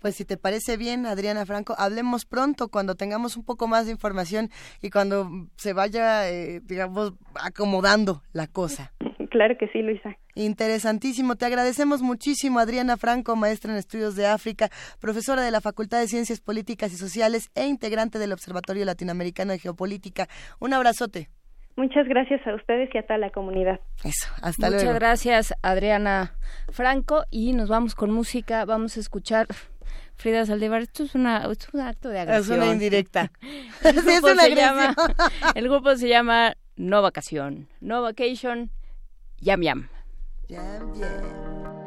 [0.00, 3.92] Pues si te parece bien, Adriana Franco, hablemos pronto cuando tengamos un poco más de
[3.92, 4.50] información
[4.82, 8.92] y cuando se vaya, eh, digamos, acomodando la cosa.
[9.30, 10.16] Claro que sí, Luisa.
[10.36, 11.34] Interesantísimo.
[11.34, 14.68] Te agradecemos muchísimo, Adriana Franco, maestra en estudios de África,
[15.00, 19.58] profesora de la Facultad de Ciencias Políticas y Sociales e integrante del Observatorio Latinoamericano de
[19.58, 20.28] Geopolítica.
[20.60, 21.30] Un abrazote.
[21.76, 23.80] Muchas gracias a ustedes y a toda la comunidad.
[24.04, 24.84] Eso, hasta luego.
[24.84, 26.34] Muchas gracias, Adriana
[26.70, 27.24] Franco.
[27.30, 28.64] Y nos vamos con música.
[28.64, 29.48] Vamos a escuchar
[30.14, 30.82] Frida Saldívar.
[30.82, 32.58] Esto es, una, es un acto de agresión.
[32.58, 33.32] Es una indirecta.
[33.82, 34.94] el, grupo es se llama,
[35.54, 37.68] el grupo se llama No Vacación.
[37.80, 38.70] No Vacation.
[39.40, 39.88] Yam Yam.
[40.48, 41.83] Yam Yam.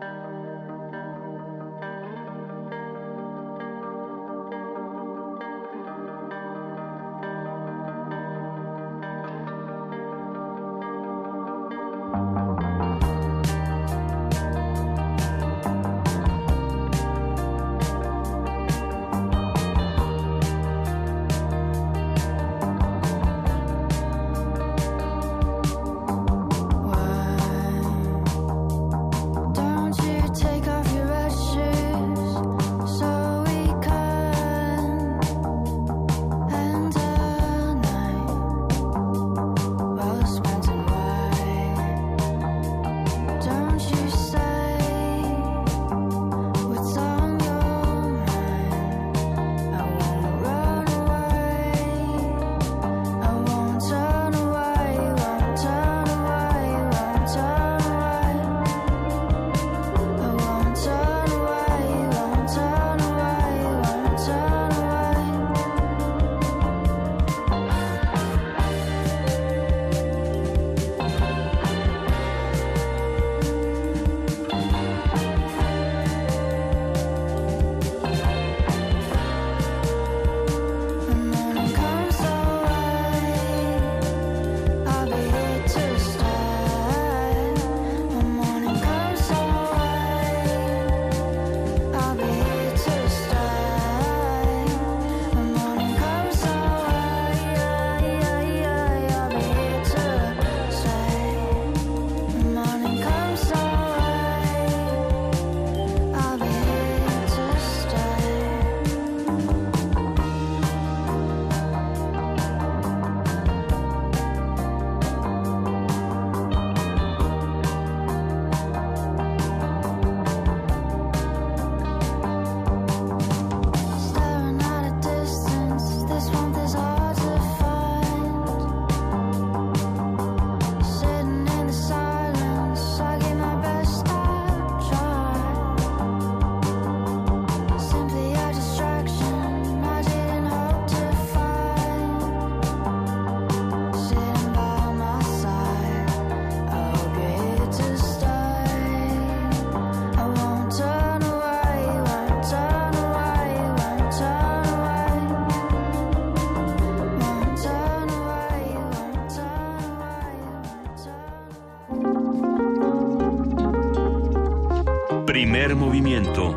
[165.27, 166.55] Primer movimiento.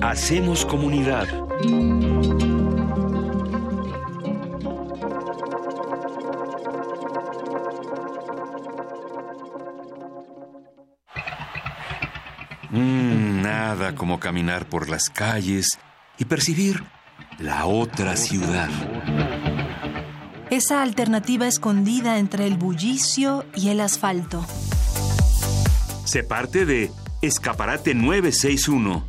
[0.00, 1.28] Hacemos comunidad.
[12.70, 15.78] Mm, nada como caminar por las calles
[16.16, 16.82] y percibir
[17.38, 18.70] la otra ciudad.
[20.48, 24.46] Esa alternativa escondida entre el bullicio y el asfalto.
[26.06, 26.90] Se parte de
[27.20, 29.04] Escaparate 961.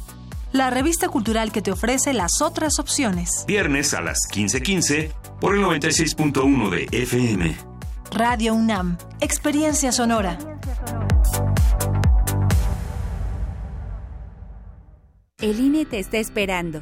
[0.52, 3.45] La revista cultural que te ofrece las otras opciones.
[3.48, 7.56] Viernes a las 15:15 por el 96.1 de FM.
[8.11, 10.40] Radio UNAM, Experiencia Sonora.
[15.38, 16.81] El INE te está esperando.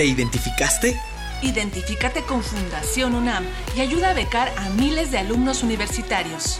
[0.00, 0.96] ¿Te identificaste?
[1.42, 3.44] Identifícate con Fundación UNAM
[3.76, 6.58] y ayuda a becar a miles de alumnos universitarios.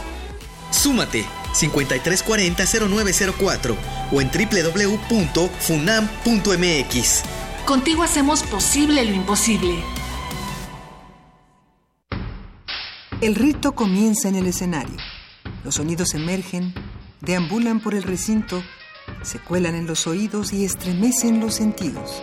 [0.71, 3.77] Súmate 5340-0904
[4.13, 7.23] o en www.funam.mx.
[7.65, 9.83] Contigo hacemos posible lo imposible.
[13.23, 14.99] El rito comienza en el escenario.
[15.65, 16.75] Los sonidos emergen,
[17.23, 18.63] deambulan por el recinto,
[19.23, 22.23] se cuelan en los oídos y estremecen los sentidos.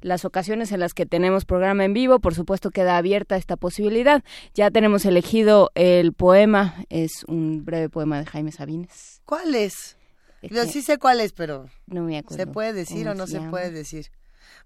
[0.00, 4.22] las ocasiones en las que tenemos programa en vivo, por supuesto queda abierta esta posibilidad.
[4.54, 9.09] Ya tenemos elegido el poema, es un breve poema de Jaime Sabines.
[9.30, 9.96] ¿Cuál es?
[10.42, 12.42] Yo sí sé cuál es, pero no me acuerdo.
[12.42, 14.10] ¿Se puede decir o no se puede decir?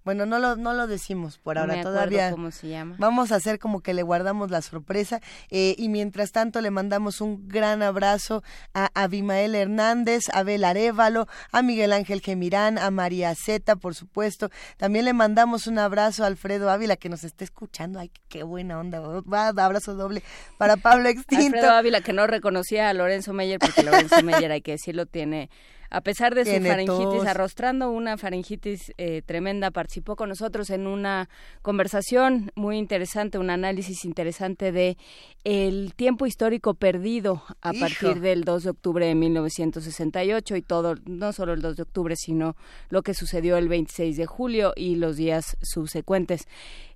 [0.05, 2.29] Bueno, no lo, no lo decimos por ahora, todavía.
[2.29, 2.95] ¿Cómo se llama?
[2.99, 5.19] Vamos a hacer como que le guardamos la sorpresa.
[5.49, 8.43] Eh, y mientras tanto, le mandamos un gran abrazo
[8.75, 14.51] a Abimael Hernández, a Abel Arevalo, a Miguel Ángel Gemirán, a María Zeta, por supuesto.
[14.77, 17.97] También le mandamos un abrazo a Alfredo Ávila, que nos está escuchando.
[17.97, 18.99] Ay, qué buena onda.
[18.99, 20.21] Va, abrazo doble
[20.59, 21.45] para Pablo Extinto.
[21.45, 25.49] Alfredo Ávila, que no reconocía a Lorenzo Meyer, porque Lorenzo Meyer, hay que decirlo, tiene
[25.95, 31.29] a pesar de su faringitis, arrostrando una faringitis eh, tremenda, participó con nosotros en una
[31.61, 34.97] conversación muy interesante, un análisis interesante de
[35.45, 41.31] el tiempo histórico perdido a partir del 2 de octubre de 1968 y todo, no
[41.31, 42.57] solo el 2 de octubre, sino
[42.89, 46.41] lo que sucedió el 26 de julio y los días subsecuentes.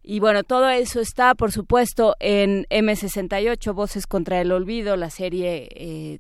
[0.03, 5.69] Y bueno, todo eso está, por supuesto, en M68, Voces contra el Olvido, la serie
[5.71, 6.19] eh,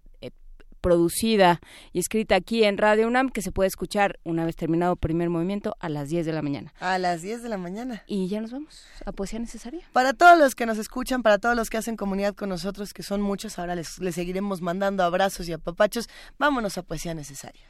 [0.79, 1.59] producida
[1.93, 5.75] y escrita aquí en Radio UNAM, que se puede escuchar una vez terminado primer movimiento
[5.79, 6.73] a las 10 de la mañana.
[6.79, 8.03] A las 10 de la mañana.
[8.07, 9.81] Y ya nos vamos a Poesía Necesaria.
[9.93, 13.03] Para todos los que nos escuchan, para todos los que hacen comunidad con nosotros, que
[13.03, 16.09] son muchos, ahora les, les seguiremos mandando abrazos y apapachos.
[16.37, 17.61] Vámonos a Poesía Necesaria.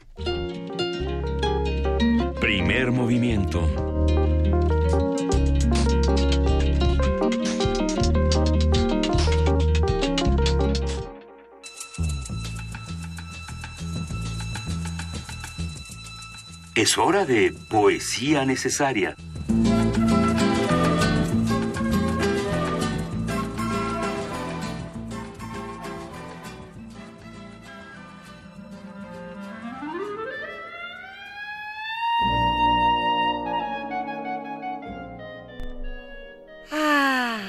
[2.40, 4.19] Primer movimiento.
[16.80, 19.14] Es hora de poesía necesaria.
[36.72, 37.42] Ah,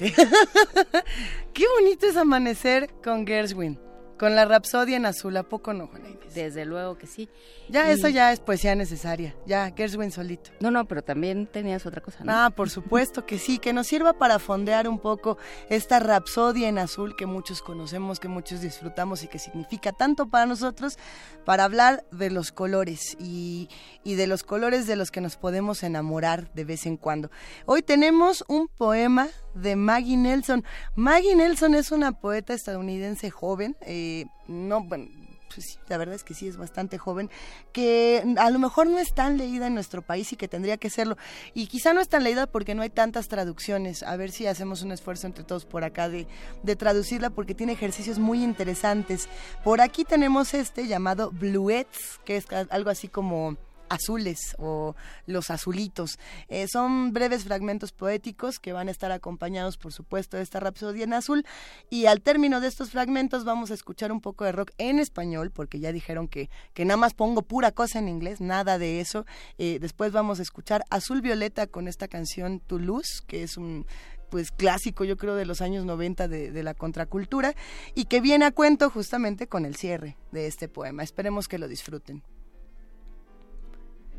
[1.54, 3.78] Qué bonito es amanecer con Gerswin.
[4.18, 6.34] Con la Rapsodia en azul, ¿a poco no, Juana Inés?
[6.34, 7.28] Desde luego que sí.
[7.68, 9.34] Ya, eso ya es poesía necesaria.
[9.46, 10.50] Ya, Gerswin solito.
[10.60, 12.32] No, no, pero también tenías otra cosa, ¿no?
[12.32, 15.36] Ah, por supuesto que sí, que nos sirva para fondear un poco
[15.68, 20.46] esta Rapsodia en azul que muchos conocemos, que muchos disfrutamos y que significa tanto para
[20.46, 20.98] nosotros,
[21.44, 23.68] para hablar de los colores y,
[24.02, 27.30] y de los colores de los que nos podemos enamorar de vez en cuando.
[27.66, 30.64] Hoy tenemos un poema de Maggie Nelson.
[30.94, 35.08] Maggie Nelson es una poeta estadounidense joven, eh, no, bueno,
[35.52, 37.30] pues la verdad es que sí es bastante joven,
[37.72, 40.90] que a lo mejor no es tan leída en nuestro país y que tendría que
[40.90, 41.16] serlo.
[41.54, 44.02] Y quizá no es tan leída porque no hay tantas traducciones.
[44.02, 46.26] A ver si hacemos un esfuerzo entre todos por acá de,
[46.62, 49.28] de traducirla porque tiene ejercicios muy interesantes.
[49.64, 53.56] Por aquí tenemos este llamado Bluets, que es algo así como
[53.88, 54.94] azules o
[55.26, 56.18] los azulitos.
[56.48, 61.04] Eh, son breves fragmentos poéticos que van a estar acompañados, por supuesto, de esta rapsodia
[61.04, 61.44] en azul.
[61.90, 65.50] Y al término de estos fragmentos vamos a escuchar un poco de rock en español,
[65.50, 69.26] porque ya dijeron que, que nada más pongo pura cosa en inglés, nada de eso.
[69.58, 73.86] Eh, después vamos a escuchar Azul Violeta con esta canción Toulouse, que es un
[74.30, 77.54] pues clásico yo creo de los años 90 de, de, la contracultura
[77.94, 81.04] y que viene a cuento justamente con el cierre de este poema.
[81.04, 82.24] Esperemos que lo disfruten.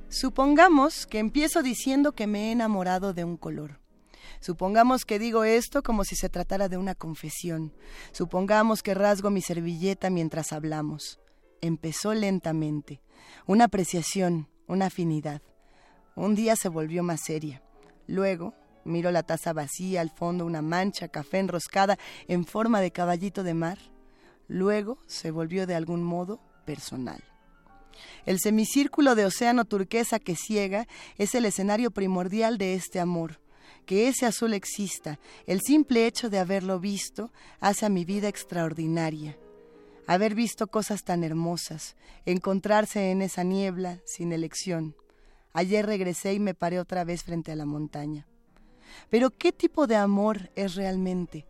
[0.10, 3.82] Supongamos que empiezo diciendo que me he enamorado de un color.
[4.40, 7.74] Supongamos que digo esto como si se tratara de una confesión.
[8.14, 11.20] Supongamos que rasgo mi servilleta mientras hablamos.
[11.60, 13.02] Empezó lentamente.
[13.48, 15.42] Una apreciación, una afinidad.
[16.16, 17.62] Un día se volvió más seria.
[18.08, 18.54] Luego,
[18.86, 21.98] miro la taza vacía, al fondo una mancha, café enroscada
[22.30, 23.78] en forma de caballito de mar.
[24.48, 27.22] Luego se volvió de algún modo personal.
[28.26, 30.88] El semicírculo de océano turquesa que ciega
[31.18, 33.40] es el escenario primordial de este amor.
[33.86, 39.38] Que ese azul exista, el simple hecho de haberlo visto, hace a mi vida extraordinaria.
[40.08, 41.96] Haber visto cosas tan hermosas,
[42.26, 44.96] encontrarse en esa niebla sin elección.
[45.54, 48.28] Ayer regresé y me paré otra vez frente a la montaña.
[49.10, 51.46] Pero ¿qué tipo de amor es realmente?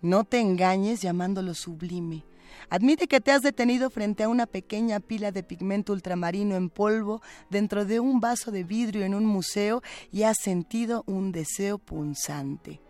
[0.00, 2.24] No te engañes llamándolo sublime.
[2.70, 7.22] Admite que te has detenido frente a una pequeña pila de pigmento ultramarino en polvo
[7.50, 12.80] dentro de un vaso de vidrio en un museo y has sentido un deseo punzante.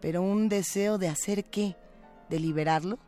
[0.00, 1.76] Pero un deseo de hacer qué?
[2.28, 2.98] ¿De liberarlo?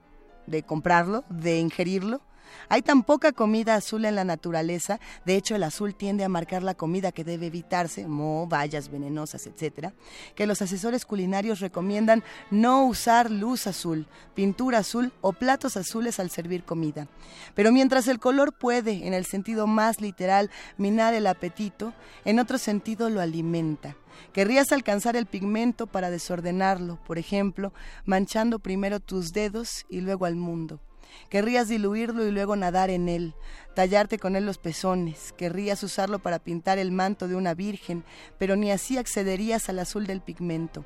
[0.46, 1.24] ¿De comprarlo?
[1.28, 2.20] ¿De ingerirlo?
[2.68, 6.62] Hay tan poca comida azul en la naturaleza, de hecho el azul tiende a marcar
[6.62, 9.92] la comida que debe evitarse, mo, bayas venenosas, etc.,
[10.34, 16.30] que los asesores culinarios recomiendan no usar luz azul, pintura azul o platos azules al
[16.30, 17.08] servir comida.
[17.54, 21.92] Pero mientras el color puede, en el sentido más literal, minar el apetito,
[22.24, 23.96] en otro sentido lo alimenta.
[24.32, 27.72] Querrías alcanzar el pigmento para desordenarlo, por ejemplo,
[28.04, 30.80] manchando primero tus dedos y luego al mundo.
[31.28, 33.34] Querrías diluirlo y luego nadar en él,
[33.74, 38.04] tallarte con él los pezones, querrías usarlo para pintar el manto de una virgen,
[38.38, 40.84] pero ni así accederías al azul del pigmento.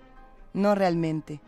[0.53, 1.41] No realmente.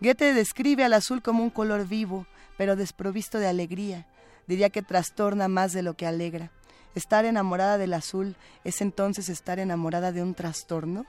[0.00, 2.26] Goethe describe al azul como un color vivo,
[2.56, 4.06] pero desprovisto de alegría.
[4.46, 6.50] Diría que trastorna más de lo que alegra.
[6.94, 8.34] ¿Estar enamorada del azul
[8.64, 11.06] es entonces estar enamorada de un trastorno?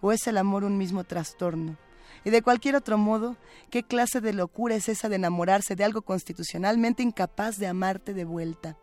[0.00, 1.78] ¿O es el amor un mismo trastorno?
[2.24, 3.36] Y de cualquier otro modo,
[3.70, 8.24] ¿qué clase de locura es esa de enamorarse de algo constitucionalmente incapaz de amarte de
[8.24, 8.78] vuelta?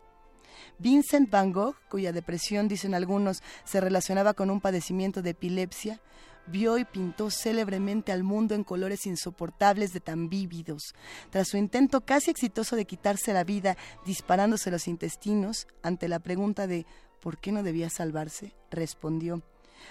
[0.78, 6.00] Vincent Van Gogh, cuya depresión, dicen algunos, se relacionaba con un padecimiento de epilepsia,
[6.46, 10.94] vio y pintó célebremente al mundo en colores insoportables de tan vívidos.
[11.30, 16.68] Tras su intento casi exitoso de quitarse la vida disparándose los intestinos, ante la pregunta
[16.68, 16.86] de
[17.20, 18.54] ¿por qué no debía salvarse?
[18.70, 19.42] respondió,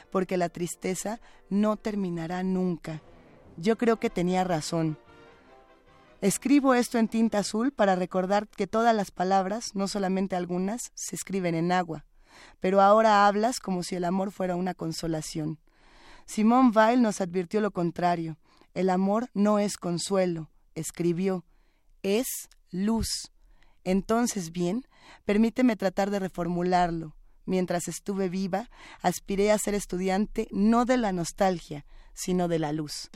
[0.09, 1.19] porque la tristeza
[1.49, 3.01] no terminará nunca
[3.57, 4.97] yo creo que tenía razón.
[6.21, 11.15] Escribo esto en tinta azul para recordar que todas las palabras, no solamente algunas, se
[11.15, 12.05] escriben en agua.
[12.59, 15.59] Pero ahora hablas como si el amor fuera una consolación.
[16.25, 18.37] Simón Weil nos advirtió lo contrario.
[18.73, 21.43] El amor no es consuelo, escribió,
[22.03, 22.27] es
[22.69, 23.31] luz.
[23.83, 24.85] Entonces, bien,
[25.25, 27.15] permíteme tratar de reformularlo.
[27.45, 28.69] Mientras estuve viva,
[29.01, 33.09] aspiré a ser estudiante no de la nostalgia, sino de la luz.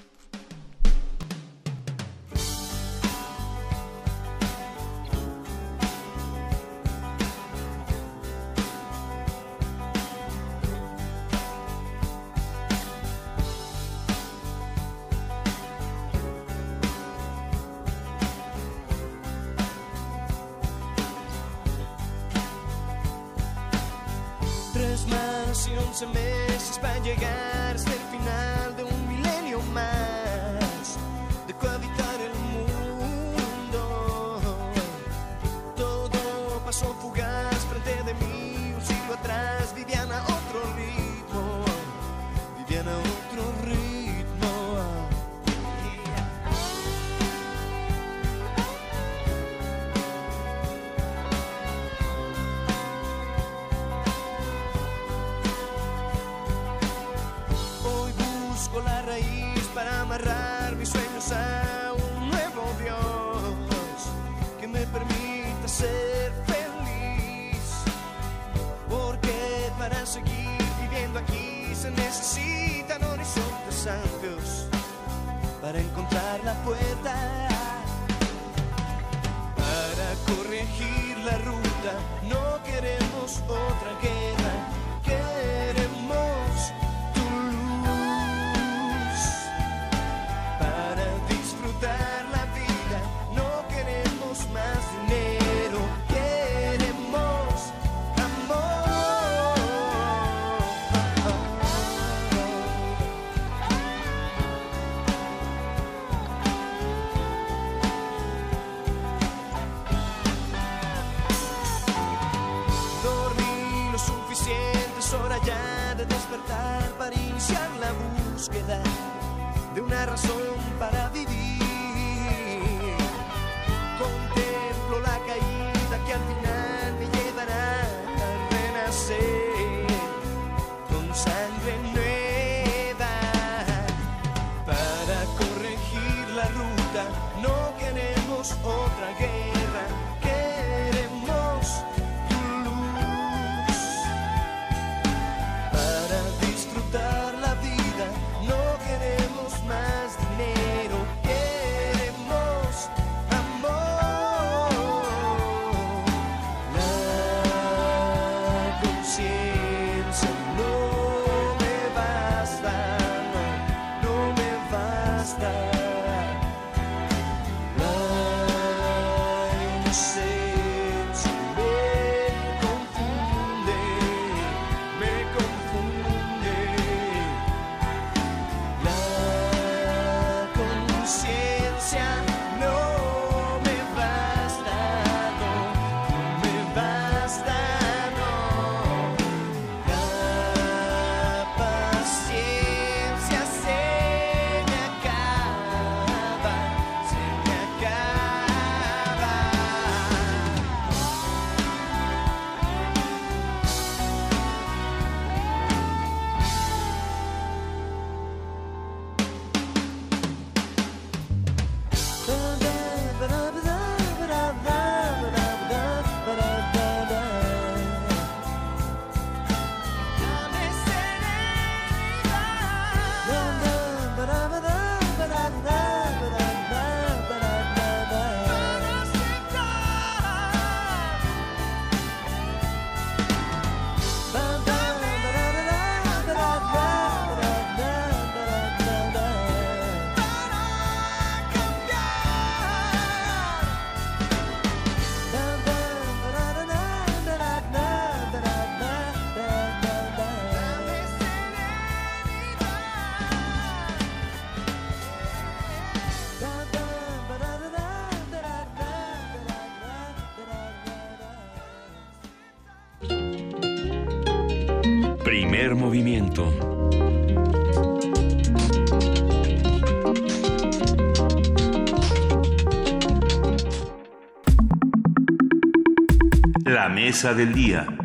[277.33, 278.04] Del día.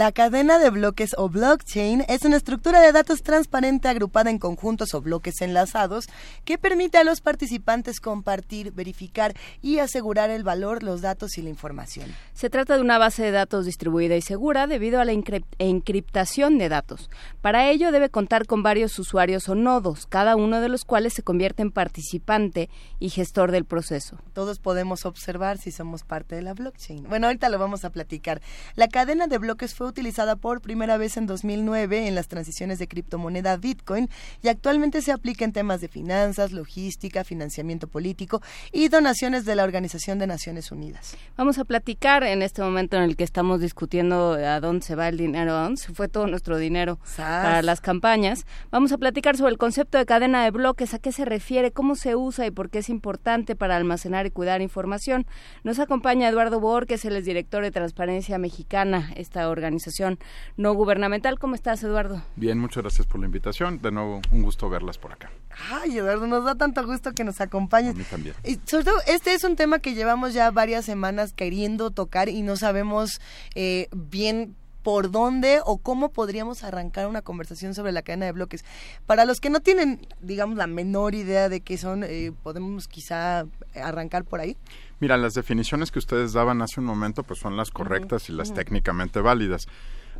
[0.00, 4.94] La cadena de bloques o blockchain es una estructura de datos transparente agrupada en conjuntos
[4.94, 6.06] o bloques enlazados
[6.46, 11.50] que permite a los participantes compartir, verificar y asegurar el valor, los datos y la
[11.50, 12.14] información.
[12.32, 16.70] Se trata de una base de datos distribuida y segura debido a la encriptación de
[16.70, 17.10] datos.
[17.42, 21.22] Para ello debe contar con varios usuarios o nodos, cada uno de los cuales se
[21.22, 22.70] convierte en participante
[23.00, 24.16] y gestor del proceso.
[24.32, 27.02] Todos podemos observar si somos parte de la blockchain.
[27.06, 28.40] Bueno, ahorita lo vamos a platicar.
[28.76, 32.88] La cadena de bloques fue utilizada por primera vez en 2009 en las transiciones de
[32.88, 34.08] criptomoneda Bitcoin
[34.42, 38.40] y actualmente se aplica en temas de finanzas, logística, financiamiento político
[38.72, 41.16] y donaciones de la Organización de Naciones Unidas.
[41.36, 45.08] Vamos a platicar en este momento en el que estamos discutiendo a dónde se va
[45.08, 48.46] el dinero, a dónde se fue todo nuestro dinero para las campañas.
[48.70, 51.96] Vamos a platicar sobre el concepto de cadena de bloques, a qué se refiere, cómo
[51.96, 55.26] se usa y por qué es importante para almacenar y cuidar información.
[55.64, 60.18] Nos acompaña Eduardo Borges, él es director de Transparencia Mexicana, esta organización organización
[60.56, 61.38] no gubernamental.
[61.38, 62.22] ¿Cómo estás, Eduardo?
[62.36, 63.80] Bien, muchas gracias por la invitación.
[63.80, 65.30] De nuevo, un gusto verlas por acá.
[65.70, 67.94] Ay, Eduardo, nos da tanto gusto que nos acompañes.
[67.94, 68.34] A mí también.
[68.44, 72.42] Y sobre todo, este es un tema que llevamos ya varias semanas queriendo tocar y
[72.42, 73.20] no sabemos
[73.54, 78.64] eh, bien por dónde o cómo podríamos arrancar una conversación sobre la cadena de bloques.
[79.06, 83.46] Para los que no tienen, digamos, la menor idea de qué son, eh, podemos quizá
[83.74, 84.56] arrancar por ahí.
[85.00, 88.52] Mira, las definiciones que ustedes daban hace un momento pues son las correctas y las
[88.52, 89.66] técnicamente válidas.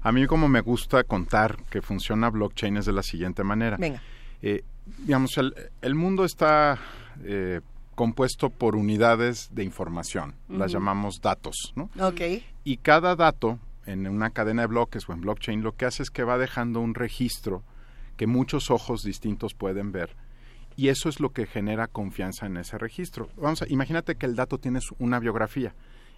[0.03, 3.77] A mí como me gusta contar que funciona blockchain es de la siguiente manera.
[3.77, 4.03] Venga.
[4.41, 4.65] Eh,
[4.99, 6.79] digamos, el, el, mundo está
[7.23, 7.61] eh,
[7.95, 11.91] compuesto por unidades de información, las llamamos datos, ¿no?
[12.01, 12.21] Ok.
[12.65, 16.11] Y cada dato en una cadena de bloques o en blockchain lo que hace es
[16.11, 17.63] que va dejando un registro
[18.17, 20.17] que muchos ojos distintos pueden ver
[20.81, 23.29] y eso es lo que genera confianza en ese registro.
[23.37, 25.75] Vamos a, imagínate que el dato tiene una biografía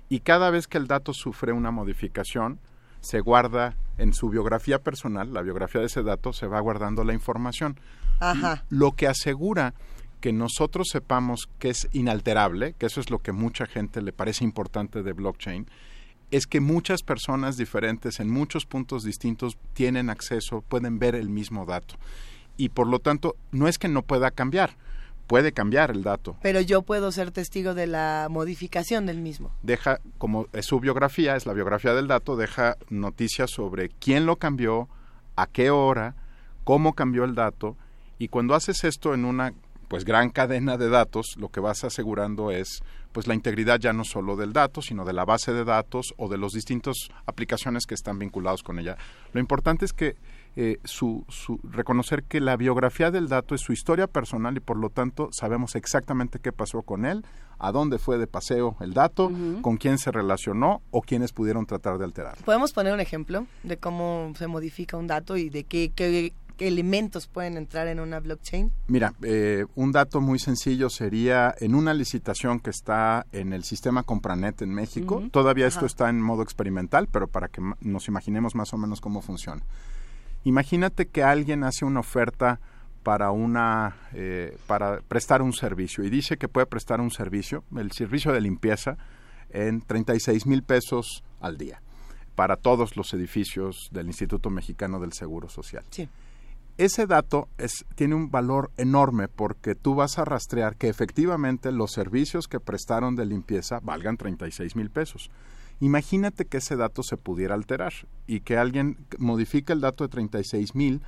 [0.08, 2.60] y cada vez que el dato sufre una modificación,
[3.00, 7.12] se guarda en su biografía personal, la biografía de ese dato, se va guardando la
[7.12, 7.76] información.
[8.20, 8.64] Ajá.
[8.68, 9.74] Lo que asegura
[10.20, 14.44] que nosotros sepamos que es inalterable, que eso es lo que mucha gente le parece
[14.44, 15.66] importante de blockchain,
[16.30, 21.66] es que muchas personas diferentes en muchos puntos distintos tienen acceso, pueden ver el mismo
[21.66, 21.96] dato
[22.56, 24.76] y por lo tanto no es que no pueda cambiar,
[25.26, 26.36] puede cambiar el dato.
[26.42, 29.50] Pero yo puedo ser testigo de la modificación del mismo.
[29.62, 34.36] Deja, como es su biografía, es la biografía del dato, deja noticias sobre quién lo
[34.36, 34.88] cambió,
[35.36, 36.14] a qué hora,
[36.64, 37.76] cómo cambió el dato,
[38.18, 39.52] y cuando haces esto en una
[39.88, 44.04] pues gran cadena de datos, lo que vas asegurando es pues la integridad ya no
[44.04, 46.96] solo del dato, sino de la base de datos o de las distintas
[47.26, 48.96] aplicaciones que están vinculados con ella.
[49.34, 50.16] Lo importante es que
[50.56, 51.24] eh, su,
[51.62, 55.74] reconocer que la biografía del dato es su historia personal y por lo tanto sabemos
[55.74, 57.24] exactamente qué pasó con él,
[57.58, 59.30] a dónde fue de paseo el dato,
[59.62, 62.36] con quién se relacionó o quiénes pudieron tratar de alterar.
[62.44, 67.26] ¿Podemos poner un ejemplo de cómo se modifica un dato y de qué, qué elementos
[67.26, 68.70] pueden entrar en una blockchain?
[68.88, 74.02] Mira, eh, un dato muy sencillo sería en una licitación que está en el sistema
[74.02, 78.72] Compranet en México, todavía esto está en modo experimental, pero para que nos imaginemos más
[78.72, 79.62] o menos cómo funciona.
[80.44, 82.60] Imagínate que alguien hace una oferta
[83.02, 87.92] para una eh, para prestar un servicio y dice que puede prestar un servicio, el
[87.92, 88.96] servicio de limpieza
[89.50, 91.82] en 36 mil pesos al día
[92.34, 95.84] para todos los edificios del Instituto Mexicano del Seguro Social.
[95.90, 96.08] Sí.
[96.78, 101.92] Ese dato es, tiene un valor enorme porque tú vas a rastrear que efectivamente los
[101.92, 105.30] servicios que prestaron de limpieza valgan 36 mil pesos.
[105.82, 107.92] Imagínate que ese dato se pudiera alterar
[108.28, 111.02] y que alguien modifique el dato de 36 mil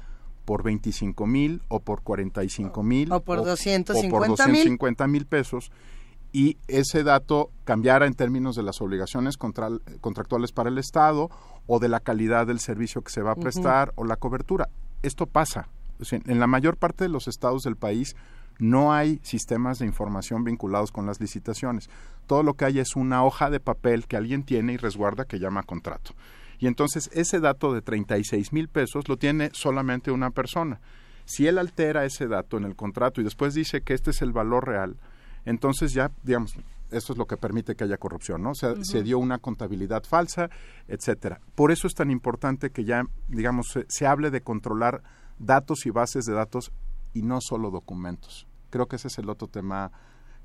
[0.44, 5.70] por 25 mil o por 45 mil o por 250 mil pesos
[6.32, 11.30] y ese dato cambiara en términos de las obligaciones contractuales para el Estado
[11.68, 14.68] o de la calidad del servicio que se va a prestar o la cobertura.
[15.04, 15.68] Esto pasa.
[16.10, 18.16] en la mayor parte de los estados del país
[18.58, 21.88] no hay sistemas de información vinculados con las licitaciones.
[22.26, 25.38] Todo lo que hay es una hoja de papel que alguien tiene y resguarda que
[25.38, 26.12] llama contrato.
[26.58, 30.80] Y entonces ese dato de 36 mil pesos lo tiene solamente una persona.
[31.26, 34.32] Si él altera ese dato en el contrato y después dice que este es el
[34.32, 34.96] valor real,
[35.44, 36.54] entonces ya, digamos,
[36.90, 38.50] esto es lo que permite que haya corrupción, ¿no?
[38.50, 40.48] O sea, se dio una contabilidad falsa,
[40.86, 41.40] etcétera.
[41.54, 45.02] Por eso es tan importante que ya, digamos, se, hable de controlar
[45.38, 46.72] datos y bases de datos
[47.14, 48.46] y no solo documentos.
[48.70, 49.90] Creo que ese es el otro tema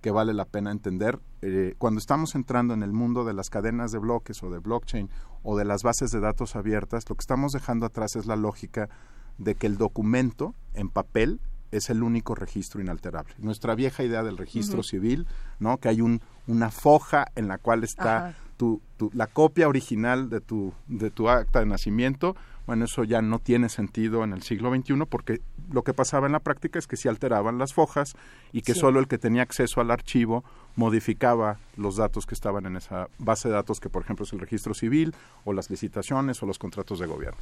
[0.01, 1.19] que vale la pena entender.
[1.41, 5.09] Eh, cuando estamos entrando en el mundo de las cadenas de bloques o de blockchain
[5.43, 8.89] o de las bases de datos abiertas, lo que estamos dejando atrás es la lógica
[9.37, 11.41] de que el documento en papel
[11.71, 13.33] es el único registro inalterable.
[13.37, 15.27] Nuestra vieja idea del registro civil,
[15.59, 15.77] ¿no?
[15.77, 20.41] Que hay un, una foja en la cual está tu, tu, la copia original de
[20.41, 22.35] tu, de tu acta de nacimiento,
[22.69, 25.41] bueno, eso ya no tiene sentido en el siglo XXI porque
[25.71, 28.13] lo que pasaba en la práctica es que se alteraban las fojas
[28.53, 30.43] y que solo el que tenía acceso al archivo
[30.75, 34.39] modificaba los datos que estaban en esa base de datos que, por ejemplo, es el
[34.39, 35.15] registro civil
[35.45, 37.39] o las licitaciones o los contratos de gobierno.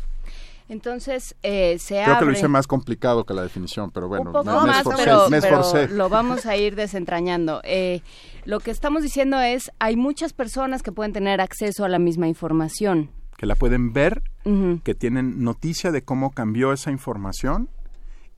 [0.69, 4.31] Entonces, eh, se Creo que lo hice más complicado que la definición, pero bueno, Un
[4.31, 7.59] poco más, pero, lo vamos a ir desentrañando.
[7.65, 7.99] Eh,
[8.45, 12.30] lo que estamos diciendo es, hay muchas personas que pueden tener acceso a la misma
[12.30, 14.24] información que la pueden ver,
[14.83, 17.69] que tienen noticia de cómo cambió esa información.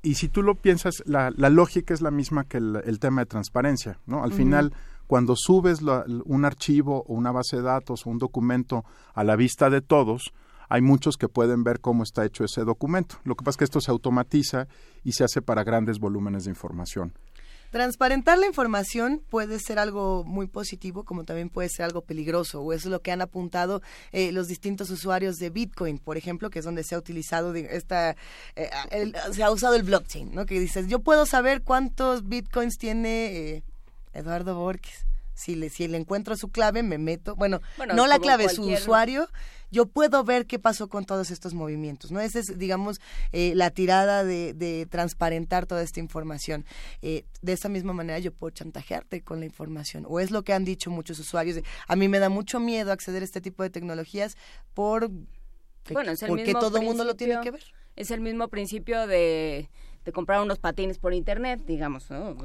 [0.01, 3.99] Y si tú lo piensas, la, lógica es la misma que el, tema de transparencia,
[4.05, 4.23] ¿no?
[4.23, 4.73] Al final,
[5.07, 9.69] cuando subes un archivo o una base de datos o un documento a la vista
[9.69, 10.33] de todos,
[10.67, 13.15] hay muchos que pueden ver cómo está hecho ese documento.
[13.23, 14.67] Lo que pasa es que esto se automatiza
[15.03, 17.13] y se hace para grandes volúmenes de información.
[17.71, 22.73] Transparentar la información puede ser algo muy positivo, como también puede ser algo peligroso, o
[22.73, 23.81] eso es lo que han apuntado
[24.11, 28.15] eh, los distintos usuarios de Bitcoin, por ejemplo, que es donde se ha utilizado esta,
[28.55, 28.69] eh,
[29.31, 30.45] se ha usado el blockchain, ¿no?
[30.47, 33.63] Que dices, yo puedo saber cuántos Bitcoins tiene eh,
[34.13, 35.05] Eduardo Borges.
[35.39, 37.61] Si le, si le encuentro su clave, me meto, bueno,
[37.95, 39.29] no la clave, su usuario,
[39.71, 42.19] yo puedo ver qué pasó con todos estos movimientos, ¿no?
[42.19, 42.99] Esa es, digamos,
[43.31, 46.65] eh, la tirada de, transparentar toda esta información.
[47.01, 50.51] Eh, de esa misma manera yo puedo chantajearte con la información, o es lo que
[50.51, 51.61] han dicho muchos usuarios.
[51.87, 54.35] a mí me da mucho miedo acceder a este tipo de tecnologías
[54.73, 55.09] por...
[55.89, 57.63] Bueno, es el porque todo el mundo lo tiene que ver.
[57.95, 59.69] Es el mismo principio de,
[60.03, 62.35] de comprar unos patines por internet, digamos, ¿no?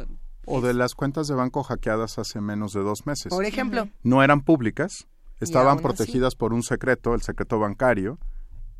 [0.47, 3.31] O de las cuentas de banco hackeadas hace menos de dos meses.
[3.31, 3.89] Por ejemplo.
[4.03, 5.07] No eran públicas,
[5.41, 8.19] estaban protegidas por un secreto, el secreto bancario,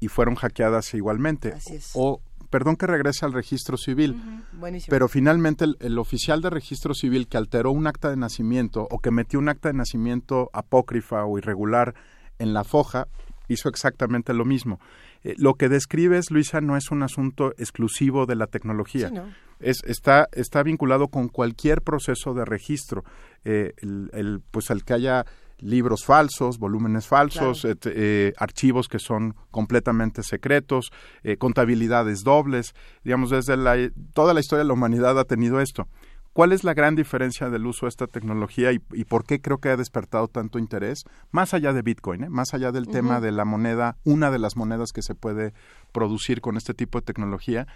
[0.01, 1.55] y fueron hackeadas igualmente.
[1.95, 2.21] O,
[2.51, 4.45] perdón que regrese al registro civil,
[4.89, 9.11] pero finalmente el, oficial de registro civil que alteró un acta de nacimiento o que
[9.11, 11.95] metió un acta de nacimiento apócrifa o irregular
[12.39, 13.09] en la foja,
[13.49, 14.79] hizo exactamente lo mismo.
[15.25, 19.11] Eh, lo que describes, Luisa, no es un asunto exclusivo de la tecnología.
[19.59, 23.05] Es, está, está vinculado con cualquier proceso de registro.
[23.45, 25.25] Eh, el, pues el que haya
[25.59, 33.57] libros falsos, volúmenes falsos, eh, archivos que son completamente secretos, eh, contabilidades dobles, digamos, desde
[33.57, 33.77] la,
[34.13, 35.89] toda la historia de la humanidad ha tenido esto.
[36.35, 39.69] ¿Cuál es la gran diferencia del uso de esta tecnología y, por qué creo que
[39.69, 41.05] ha despertado tanto interés?
[41.31, 42.29] Más allá de Bitcoin, ¿eh?
[42.29, 45.55] más allá del tema de la moneda, una de las monedas que se puede
[45.93, 47.69] producir con este tipo de tecnología,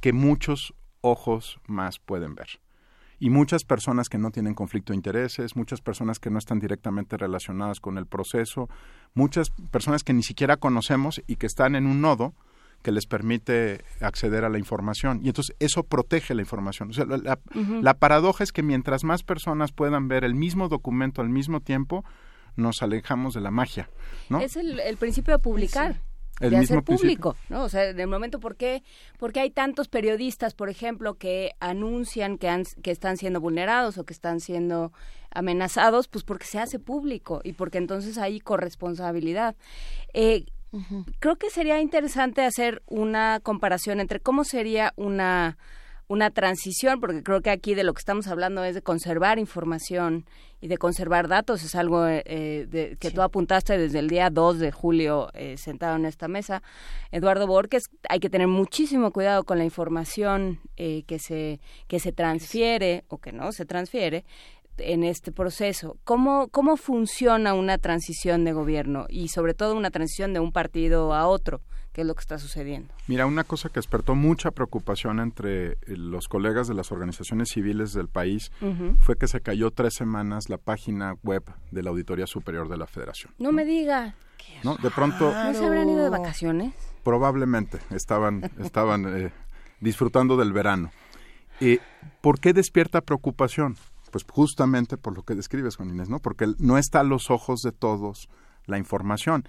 [0.00, 2.48] que muchos ojos más pueden ver
[3.20, 7.16] y muchas personas que no tienen conflicto de intereses, muchas personas que no están directamente
[7.16, 8.68] relacionadas con el proceso,
[9.14, 12.34] muchas personas que ni siquiera conocemos y que están en un nodo
[12.84, 15.20] que les permite acceder a la información.
[15.24, 16.90] Y entonces eso protege la información.
[17.82, 22.04] la, paradoja es que mientras más personas puedan ver el mismo documento al mismo tiempo,
[22.56, 23.88] nos alejamos de la magia.
[24.28, 24.38] ¿no?
[24.38, 26.02] Es el, principio de publicar.
[26.40, 27.64] de hacer público, ¿no?
[27.64, 28.82] O sea, en el momento, ¿por qué,
[29.18, 34.04] porque hay tantos periodistas, por ejemplo, que anuncian que, han, que están siendo vulnerados o
[34.04, 34.92] que están siendo
[35.30, 36.06] amenazados?
[36.06, 39.56] Pues porque se hace público y porque entonces hay corresponsabilidad.
[40.12, 40.44] Eh,
[41.20, 45.56] Creo que sería interesante hacer una comparación entre cómo sería una
[46.06, 50.26] una transición, porque creo que aquí de lo que estamos hablando es de conservar información
[50.60, 54.58] y de conservar datos, es algo eh, eh, que tú apuntaste desde el día 2
[54.58, 56.62] de julio eh, sentado en esta mesa.
[57.10, 63.04] Eduardo Borges, hay que tener muchísimo cuidado con la información que, se, que se transfiere
[63.08, 64.24] o que no se transfiere
[64.78, 65.96] en este proceso.
[66.04, 71.14] ¿Cómo, ¿Cómo funciona una transición de gobierno y sobre todo una transición de un partido
[71.14, 71.60] a otro?
[71.92, 72.92] ¿Qué es lo que está sucediendo?
[73.06, 77.92] Mira, una cosa que despertó mucha preocupación entre eh, los colegas de las organizaciones civiles
[77.92, 78.50] del país
[78.98, 82.88] fue que se cayó tres semanas la página web de la Auditoría Superior de la
[82.88, 83.32] Federación.
[83.38, 84.16] No, me diga.
[84.64, 84.76] ¿No?
[84.76, 85.32] De pronto...
[85.32, 86.74] ¿No se habrán ido de vacaciones?
[87.04, 87.78] Probablemente.
[87.90, 89.32] Estaban, estaban eh,
[89.78, 90.90] disfrutando del verano.
[91.60, 91.78] Eh,
[92.20, 93.76] ¿Por qué despierta preocupación?
[94.14, 96.20] Pues justamente por lo que describes, Juan Inés, ¿no?
[96.20, 98.28] Porque no está a los ojos de todos
[98.66, 99.42] la información.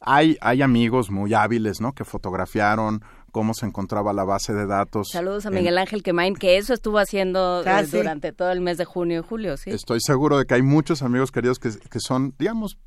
[0.00, 1.92] Hay, hay amigos muy hábiles, ¿no?
[1.92, 5.10] Que fotografiaron cómo se encontraba la base de datos.
[5.12, 8.84] Saludos a Miguel Ángel Quemain, que eso estuvo haciendo eh, durante todo el mes de
[8.84, 9.70] junio y julio, ¿sí?
[9.70, 12.78] Estoy seguro de que hay muchos amigos queridos que, que son, digamos,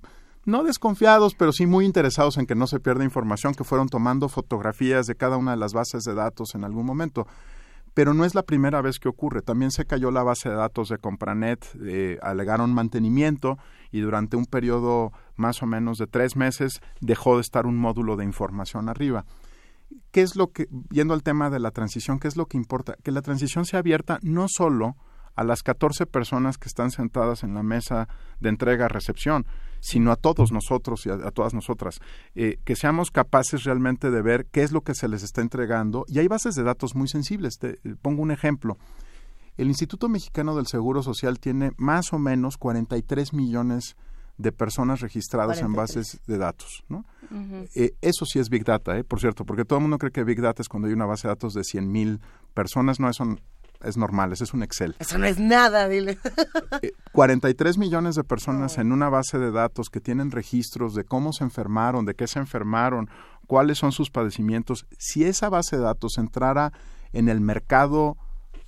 [0.43, 4.27] no desconfiados, pero sí muy interesados en que no se pierda información, que fueron tomando
[4.27, 7.27] fotografías de cada una de las bases de datos en algún momento
[7.93, 9.41] pero no es la primera vez que ocurre.
[9.41, 13.57] También se cayó la base de datos de Compranet, eh, alegaron mantenimiento
[13.91, 18.15] y durante un periodo más o menos de tres meses dejó de estar un módulo
[18.15, 19.25] de información arriba.
[20.11, 22.95] ¿Qué es lo que, yendo al tema de la transición, qué es lo que importa?
[23.03, 24.95] Que la transición sea abierta no solo
[25.35, 28.07] a las 14 personas que están sentadas en la mesa
[28.39, 29.45] de entrega-recepción,
[29.83, 31.99] sino a todos nosotros y a, todas nosotras,
[32.35, 36.05] eh, que seamos capaces realmente de ver qué es lo que se les está entregando.
[36.07, 37.57] Y hay bases de datos muy sensibles.
[37.59, 38.77] Te eh, pongo un ejemplo.
[39.57, 43.97] El Instituto Mexicano del Seguro Social tiene más o menos 43 millones
[44.37, 46.85] de personas registradas en bases de datos.
[46.87, 47.05] ¿no?
[47.75, 49.03] Eh, eso sí es Big Data, ¿eh?
[49.03, 51.27] por cierto, porque todo el mundo cree que Big Data es cuando hay una base
[51.27, 52.21] de datos de 100 mil
[52.53, 53.01] personas.
[53.01, 53.25] No, eso
[53.83, 54.95] es normal, ese es un Excel.
[54.99, 56.17] Eso no es nada, dile.
[57.11, 61.33] 43 eh, millones de personas en una base de datos que tienen registros de cómo
[61.33, 63.09] se enfermaron, de qué se enfermaron,
[63.47, 64.85] cuáles son sus padecimientos.
[64.97, 66.71] Si esa base de datos entrara
[67.11, 68.17] en el mercado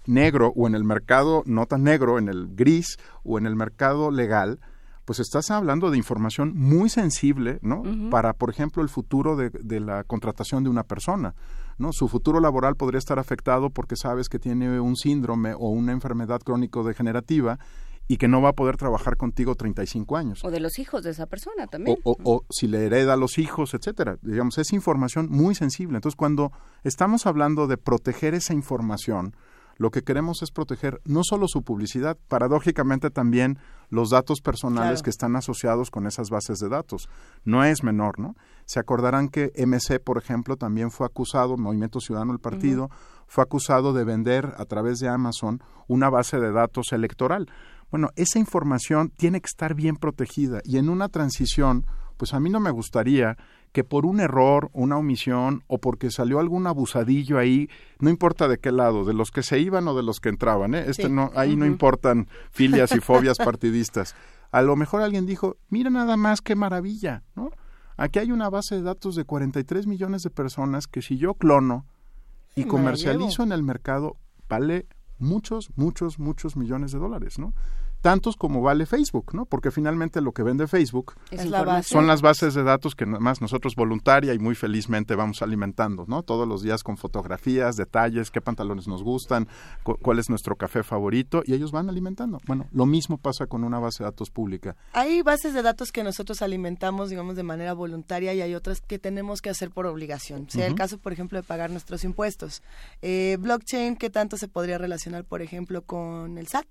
[0.06, 4.12] negro o en el mercado no tan negro, en el gris o en el mercado
[4.12, 4.60] legal,
[5.06, 7.84] pues estás hablando de información muy sensible, ¿no?
[8.10, 11.36] Para, por ejemplo, el futuro de, de la contratación de una persona.
[11.78, 11.92] ¿No?
[11.94, 16.42] Su futuro laboral podría estar afectado porque sabes que tiene un síndrome o una enfermedad
[16.42, 17.60] crónico-degenerativa
[18.08, 20.44] y que no va a poder trabajar contigo 35 años.
[20.44, 21.98] O de los hijos de esa persona también.
[22.04, 24.18] O, o, si le hereda a los hijos, etcétera.
[24.22, 25.98] Digamos, es información muy sensible.
[25.98, 26.52] Entonces, cuando
[26.84, 29.36] estamos hablando de proteger esa información,
[29.78, 35.10] lo que queremos es proteger no solo su publicidad, paradójicamente también los datos personales que
[35.10, 37.10] están asociados con esas bases de datos.
[37.44, 38.36] No es menor, ¿no?
[38.66, 42.90] Se acordarán que MC, por ejemplo, también fue acusado, Movimiento Ciudadano, el partido,
[43.28, 47.48] fue acusado de vender a través de Amazon una base de datos electoral.
[47.92, 51.86] Bueno, esa información tiene que estar bien protegida y en una transición,
[52.18, 53.38] pues a mí no me gustaría
[53.76, 58.58] que por un error, una omisión o porque salió algún abusadillo ahí, no importa de
[58.58, 60.86] qué lado, de los que se iban o de los que entraban, ¿eh?
[60.88, 64.16] este no, ahí no importan filias y fobias partidistas.
[64.52, 67.50] A lo mejor alguien dijo, mira nada más qué maravilla, ¿no?
[67.98, 71.86] Aquí hay una base de datos de 43 millones de personas que si yo clono
[72.56, 74.16] y comercializo en el mercado,
[74.48, 74.88] vale
[75.20, 77.54] muchos, muchos, muchos millones de dólares, ¿no?
[78.06, 79.48] Tantos como vale Facebook, ¿no?
[79.48, 81.16] Porque finalmente lo que vende Facebook
[81.82, 86.22] son las bases de datos que más nosotros voluntaria y muy felizmente vamos alimentando, ¿no?
[86.22, 89.48] Todos los días con fotografías, detalles, qué pantalones nos gustan,
[89.82, 92.40] cuál es nuestro café favorito y ellos van alimentando.
[92.46, 94.76] Bueno, lo mismo pasa con una base de datos pública.
[94.94, 99.00] Hay bases de datos que nosotros alimentamos, digamos, de manera voluntaria y hay otras que
[99.00, 100.48] tenemos que hacer por obligación.
[100.48, 102.62] Sea el caso, por ejemplo, de pagar nuestros impuestos.
[103.02, 106.68] Eh, blockchain, ¿qué tanto se podría relacionar, por ejemplo, con el SAT?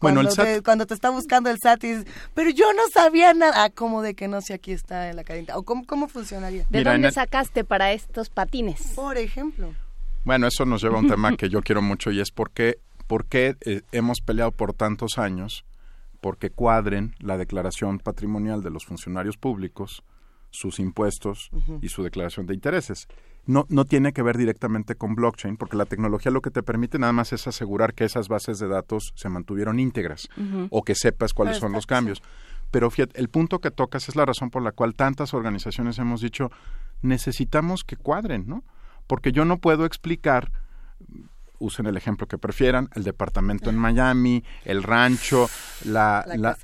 [0.00, 0.61] Bueno, cuando, el SAT...
[0.62, 3.64] cuando te está buscando el SAT y dices, pero yo no sabía nada.
[3.64, 5.56] Ah, ¿cómo de que no sé aquí está en la carita?
[5.58, 6.66] ¿O cómo, cómo funcionaría?
[6.68, 8.92] ¿De dónde sacaste para estos patines?
[8.94, 9.74] Por ejemplo.
[10.24, 12.78] Bueno, eso nos lleva a un tema que yo quiero mucho y es por qué,
[13.06, 15.64] por qué eh, hemos peleado por tantos años
[16.20, 20.04] porque cuadren la declaración patrimonial de los funcionarios públicos,
[20.50, 21.50] sus impuestos
[21.80, 23.08] y su declaración de intereses
[23.44, 26.98] no, no tiene que ver directamente con blockchain, porque la tecnología lo que te permite
[26.98, 30.28] nada más es asegurar que esas bases de datos se mantuvieron íntegras
[30.70, 32.22] o que sepas cuáles son los cambios.
[32.70, 36.20] Pero fíjate, el punto que tocas es la razón por la cual tantas organizaciones hemos
[36.20, 36.50] dicho,
[37.02, 38.64] necesitamos que cuadren, ¿no?
[39.06, 40.52] Porque yo no puedo explicar
[41.62, 45.48] usen el ejemplo que prefieran, el departamento en Miami, el rancho,
[45.84, 46.56] la, la,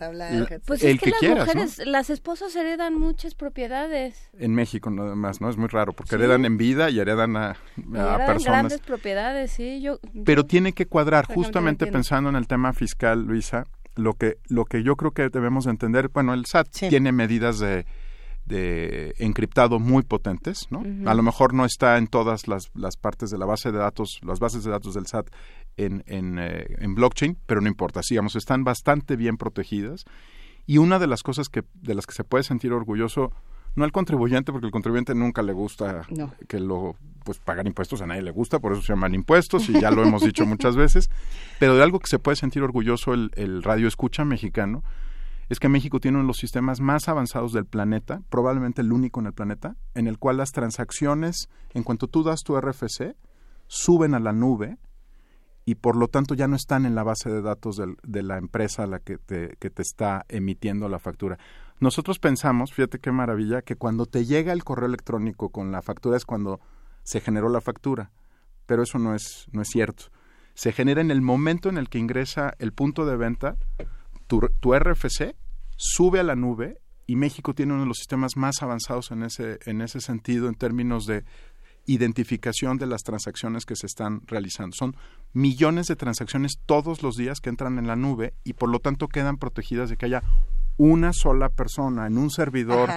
[0.66, 4.30] pues el es que, las mujeres, las esposas heredan muchas propiedades.
[4.38, 5.48] En México nada más, ¿no?
[5.48, 8.44] Es muy raro porque heredan en vida y heredan a, personas.
[8.44, 9.80] grandes propiedades, sí.
[9.80, 14.64] Yo, Pero tiene que cuadrar, justamente pensando en el tema fiscal, Luisa, lo que lo
[14.64, 17.86] que yo creo que debemos entender, bueno, el SAT tiene medidas de
[18.48, 20.82] de encriptado muy potentes, ¿no?
[21.08, 24.20] A lo mejor no está en todas las, las, partes de la base de datos,
[24.22, 25.28] las bases de datos del SAT
[25.76, 30.04] en, en, eh, en blockchain, pero no importa, sigamos, están bastante bien protegidas.
[30.66, 33.32] Y una de las cosas que, de las que se puede sentir orgulloso,
[33.76, 36.06] no al contribuyente, porque el contribuyente nunca le gusta
[36.48, 39.78] que lo, pues pagar impuestos a nadie le gusta, por eso se llaman impuestos y
[39.80, 41.10] ya lo hemos dicho muchas veces,
[41.58, 44.82] pero de algo que se puede sentir orgulloso el, el radio escucha mexicano,
[45.48, 49.20] es que México tiene uno de los sistemas más avanzados del planeta, probablemente el único
[49.20, 53.16] en el planeta, en el cual las transacciones, en cuanto tú das tu RFC,
[53.66, 54.78] suben a la nube
[55.64, 58.84] y por lo tanto ya no están en la base de datos de la empresa
[58.84, 61.38] a la que te, que te está emitiendo la factura.
[61.80, 66.16] Nosotros pensamos, fíjate qué maravilla, que cuando te llega el correo electrónico con la factura
[66.16, 66.60] es cuando
[67.04, 68.10] se generó la factura,
[68.66, 70.04] pero eso no es, no es cierto.
[70.54, 73.56] Se genera en el momento en el que ingresa el punto de venta
[74.28, 75.34] tu, RFC
[75.76, 79.58] sube a la nube y México tiene uno de los sistemas más avanzados en ese,
[79.64, 81.24] en ese sentido en términos de
[81.86, 84.76] identificación de las transacciones que se están realizando.
[84.76, 84.94] Son
[85.32, 89.08] millones de transacciones todos los días que entran en la nube y por lo tanto
[89.08, 90.22] quedan protegidas de que haya
[90.76, 92.90] una sola persona en un servidor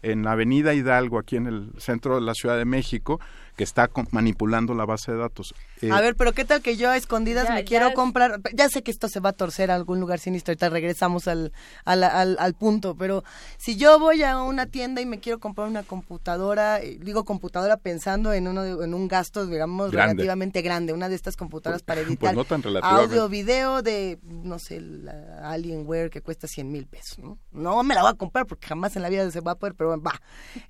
[0.00, 3.20] en la Avenida Hidalgo, aquí en el centro de la Ciudad de México,
[3.58, 5.52] que está manipulando la base de datos.
[5.82, 8.40] Eh, a ver, pero ¿qué tal que yo a escondidas me quiero comprar?
[8.54, 11.52] Ya sé que esto se va a torcer a algún lugar siniestro, ahorita regresamos al,
[11.84, 13.24] al, al, punto, pero
[13.56, 17.76] si yo voy a una tienda y me quiero comprar una computadora, eh, digo computadora
[17.78, 22.10] pensando en, uno en un gasto, digamos, relativamente grande, una de estas computadoras para pues
[22.10, 22.36] editar
[22.82, 27.38] audio, video de, no sé, la Alienware que cuesta 100 mil pesos, ¿no?
[27.50, 29.74] No me la voy a comprar porque jamás en la vida se va a poder,
[29.74, 30.20] pero va.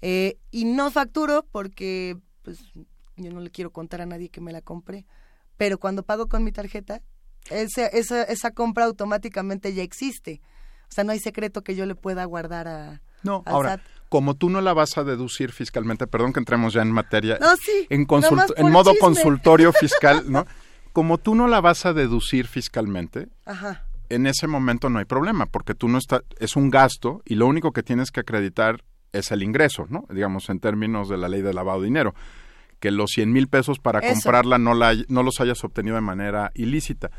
[0.00, 2.17] Eh, y no facturo porque
[2.49, 2.65] pues
[3.17, 5.05] yo no le quiero contar a nadie que me la compré.
[5.59, 7.02] Pero cuando pago con mi tarjeta,
[7.51, 10.41] esa, esa, esa compra automáticamente ya existe.
[10.85, 13.02] O sea, no hay secreto que yo le pueda guardar a...
[13.23, 16.91] No, ahora, como tú no la vas a deducir fiscalmente, perdón que entremos ya en
[16.91, 18.07] materia, no, sí, en,
[18.57, 20.47] en modo consultorio fiscal, ¿no?
[20.94, 23.28] Como tú no la vas a deducir fiscalmente,
[24.09, 27.47] en ese momento no hay problema, porque tú no estás, es un gasto y lo
[27.47, 30.05] único que tienes que acreditar es el ingreso, ¿no?
[30.11, 32.15] Digamos, en términos de la ley de lavado de dinero.
[32.81, 36.53] Que los 100 mil pesos para comprarla no, la, no los hayas obtenido de manera
[36.55, 37.11] ilícita.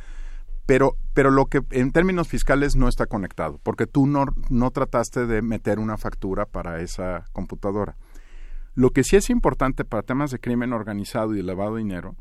[0.65, 5.25] Pero, pero lo que en términos fiscales no está conectado, porque tú no, no trataste
[5.25, 7.97] de meter una factura para esa computadora.
[8.75, 12.15] Lo que sí es importante para temas de crimen organizado y de lavado de dinero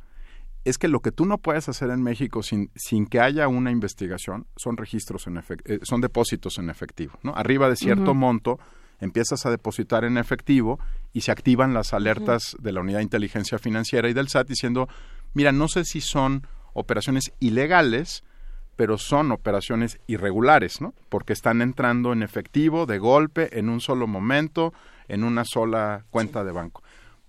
[0.64, 3.70] es que lo que tú no puedes hacer en México sin, sin que haya una
[3.70, 7.34] investigación son registros en eh, son depósitos en efectivo, ¿no?
[7.36, 8.58] Arriba de cierto monto
[9.00, 10.78] empiezas a depositar en efectivo
[11.12, 14.88] y se activan las alertas de la Unidad de Inteligencia Financiera y del SAT diciendo,
[15.34, 18.24] mira, no sé si son operaciones ilegales,
[18.76, 20.94] pero son operaciones irregulares, ¿no?
[21.08, 24.72] Porque están entrando en efectivo, de golpe, en un solo momento,
[25.08, 26.82] en una sola cuenta de banco.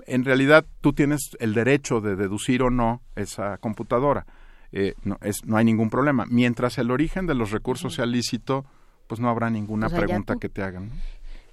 [0.06, 4.26] En realidad, tú tienes el derecho de deducir o no esa computadora.
[4.72, 6.26] Eh, no, es, no hay ningún problema.
[6.30, 8.66] Mientras el origen de los recursos sea lícito,
[9.08, 10.92] pues no habrá ninguna pues pregunta que te hagan.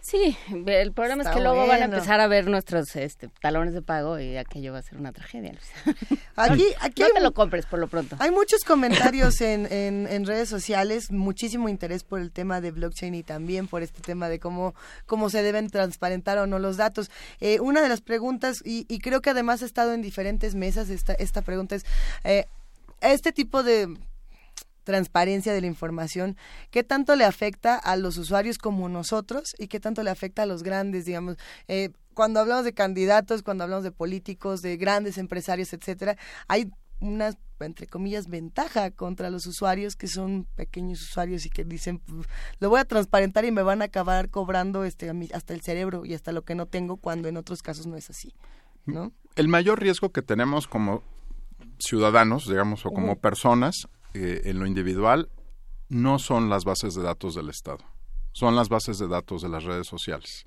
[0.08, 0.36] Sí,
[0.66, 4.20] el problema es que luego van a empezar a ver nuestros este, talones de pago
[4.20, 5.52] y aquello va a ser una tragedia.
[6.36, 8.14] Aquí, aquí no te lo compres por lo pronto.
[8.20, 13.24] Hay muchos comentarios en, en, redes sociales, muchísimo interés por el tema de blockchain y
[13.24, 14.76] también por este tema de cómo,
[15.06, 17.10] cómo se deben transparentar o no los datos.
[17.40, 20.88] Eh, una de las preguntas, y, y, creo que además ha estado en diferentes mesas,
[20.88, 21.84] esta, esta pregunta es,
[22.22, 22.44] eh,
[23.00, 23.88] este tipo de
[24.86, 26.36] transparencia de la información,
[26.70, 30.46] qué tanto le afecta a los usuarios como nosotros y qué tanto le afecta a
[30.46, 31.36] los grandes, digamos.
[31.66, 36.16] Eh, cuando hablamos de candidatos, cuando hablamos de políticos, de grandes empresarios, etcétera,
[36.46, 42.02] hay una entre comillas ventaja contra los usuarios que son pequeños usuarios y que dicen
[42.60, 46.12] lo voy a transparentar y me van a acabar cobrando este hasta el cerebro y
[46.12, 48.34] hasta lo que no tengo cuando en otros casos no es así
[48.84, 49.10] ¿no?
[49.36, 51.02] el mayor riesgo que tenemos como
[51.78, 55.28] ciudadanos digamos o como personas en lo individual
[55.88, 57.84] no son las bases de datos del Estado,
[58.32, 60.46] son las bases de datos de las redes sociales.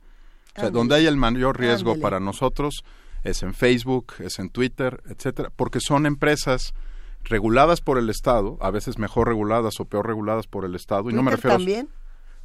[0.58, 2.84] O sea, donde hay el mayor riesgo para nosotros
[3.24, 6.74] es en Facebook, es en Twitter, etcétera, porque son empresas
[7.24, 11.10] reguladas por el Estado, a veces mejor reguladas o peor reguladas por el Estado.
[11.10, 11.90] y no me refiero también?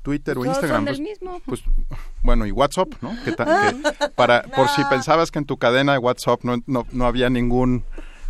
[0.03, 0.85] Twitter Pues o todos Instagram.
[0.85, 1.41] son del pues- mismo.
[1.47, 1.63] pues,
[2.23, 3.17] bueno, y WhatsApp, ¿no?
[3.25, 6.87] Que ta- que para, Por si pensabas que en tu cadena de WhatsApp no, no,
[6.93, 7.85] no había ningún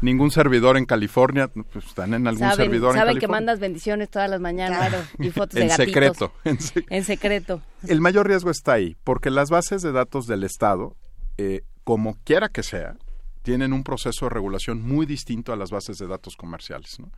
[0.05, 3.37] ningún servidor en California, pues están en algún saben servidor en saben que California.
[3.37, 5.87] mandas bendiciones todas las mañanas y fotos de en gatitos.
[5.87, 6.33] secreto.
[6.45, 6.59] En
[6.91, 7.63] En secreto.
[7.89, 10.97] El mayor riesgo está ahí, porque las bases de datos del Estado,
[11.39, 12.97] eh, como quiera que sea,
[13.43, 16.99] tienen un proceso de regulación muy distinto a las bases de datos comerciales.
[16.99, 17.11] ¿no?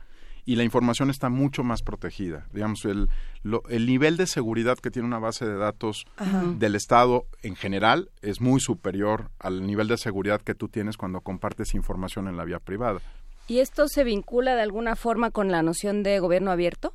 [0.47, 2.47] Y la información está mucho más protegida.
[2.53, 3.09] Digamos, el,
[3.43, 6.41] lo- el nivel de seguridad que tiene una base de datos Ajá.
[6.57, 11.19] del Estado en general es muy superior al nivel de seguridad que tú tienes cuando
[11.19, 13.01] compartes información en la vía privada.
[13.47, 16.93] ¿Y esto se vincula de alguna forma con la noción de gobierno abierto?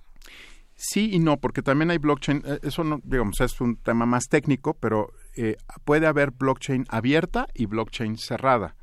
[0.74, 4.28] Sí y no, porque también hay blockchain, eh, eso no, digamos, es un tema más
[4.28, 8.74] técnico, pero eh, puede haber blockchain abierta y blockchain cerrada.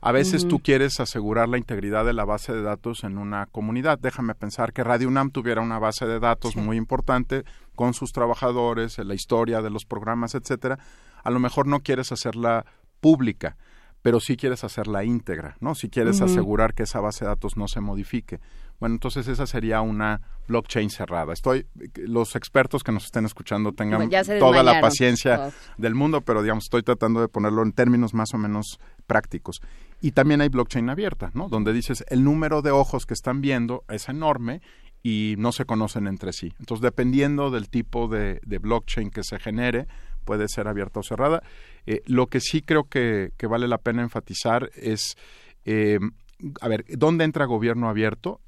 [0.00, 3.98] A veces tú quieres asegurar la integridad de la base de datos en una comunidad.
[3.98, 7.44] Déjame pensar que Radio UNAM tuviera una base de datos muy importante
[7.74, 10.78] con sus trabajadores, en la historia de los programas, etcétera.
[11.24, 12.66] A lo mejor no quieres hacerla
[13.00, 13.56] pública,
[14.02, 15.74] pero sí quieres hacerla íntegra, ¿no?
[15.74, 18.38] Si quieres asegurar que esa base de datos no se modifique.
[18.78, 21.32] Bueno, entonces esa sería una blockchain cerrada.
[21.32, 26.64] Estoy, los expertos que nos estén escuchando tengan toda la paciencia del mundo, pero digamos,
[26.64, 29.60] estoy tratando de ponerlo en términos más o menos prácticos.
[30.00, 31.48] Y también hay blockchain abierta, ¿no?
[31.48, 34.60] Donde dices, el número de ojos que están viendo es enorme
[35.02, 36.52] y no se conocen entre sí.
[36.58, 39.86] Entonces, dependiendo del tipo de, de blockchain que se genere,
[40.26, 41.42] puede ser abierta o cerrada.
[41.86, 45.16] Eh, lo que sí creo que, que vale la pena enfatizar es,
[45.64, 45.98] eh,
[46.60, 48.40] a ver, ¿dónde entra gobierno abierto?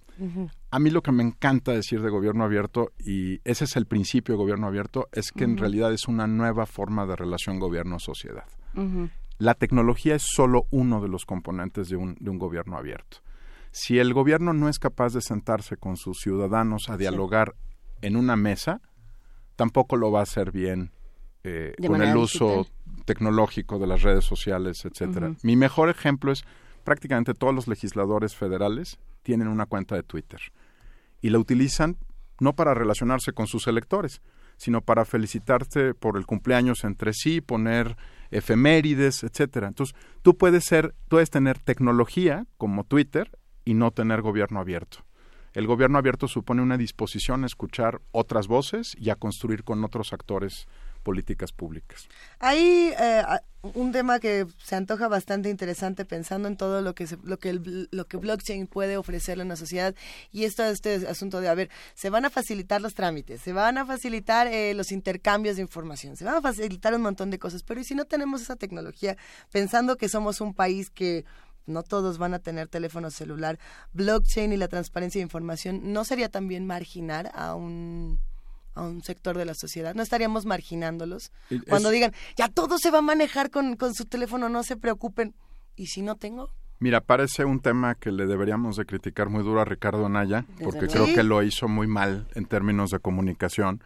[0.70, 4.34] A mí lo que me encanta decir de gobierno abierto, y ese es el principio
[4.34, 8.44] de gobierno abierto, es que en realidad es una nueva forma de relación gobierno-sociedad.
[9.38, 13.18] La tecnología es solo uno de los componentes de un, de un gobierno abierto.
[13.70, 17.54] Si el gobierno no es capaz de sentarse con sus ciudadanos a dialogar
[18.02, 18.80] en una mesa,
[19.56, 20.90] tampoco lo va a hacer bien
[21.44, 22.66] eh, con el uso
[23.04, 25.34] tecnológico de las redes sociales, etcétera.
[25.42, 26.44] Mi mejor ejemplo es
[26.84, 28.98] prácticamente todos los legisladores federales
[29.28, 30.40] tienen una cuenta de Twitter
[31.20, 31.98] y la utilizan
[32.40, 34.22] no para relacionarse con sus electores,
[34.56, 37.98] sino para felicitarse por el cumpleaños entre sí, poner
[38.30, 39.68] efemérides, etcétera.
[39.68, 43.30] Entonces, tú puedes ser, puedes tener tecnología como Twitter
[43.66, 45.04] y no tener gobierno abierto.
[45.52, 50.14] El gobierno abierto supone una disposición a escuchar otras voces y a construir con otros
[50.14, 50.68] actores
[51.08, 52.06] políticas públicas.
[52.38, 53.22] Hay eh,
[53.74, 57.48] un tema que se antoja bastante interesante pensando en todo lo que se- lo que
[57.48, 59.94] el, lo que blockchain puede ofrecerle a una sociedad
[60.32, 63.78] y esto este asunto de a ver se van a facilitar los trámites se van
[63.78, 67.62] a facilitar eh, los intercambios de información se van a facilitar un montón de cosas
[67.62, 69.16] pero y si no tenemos esa tecnología
[69.50, 71.24] pensando que somos un país que
[71.66, 73.58] no todos van a tener teléfono celular
[73.94, 78.20] blockchain y la transparencia de información no sería también marginar a un
[78.74, 81.30] a un sector de la sociedad, no estaríamos marginándolos.
[81.50, 84.76] Es- Cuando digan, ya todo se va a manejar con, con su teléfono, no se
[84.76, 85.34] preocupen.
[85.76, 86.50] ¿Y si no tengo?
[86.80, 90.86] Mira, parece un tema que le deberíamos de criticar muy duro a Ricardo Anaya, porque
[90.86, 93.82] creo que lo hizo muy mal en términos de comunicación,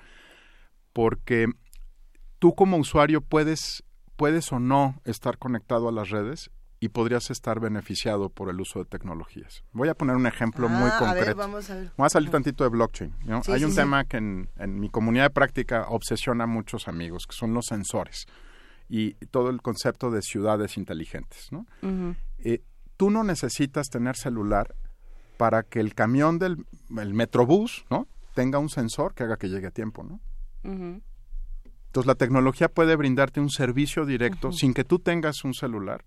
[0.93, 1.47] porque
[2.39, 3.83] tú como usuario puedes,
[4.17, 6.51] puedes o no estar conectado a las redes
[6.83, 9.62] y podrías estar beneficiado por el uso de tecnologías.
[9.73, 11.36] Voy a poner un ejemplo muy Ah, a ver, concreto.
[11.36, 11.93] vamos a ver.
[11.97, 13.15] Voy a salir tantito de blockchain.
[13.25, 13.41] ¿no?
[13.44, 13.77] Sí, Hay sí, un sí.
[13.77, 17.67] tema que en, en mi comunidad de práctica obsesiona a muchos amigos, que son los
[17.67, 18.27] sensores
[18.89, 21.52] y todo el concepto de ciudades inteligentes.
[21.52, 21.67] ¿no?
[22.39, 22.62] eh,
[22.97, 24.75] tú no necesitas tener celular
[25.36, 26.67] para que el camión del
[26.99, 28.09] el metrobús, ¿no?
[28.35, 30.20] Tenga un sensor que haga que llegue a tiempo, ¿no?
[30.65, 36.05] Entonces la tecnología puede brindarte un servicio directo sin que tú tengas un celular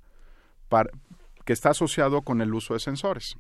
[0.75, 0.89] para,
[1.45, 3.37] que está asociado con el uso de sensores.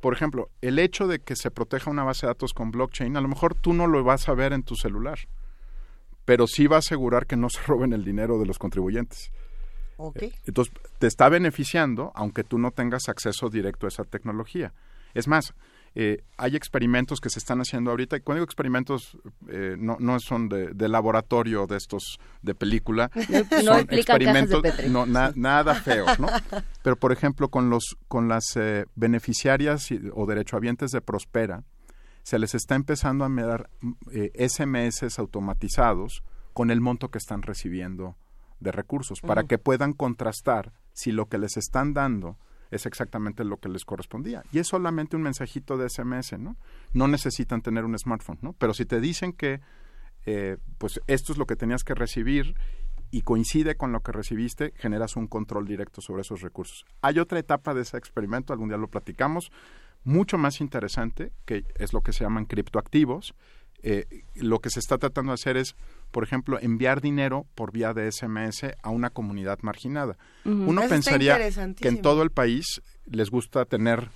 [0.00, 3.20] Por ejemplo, el hecho de que se proteja una base de datos con blockchain, a
[3.20, 5.18] lo mejor tú no lo vas a ver en tu celular,
[6.24, 9.30] pero sí va a asegurar que no se roben el dinero de los contribuyentes.
[9.98, 10.22] Ok.
[10.46, 14.72] Entonces, te está beneficiando aunque tú no tengas acceso directo a esa tecnología.
[15.12, 15.52] Es más,
[15.96, 19.16] eh, hay experimentos que se están haciendo ahorita, y cuando digo experimentos,
[19.48, 23.86] eh, no, no son de, de laboratorio de estos de película, No son
[24.62, 24.90] de Petri.
[24.90, 26.26] no, na- nada feos, ¿no?
[26.82, 31.62] Pero, por ejemplo, con, los, con las eh, beneficiarias y- o derechohabientes de Prospera,
[32.24, 33.68] se les está empezando a dar
[34.12, 36.22] eh, SMS automatizados
[36.54, 38.16] con el monto que están recibiendo
[38.60, 42.38] de recursos, para que puedan contrastar si lo que les están dando
[42.74, 44.42] es exactamente lo que les correspondía.
[44.52, 46.56] Y es solamente un mensajito de SMS, ¿no?
[46.92, 48.52] No necesitan tener un smartphone, ¿no?
[48.54, 49.60] Pero si te dicen que,
[50.26, 52.54] eh, pues, esto es lo que tenías que recibir
[53.10, 56.84] y coincide con lo que recibiste, generas un control directo sobre esos recursos.
[57.00, 59.52] Hay otra etapa de ese experimento, algún día lo platicamos,
[60.02, 63.34] mucho más interesante, que es lo que se llaman criptoactivos,
[63.86, 65.76] Eh, lo que se está tratando de hacer es,
[66.14, 70.16] por ejemplo, enviar dinero por vía de SMS a una comunidad marginada.
[70.44, 71.36] Uno pensaría
[71.74, 74.10] que en todo el país les gusta tener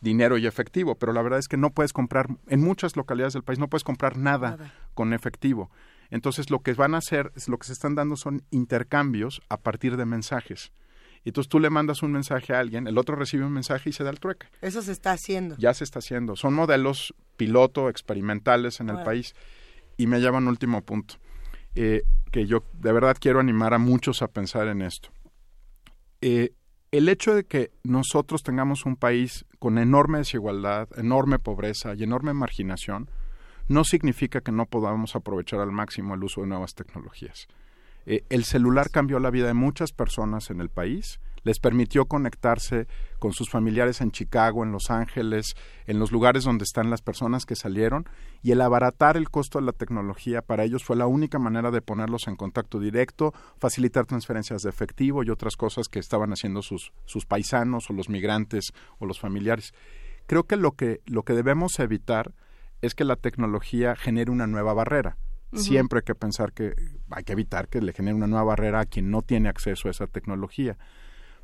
[0.00, 3.42] dinero y efectivo, pero la verdad es que no puedes comprar, en muchas localidades del
[3.42, 5.70] país no puedes comprar nada, con efectivo.
[6.08, 9.98] Entonces lo que van a hacer, lo que se están dando son intercambios a partir
[9.98, 10.72] de mensajes.
[11.22, 13.92] Y entonces tú le mandas un mensaje a alguien, el otro recibe un mensaje y
[13.92, 14.46] se da el trueque.
[14.62, 15.54] Eso se está haciendo.
[15.58, 16.34] Ya se está haciendo.
[16.34, 19.34] Son modelos piloto, experimentales en el país.
[19.98, 21.16] Y me lleva un último punto,
[21.74, 25.10] eh, que yo de verdad quiero animar a muchos a pensar en esto.
[26.20, 26.52] Eh,
[26.92, 32.34] el hecho de que nosotros tengamos un país con enorme desigualdad, enorme pobreza y enorme
[32.34, 33.08] marginación,
[33.68, 37.48] no significa que no podamos aprovechar al máximo el uso de nuevas tecnologías.
[38.04, 42.86] Eh, el celular cambió la vida de muchas personas en el país, les permitió conectarse
[43.18, 45.54] con sus familiares en Chicago, en Los Ángeles,
[45.86, 48.08] en los lugares donde están las personas que salieron,
[48.42, 51.82] y el abaratar el costo de la tecnología para ellos fue la única manera de
[51.82, 56.92] ponerlos en contacto directo, facilitar transferencias de efectivo y otras cosas que estaban haciendo sus,
[57.04, 59.72] sus paisanos o los migrantes o los familiares.
[60.26, 62.32] Creo que lo que, lo que debemos evitar
[62.80, 65.16] es que la tecnología genere una nueva barrera.
[65.54, 66.74] Siempre hay que pensar que
[67.10, 69.90] hay que evitar que le genere una nueva barrera a quien no tiene acceso a
[69.90, 70.78] esa tecnología.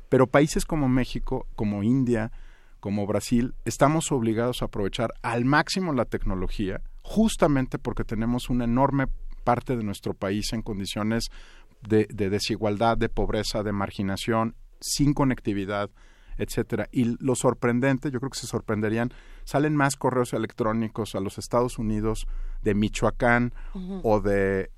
[0.09, 2.31] Pero países como México, como India,
[2.79, 9.07] como Brasil, estamos obligados a aprovechar al máximo la tecnología, justamente porque tenemos una enorme
[9.43, 11.29] parte de nuestro país en condiciones
[11.87, 15.89] de, desigualdad, de pobreza, de marginación, sin conectividad,
[16.37, 16.87] etcétera.
[16.91, 19.11] Y lo sorprendente, yo creo que se sorprenderían,
[19.43, 22.27] salen más correos electrónicos a los Estados Unidos
[22.61, 23.53] de Michoacán
[24.03, 24.71] o de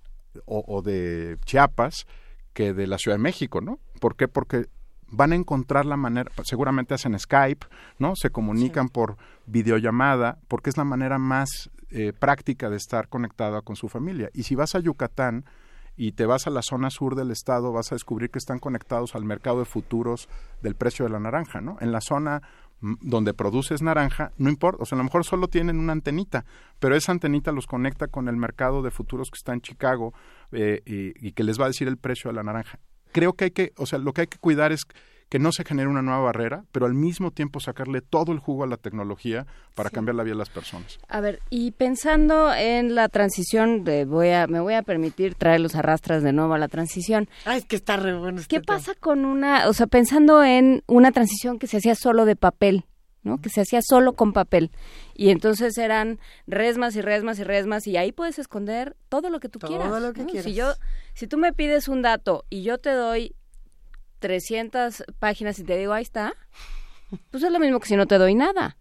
[0.45, 2.05] o, de Chiapas
[2.53, 3.79] que de la Ciudad de México, ¿no?
[3.99, 4.27] ¿Por qué?
[4.27, 4.67] Porque
[5.11, 7.67] van a encontrar la manera, seguramente hacen Skype,
[7.99, 8.15] ¿no?
[8.15, 13.75] Se comunican por videollamada, porque es la manera más eh, práctica de estar conectada con
[13.75, 14.29] su familia.
[14.33, 15.45] Y si vas a Yucatán
[15.97, 19.13] y te vas a la zona sur del estado, vas a descubrir que están conectados
[19.13, 20.29] al mercado de futuros
[20.61, 21.77] del precio de la naranja, ¿no?
[21.81, 22.41] En la zona
[22.81, 26.45] donde produces naranja, no importa, o sea, a lo mejor solo tienen una antenita,
[26.79, 30.13] pero esa antenita los conecta con el mercado de futuros que está en Chicago
[30.51, 32.79] eh, y, que les va a decir el precio de la naranja.
[33.11, 34.81] Creo que hay que, o sea, lo que hay que cuidar es
[35.31, 38.65] que no se genere una nueva barrera, pero al mismo tiempo sacarle todo el jugo
[38.65, 40.99] a la tecnología para cambiar la vida de las personas.
[41.07, 45.61] A ver, y pensando en la transición, de voy a, me voy a permitir traer
[45.61, 47.29] los arrastras de nuevo a la transición.
[47.45, 48.41] Ay, es que está re bueno.
[48.41, 52.25] Este ¿Qué pasa con una, o sea, pensando en una transición que se hacía solo
[52.25, 52.83] de papel?
[53.23, 53.39] ¿No?
[53.39, 54.71] Que se hacía solo con papel.
[55.15, 59.49] Y entonces eran resmas y resmas y resmas y ahí puedes esconder todo lo que
[59.49, 59.89] tú quieras.
[59.89, 60.45] Todo lo que quieras.
[60.45, 60.73] Si yo
[61.13, 63.35] si tú me pides un dato y yo te doy
[64.19, 66.33] 300 páginas y te digo, ahí está,
[67.31, 68.77] pues es lo mismo que si no te doy nada.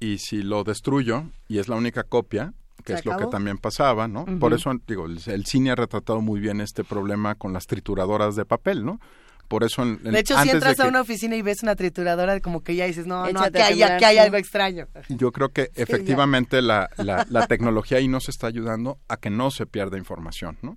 [0.00, 4.08] Y si lo destruyo y es la única copia, que es lo que también pasaba,
[4.08, 4.24] ¿no?
[4.38, 8.44] Por eso, digo, el, cine ha retratado muy bien este problema con las trituradoras de
[8.44, 9.00] papel, ¿no?
[9.48, 12.76] Por eso, de hecho, si entras a una oficina y ves una trituradora, como que
[12.76, 14.86] ya dices, no, no, aquí hay, hay, algo extraño.
[15.08, 19.50] Yo creo que efectivamente la, la, la, tecnología ahí nos está ayudando a que no
[19.50, 20.76] se pierda información, ¿no?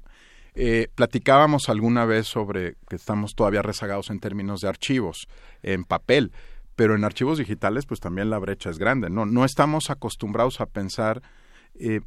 [0.53, 5.27] Eh, platicábamos alguna vez sobre que estamos todavía rezagados en términos de archivos
[5.63, 6.31] en papel,
[6.75, 9.09] pero en archivos digitales pues también la brecha es grande.
[9.09, 11.21] No, no estamos acostumbrados a pensar,
[11.79, 12.01] eh,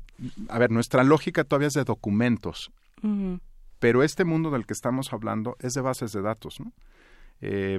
[0.49, 2.71] a ver, nuestra lógica todavía es de documentos,
[3.85, 6.59] pero este mundo del que estamos hablando es de bases de datos.
[6.59, 6.73] ¿no?
[7.43, 7.79] Eh,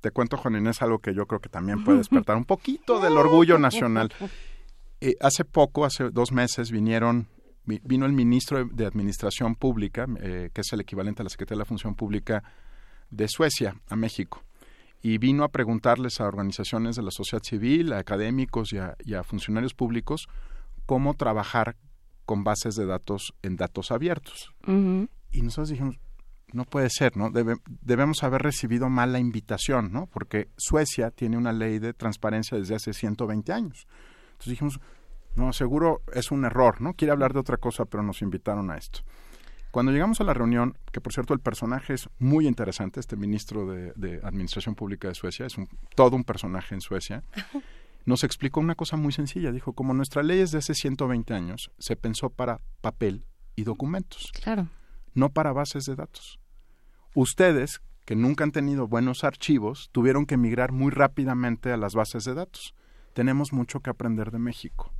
[0.00, 3.16] te cuento, Juan Inés, algo que yo creo que también puede despertar un poquito del
[3.16, 4.12] orgullo nacional.
[5.20, 7.26] hace poco, hace dos meses, vinieron
[7.64, 11.64] vino el ministro de Administración Pública, eh, que es el equivalente a la Secretaría de
[11.64, 12.44] la Función Pública
[13.10, 14.44] de Suecia, a México,
[15.02, 19.74] y vino a preguntarles a organizaciones de la sociedad civil, a académicos y a, funcionarios
[19.74, 20.28] públicos
[20.86, 21.74] cómo trabajar
[22.24, 24.52] con bases de datos en datos abiertos.
[24.66, 25.98] Y nosotros dijimos,
[26.52, 27.30] no puede ser, ¿no?
[27.80, 30.06] debemos haber recibido mal la invitación, ¿no?
[30.06, 33.86] Porque Suecia tiene una ley de transparencia desde hace 120 años.
[34.32, 34.80] Entonces dijimos,
[35.34, 36.94] no, seguro es un error, ¿no?
[36.94, 39.00] Quiere hablar de otra cosa, pero nos invitaron a esto.
[39.72, 43.66] Cuando llegamos a la reunión, que por cierto el personaje es muy interesante, este ministro
[43.66, 47.24] de, Administración Pública de Suecia, es un, todo un personaje en Suecia,
[48.04, 49.52] nos explicó una cosa muy sencilla.
[49.52, 53.24] Dijo, como nuestra ley es de hace 120 años, se pensó para papel
[53.56, 54.32] y documentos.
[54.42, 54.68] Claro.
[55.14, 56.40] No para bases de datos.
[57.14, 62.24] Ustedes, que nunca han tenido buenos archivos, tuvieron que migrar muy rápidamente a las bases
[62.24, 62.74] de datos.
[63.12, 64.92] Tenemos mucho que aprender de México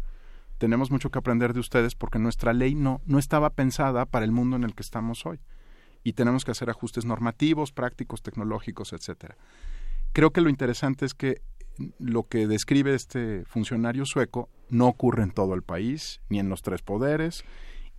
[0.58, 4.32] tenemos mucho que aprender de ustedes porque nuestra ley no, no estaba pensada para el
[4.32, 5.40] mundo en el que estamos hoy.
[6.02, 9.36] Y tenemos que hacer ajustes normativos, prácticos, tecnológicos, etcétera.
[10.12, 11.42] Creo que lo interesante es que
[11.98, 16.62] lo que describe este funcionario sueco no ocurre en todo el país, ni en los
[16.62, 17.44] tres poderes,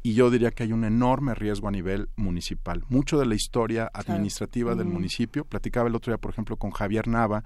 [0.01, 2.83] y yo diría que hay un enorme riesgo a nivel municipal.
[2.89, 7.07] Mucho de la historia administrativa del municipio, platicaba el otro día, por ejemplo, con Javier
[7.07, 7.43] Nava,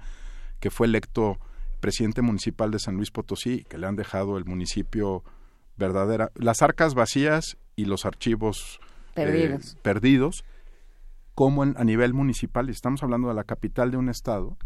[0.60, 1.38] que fue electo
[1.80, 5.24] presidente municipal de San Luis Potosí, que le han dejado el municipio
[5.78, 8.78] verdadera, las arcas vacías y los archivos
[9.16, 10.44] eh, perdidos,
[11.34, 14.58] como a nivel municipal, y estamos hablando de la capital de un estado,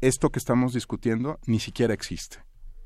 [0.00, 2.38] esto que estamos discutiendo ni siquiera existe.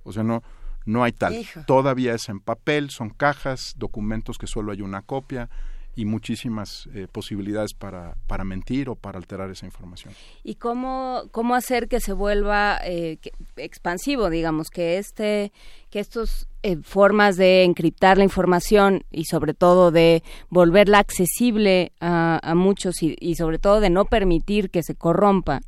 [0.05, 0.43] O sea, no,
[0.85, 1.45] no hay tal.
[1.67, 5.51] Todavía es en papel, son cajas, documentos que solo hay una copia
[5.97, 10.15] y muchísimas eh, posibilidades para, para mentir o para alterar esa información.
[10.45, 13.19] ¿Y cómo, cómo hacer que se vuelva eh,
[13.57, 15.53] expansivo, digamos, que este
[15.91, 22.39] que estos eh, formas de encriptar la información y sobre todo de volverla accesible a,
[22.43, 25.61] a muchos y, y, sobre todo de no permitir que se corrompa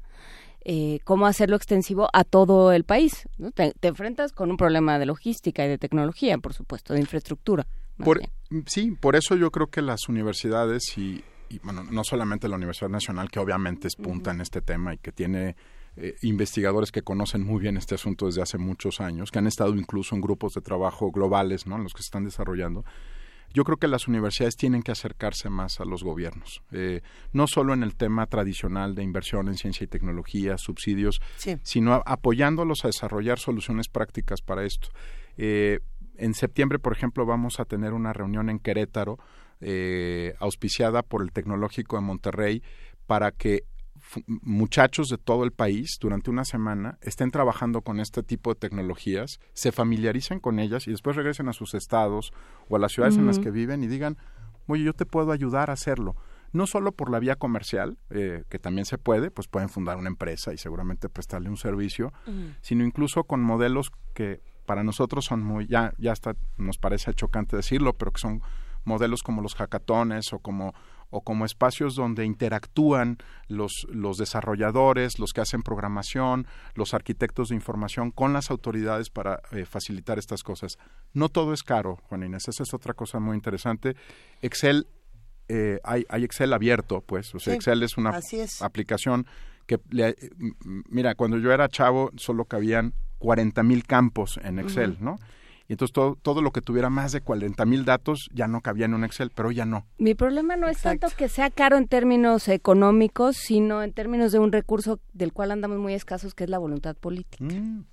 [0.65, 3.29] eh, cómo hacerlo extensivo a todo el país.
[3.55, 7.67] Te, enfrentas con un problema de logística y de tecnología, por supuesto, de infraestructura.
[8.67, 11.25] sí, por eso yo creo que las universidades y,
[11.63, 15.13] bueno, no solamente la Universidad Nacional, que obviamente es punta en este tema y que
[15.13, 15.57] tiene
[15.97, 19.75] eh, investigadores que conocen muy bien este asunto desde hace muchos años, que han estado
[19.75, 21.77] incluso en grupos de trabajo globales, ¿no?
[21.77, 22.85] En los que se están desarrollando
[23.53, 27.75] yo creo que las universidades tienen que acercarse más a los gobiernos, eh, no solo
[27.75, 31.21] en el tema tradicional de inversión en ciencia y tecnología, subsidios,
[31.63, 34.89] sino apoyándolos a desarrollar soluciones prácticas para esto.
[35.37, 35.81] Eh,
[36.17, 39.19] en septiembre, por ejemplo, vamos a tener una reunión en Querétaro,
[39.61, 42.63] eh, auspiciada por el Tecnológico de Monterrey,
[43.07, 43.65] para que
[44.27, 49.41] muchachos de todo el país durante una semana estén trabajando con este tipo de tecnologías,
[49.53, 52.33] se familiaricen con ellas y después regresen a sus estados
[52.69, 54.17] o a las ciudades en las que viven y digan,
[54.67, 56.17] oye, yo te puedo ayudar a hacerlo.
[56.53, 60.09] No solo por la vía comercial, eh, que también se puede, pues pueden fundar una
[60.09, 62.13] empresa y seguramente prestarle un servicio,
[62.61, 67.57] sino incluso con modelos que para nosotros son muy, ya, ya hasta nos parece chocante
[67.57, 68.43] decirlo, pero que son
[68.85, 70.75] modelos como los hackatones o como
[71.13, 77.55] o como espacios donde interactúan los, los desarrolladores, los que hacen programación, los arquitectos de
[77.55, 80.79] información con las autoridades para eh, facilitar estas cosas.
[81.13, 83.95] No todo es caro, Juan Inés, esa es otra cosa muy interesante.
[84.41, 84.87] Excel,
[85.49, 88.19] eh, hay, hay, Excel abierto, pues, o sea, Excel es una
[88.61, 89.27] aplicación
[89.67, 89.79] que,
[90.89, 95.19] mira, cuando yo era chavo solo cabían 40 mil campos en Excel, ¿no?
[95.73, 98.85] Y entonces todo, todo lo que tuviera más de 40 mil datos ya no cabía
[98.85, 99.87] en un Excel, pero ya no.
[99.97, 104.39] Mi problema no es tanto que sea caro en términos económicos, sino en términos de
[104.39, 107.43] un recurso del cual andamos muy escasos, que es la voluntad política.
[107.43, 107.87] Mm.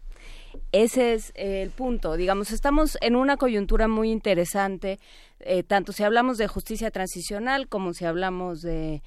[0.74, 2.17] Ese es el punto.
[2.17, 4.99] Digamos, estamos en una coyuntura muy interesante,
[5.40, 9.01] eh, tanto si hablamos de justicia transicional como si hablamos de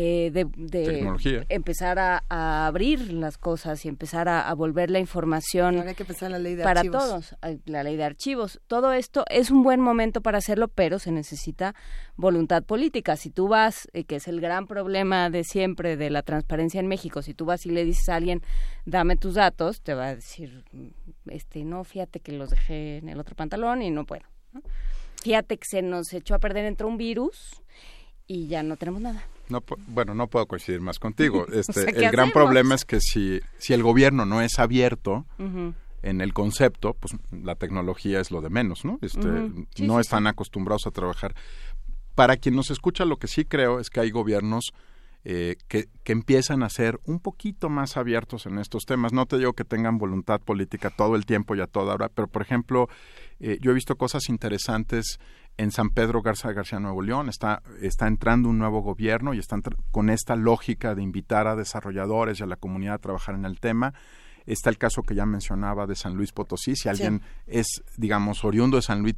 [0.00, 5.84] eh, de, empezar a, abrir las cosas y empezar a, volver la información
[6.62, 8.60] para todos, la ley de archivos.
[8.68, 11.74] Todo esto es un buen momento para hacerlo, pero se necesita
[12.14, 13.16] voluntad política.
[13.16, 16.86] Si tú vas, eh, que es el gran problema de siempre de la transparencia en
[16.86, 18.40] México, si tú vas y le dices a alguien,
[18.86, 20.62] dame tus datos, te va a decir,
[21.26, 24.22] este, no, fíjate que los dejé en el otro pantalón y no puedo.
[25.24, 27.64] Fíjate que se nos echó a perder, entre un virus
[28.28, 29.24] y ya no tenemos nada.
[29.50, 31.46] No, bueno, no puedo coincidir más contigo.
[31.52, 35.26] Este, el gran problema es que si, si el gobierno no es abierto
[36.02, 38.98] en el concepto, pues la tecnología es lo de menos, ¿no?
[39.02, 41.34] Este, no están acostumbrados a trabajar.
[42.14, 44.72] Para quien nos escucha, lo que sí creo es que hay gobiernos
[45.24, 49.12] eh, que, que, empiezan a ser un poquito más abiertos en estos temas.
[49.12, 52.28] No te digo que tengan voluntad política todo el tiempo y a toda hora, pero
[52.28, 52.88] por ejemplo,
[53.40, 55.18] eh, yo he visto cosas interesantes
[55.58, 59.62] en San Pedro Garza García Nuevo León está, está entrando un nuevo gobierno y están
[59.90, 63.58] con esta lógica de invitar a desarrolladores y a la comunidad a trabajar en el
[63.58, 63.92] tema.
[64.46, 66.74] Está el caso que ya mencionaba de San Luis Potosí.
[66.74, 69.16] Si alguien es, digamos, oriundo de San Luis,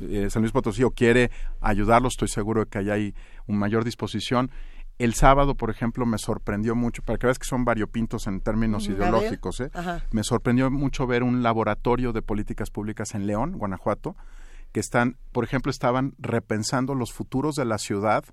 [0.00, 1.30] eh, San Luis Potosí o quiere
[1.60, 3.14] ayudarlo, estoy seguro de que allá hay
[3.46, 4.50] una mayor disposición.
[4.98, 8.88] El sábado, por ejemplo, me sorprendió mucho, para que veas que son variopintos en términos
[8.88, 9.70] ideológicos, ¿eh?
[10.12, 14.16] me sorprendió mucho ver un laboratorio de políticas públicas en León, Guanajuato,
[14.72, 18.24] que están, por ejemplo, estaban repensando los futuros de la ciudad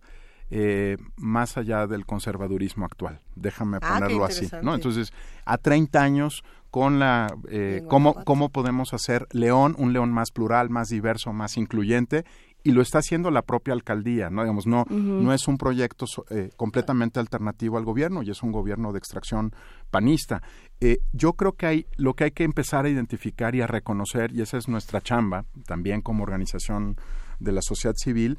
[0.52, 3.22] eh, más allá del conservadurismo actual.
[3.36, 4.74] Déjame ah, ponerlo así, ¿no?
[4.74, 5.14] Entonces,
[5.46, 10.70] a 30 años con la eh, cómo, cómo podemos hacer León un León más plural,
[10.70, 12.26] más diverso, más incluyente
[12.64, 16.50] y lo está haciendo la propia alcaldía, no digamos no no es un proyecto eh,
[16.58, 19.54] completamente alternativo al gobierno y es un gobierno de extracción
[19.90, 20.42] panista.
[20.82, 24.32] Eh, yo creo que hay lo que hay que empezar a identificar y a reconocer
[24.34, 26.96] y esa es nuestra chamba también como organización
[27.40, 28.38] de la sociedad civil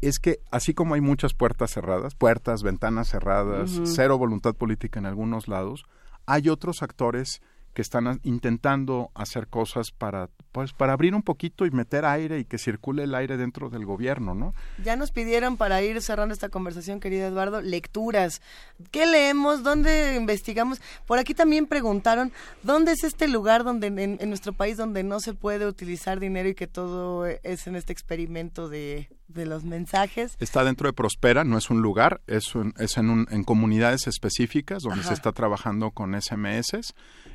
[0.00, 5.06] es que así como hay muchas puertas cerradas, puertas, ventanas cerradas, cero voluntad política en
[5.06, 5.84] algunos lados,
[6.26, 7.42] hay otros actores
[7.74, 12.44] que están intentando hacer cosas para pues para abrir un poquito y meter aire y
[12.44, 14.52] que circule el aire dentro del gobierno, ¿no?
[14.82, 18.42] Ya nos pidieron para ir cerrando esta conversación, querido Eduardo, lecturas.
[18.90, 19.62] ¿Qué leemos?
[19.62, 20.80] ¿Dónde investigamos?
[21.06, 22.32] Por aquí también preguntaron,
[22.62, 26.54] ¿dónde es este lugar donde en, nuestro país donde no se puede utilizar dinero y
[26.54, 30.36] que todo es en este experimento de, los mensajes?
[30.40, 35.04] Está dentro de Prospera, no es un lugar, es, es en, en comunidades específicas donde
[35.04, 36.92] se está trabajando con SMS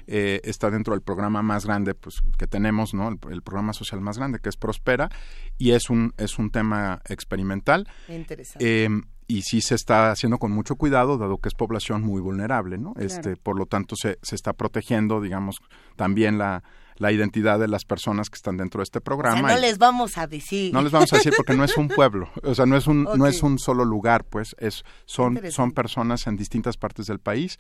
[0.08, 3.10] eh, está dentro del programa más grande pues, que tenemos, ¿no?
[3.10, 5.10] El, programa social más grande, que es Prospera,
[5.58, 7.88] y es un, es un tema experimental.
[8.08, 8.86] Interesante.
[8.86, 8.90] Eh,
[9.28, 12.94] y sí se está haciendo con mucho cuidado, dado que es población muy vulnerable, ¿no?
[12.98, 15.58] Este, por lo tanto, se, se está protegiendo, digamos,
[15.96, 16.64] también la,
[16.98, 19.54] la identidad de las personas que están dentro de este programa.
[19.54, 20.74] no les vamos a decir.
[20.74, 23.04] No les vamos a decir porque no es un pueblo, o sea, no es un,
[23.04, 27.58] no es un solo lugar, pues, es, son, son personas en distintas partes del país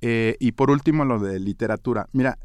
[0.00, 2.06] eh, y por último, lo de literatura.
[2.12, 2.38] Mira,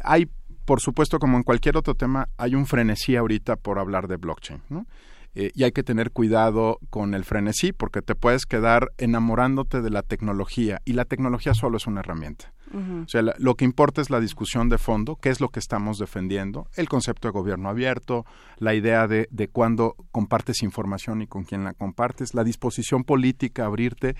[0.00, 0.28] hay,
[0.64, 4.62] por supuesto, como en cualquier otro tema, hay un frenesí ahorita por hablar de blockchain,
[4.68, 4.86] ¿no?
[5.34, 9.90] Eh, y hay que tener cuidado con el frenesí porque te puedes quedar enamorándote de
[9.90, 12.52] la tecnología y la tecnología solo es una herramienta.
[12.74, 15.98] O sea, lo que importa es la discusión de fondo, qué es lo que estamos
[15.98, 18.26] defendiendo, el concepto de gobierno abierto,
[18.58, 23.62] la idea de, de cuándo compartes información y con quién la compartes, la disposición política
[23.62, 24.16] a abrirte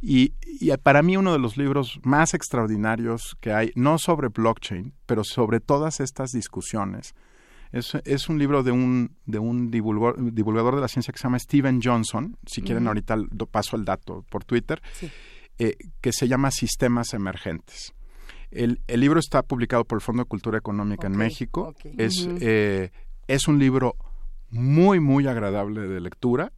[0.00, 0.32] y,
[0.82, 5.60] para mí uno de los libros más extraordinarios que hay, no sobre blockchain, pero sobre
[5.60, 7.14] todas estas discusiones,
[7.72, 11.38] es, es un libro de un, de un divulgador, de la ciencia que se llama
[11.38, 13.16] Steven Johnson, si quieren ahorita
[13.50, 14.80] paso el dato por Twitter,
[15.58, 17.92] eh, que se llama Sistemas Emergentes.
[18.50, 21.74] El, el, libro está publicado por el Fondo de Cultura Económica en México.
[21.98, 22.90] Es, eh,
[23.26, 23.96] es un libro
[24.48, 26.52] muy, muy agradable de lectura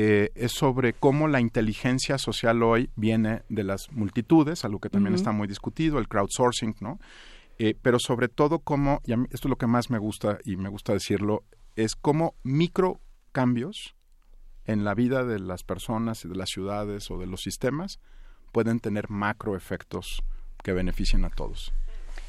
[0.00, 5.12] eh, es sobre cómo la inteligencia social hoy viene de las multitudes, algo que también
[5.12, 7.00] está muy discutido, el crowdsourcing, ¿no?
[7.58, 10.68] Eh, pero sobre todo cómo, y esto es lo que más me gusta y me
[10.68, 11.42] gusta decirlo,
[11.74, 13.00] es cómo micro
[13.32, 13.96] cambios
[14.66, 17.98] en la vida de las personas y de las ciudades o de los sistemas
[18.52, 20.22] pueden tener macro efectos
[20.62, 21.72] que beneficien a todos.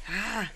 [0.08, 0.50] Ah,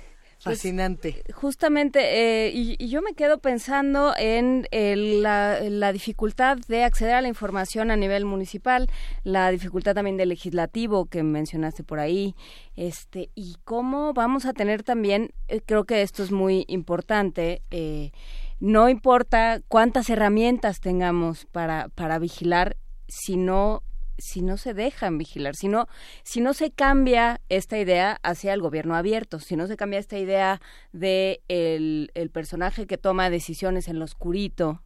[0.44, 1.22] pues, Fascinante.
[1.32, 7.90] justamente, eh, y, yo me quedo pensando en la, dificultad de acceder a la información
[7.90, 8.90] a nivel municipal,
[9.22, 12.34] la dificultad también del legislativo que mencionaste por ahí,
[12.76, 18.12] este, y cómo vamos a tener también, eh, creo que esto es muy importante, eh,
[18.60, 22.76] no importa cuántas herramientas tengamos para, para vigilar,
[23.08, 23.82] sino
[24.18, 25.88] si no se dejan vigilar, si no,
[26.22, 30.18] si no se cambia esta idea hacia el gobierno abierto, si no se cambia esta
[30.18, 30.60] idea
[30.92, 34.80] de el, personaje que toma decisiones en lo oscurito,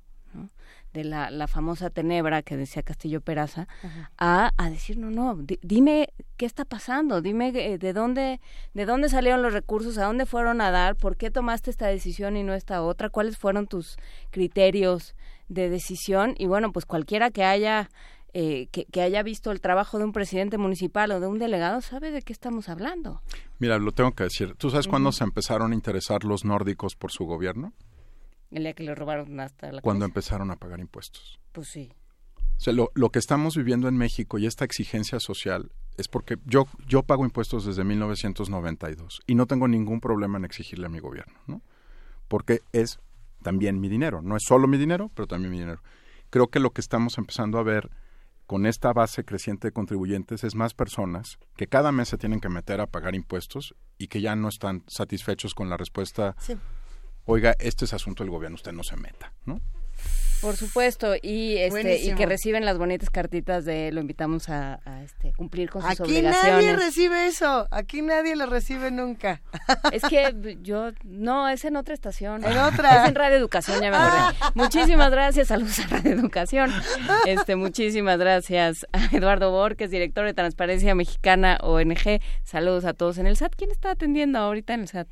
[0.92, 3.68] de la, la, famosa tenebra que decía Castillo Peraza,
[4.16, 8.40] a, a, decir, no, no, dime qué está pasando, dime eh, de dónde,
[8.73, 12.36] de dónde salieron los recursos, a dónde fueron a dar, por qué tomaste esta decisión
[12.36, 13.98] y no esta otra, cuáles fueron tus
[14.31, 15.15] criterios
[15.48, 17.90] de decisión y bueno, pues cualquiera que haya
[18.41, 22.12] eh, que, haya visto el trabajo de un presidente municipal o de un delegado sabe
[22.12, 23.20] de qué estamos hablando.
[23.58, 24.55] Mira, lo tengo que decir.
[24.55, 27.73] ¿Tú sabes cuándo se empezaron a interesar los nórdicos por su gobierno?
[28.52, 31.41] El día que le robaron hasta la Cuando empezaron a pagar impuestos.
[31.50, 31.91] Pues sí.
[32.36, 36.36] O sea, lo, lo, que estamos viviendo en México y esta exigencia social es porque
[36.44, 41.00] yo, yo pago impuestos desde 1992 y no tengo ningún problema en exigirle a mi
[41.00, 41.60] gobierno, ¿no?
[42.28, 43.00] Porque es
[43.42, 44.23] también mi dinero.
[44.23, 45.83] No es solo mi dinero, pero también mi dinero.
[46.31, 47.91] Creo que lo que estamos empezando a ver
[48.49, 52.49] con esta base creciente de contribuyentes es más personas que cada mes se tienen que
[52.49, 56.35] meter a pagar impuestos y que ya no están satisfechos con la respuesta,
[57.27, 59.60] oiga, este es asunto del gobierno, usted no se meta, ¿no?
[60.41, 65.33] Por supuesto, y este y que reciben las bonitas cartitas de lo invitamos a, este,
[65.33, 66.44] cumplir con sus obligaciones.
[66.44, 69.43] Aquí nadie recibe eso, aquí nadie lo recibe nunca.
[69.93, 72.44] Es que yo, no, es en otra estación.
[72.44, 73.02] En otra.
[73.02, 74.52] Es en Radio Educación, ya me acordé.
[74.55, 76.70] Muchísimas gracias, saludos a Radio Educación.
[77.27, 82.20] Este, muchísimas gracias a Eduardo Borges, director de Transparencia Mexicana ONG.
[82.44, 83.55] Saludos a todos en el SAT.
[83.57, 85.09] ¿Quién está atendiendo ahorita en el SAT?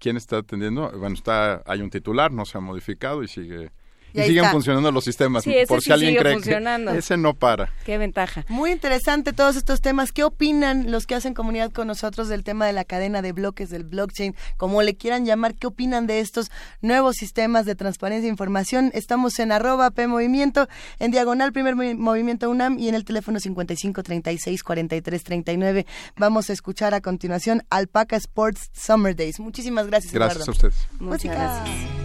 [0.00, 0.90] ¿Quién está atendiendo?
[0.98, 3.70] Bueno, está, hay un titular, no se ha modificado y sigue
[4.14, 5.44] y, siguen funcionando los sistemas.
[5.66, 7.72] por si alguien cree que ese no para.
[7.84, 8.44] Qué ventaja.
[8.48, 10.12] Muy interesante todos estos temas.
[10.12, 13.70] ¿Qué opinan los que hacen comunidad con nosotros del tema de la cadena de bloques
[13.70, 14.34] del blockchain?
[14.56, 18.90] Como le quieran llamar, ¿qué opinan de estos nuevos sistemas de transparencia e información?
[18.94, 20.68] Estamos en arroba P Movimiento,
[21.00, 25.86] en diagonal Primer Movimiento UNAM y en el teléfono 55 36 43 39.
[26.16, 29.40] Vamos a escuchar a continuación Alpaca Sports Summer Days.
[29.40, 30.74] Muchísimas gracias, Gracias a ustedes.
[31.00, 32.03] Muchas gracias.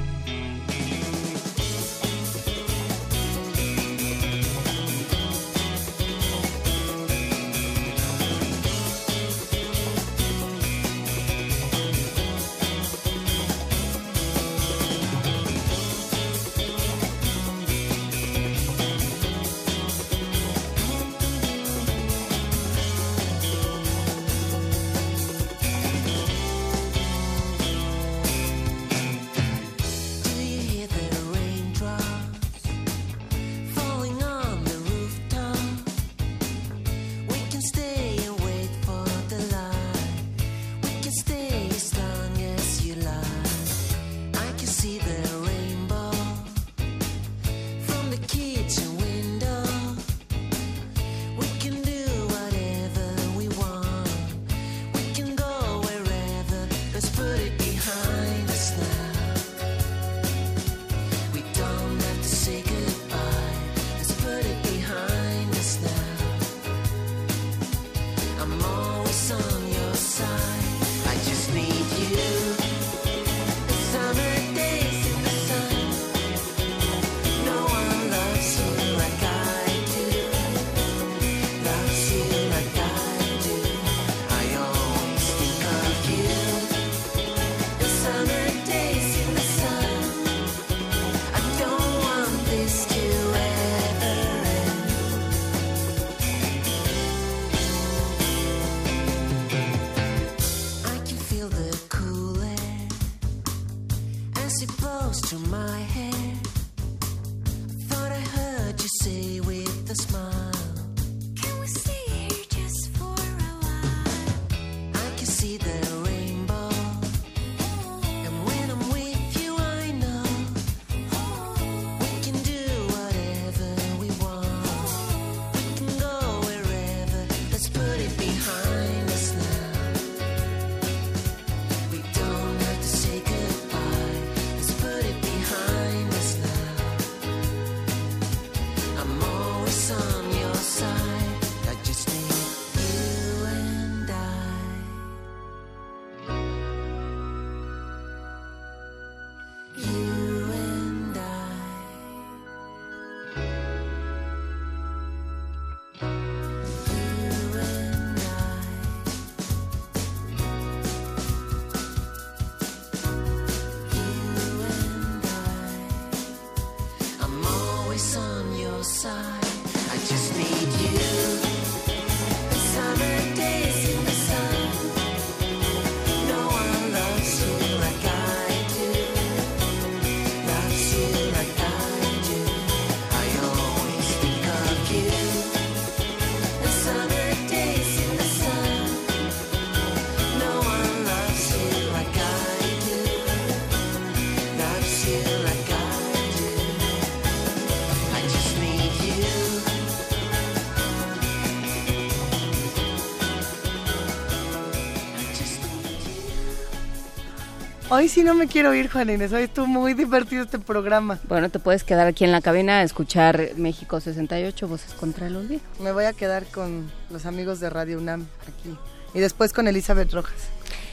[207.99, 209.33] Hoy sí no me quiero ir, Juan Inés.
[209.33, 211.19] Hoy estuvo muy divertido este programa.
[211.27, 215.35] Bueno, te puedes quedar aquí en la cabina a escuchar México 68, Voces contra el
[215.35, 215.59] Olvido.
[215.81, 218.73] Me voy a quedar con los amigos de Radio UNAM aquí.
[219.13, 220.47] Y después con Elizabeth Rojas.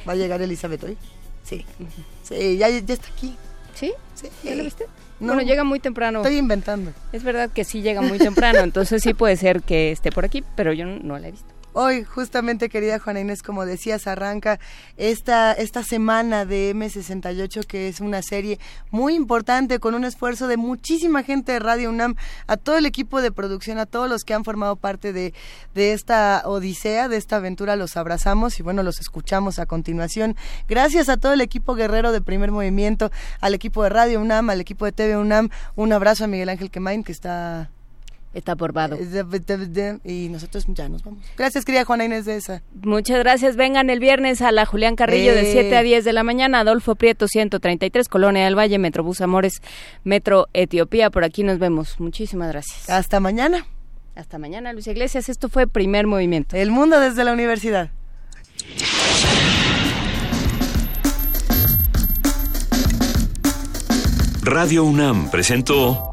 [0.08, 0.98] ¿Va a llegar Elizabeth hoy?
[1.44, 1.64] Sí.
[2.24, 3.36] Sí, ya, ya está aquí.
[3.76, 3.92] ¿Sí?
[4.16, 4.26] Sí.
[4.42, 4.86] ¿Ya lo viste?
[5.20, 6.22] No, bueno, llega muy temprano.
[6.22, 6.90] Estoy inventando.
[7.12, 10.42] Es verdad que sí llega muy temprano, entonces sí puede ser que esté por aquí,
[10.56, 11.55] pero yo no la he visto.
[11.78, 14.58] Hoy, justamente, querida Juana Inés, como decías, arranca
[14.96, 18.58] esta, esta semana de M68, que es una serie
[18.90, 22.14] muy importante, con un esfuerzo de muchísima gente de Radio UNAM,
[22.46, 25.34] a todo el equipo de producción, a todos los que han formado parte de,
[25.74, 30.34] de esta odisea, de esta aventura, los abrazamos y bueno, los escuchamos a continuación.
[30.68, 33.10] Gracias a todo el equipo guerrero de primer movimiento,
[33.42, 36.70] al equipo de Radio UNAM, al equipo de TV UNAM, un abrazo a Miguel Ángel
[36.70, 37.68] Quemain, que está
[38.36, 38.98] Está Vado.
[40.04, 41.24] Y nosotros ya nos vamos.
[41.38, 42.62] Gracias, querida Juana Inés de esa.
[42.82, 43.56] Muchas gracias.
[43.56, 46.60] Vengan el viernes a la Julián Carrillo de 7 a 10 de la mañana.
[46.60, 49.62] Adolfo Prieto, 133, Colonia del Valle, Metrobús Amores,
[50.04, 51.08] Metro Etiopía.
[51.08, 51.98] Por aquí nos vemos.
[51.98, 52.90] Muchísimas gracias.
[52.90, 53.64] Hasta mañana.
[54.14, 55.30] Hasta mañana, Luis Iglesias.
[55.30, 56.56] Esto fue Primer Movimiento.
[56.56, 57.90] El mundo desde la universidad.
[64.42, 66.12] Radio UNAM presentó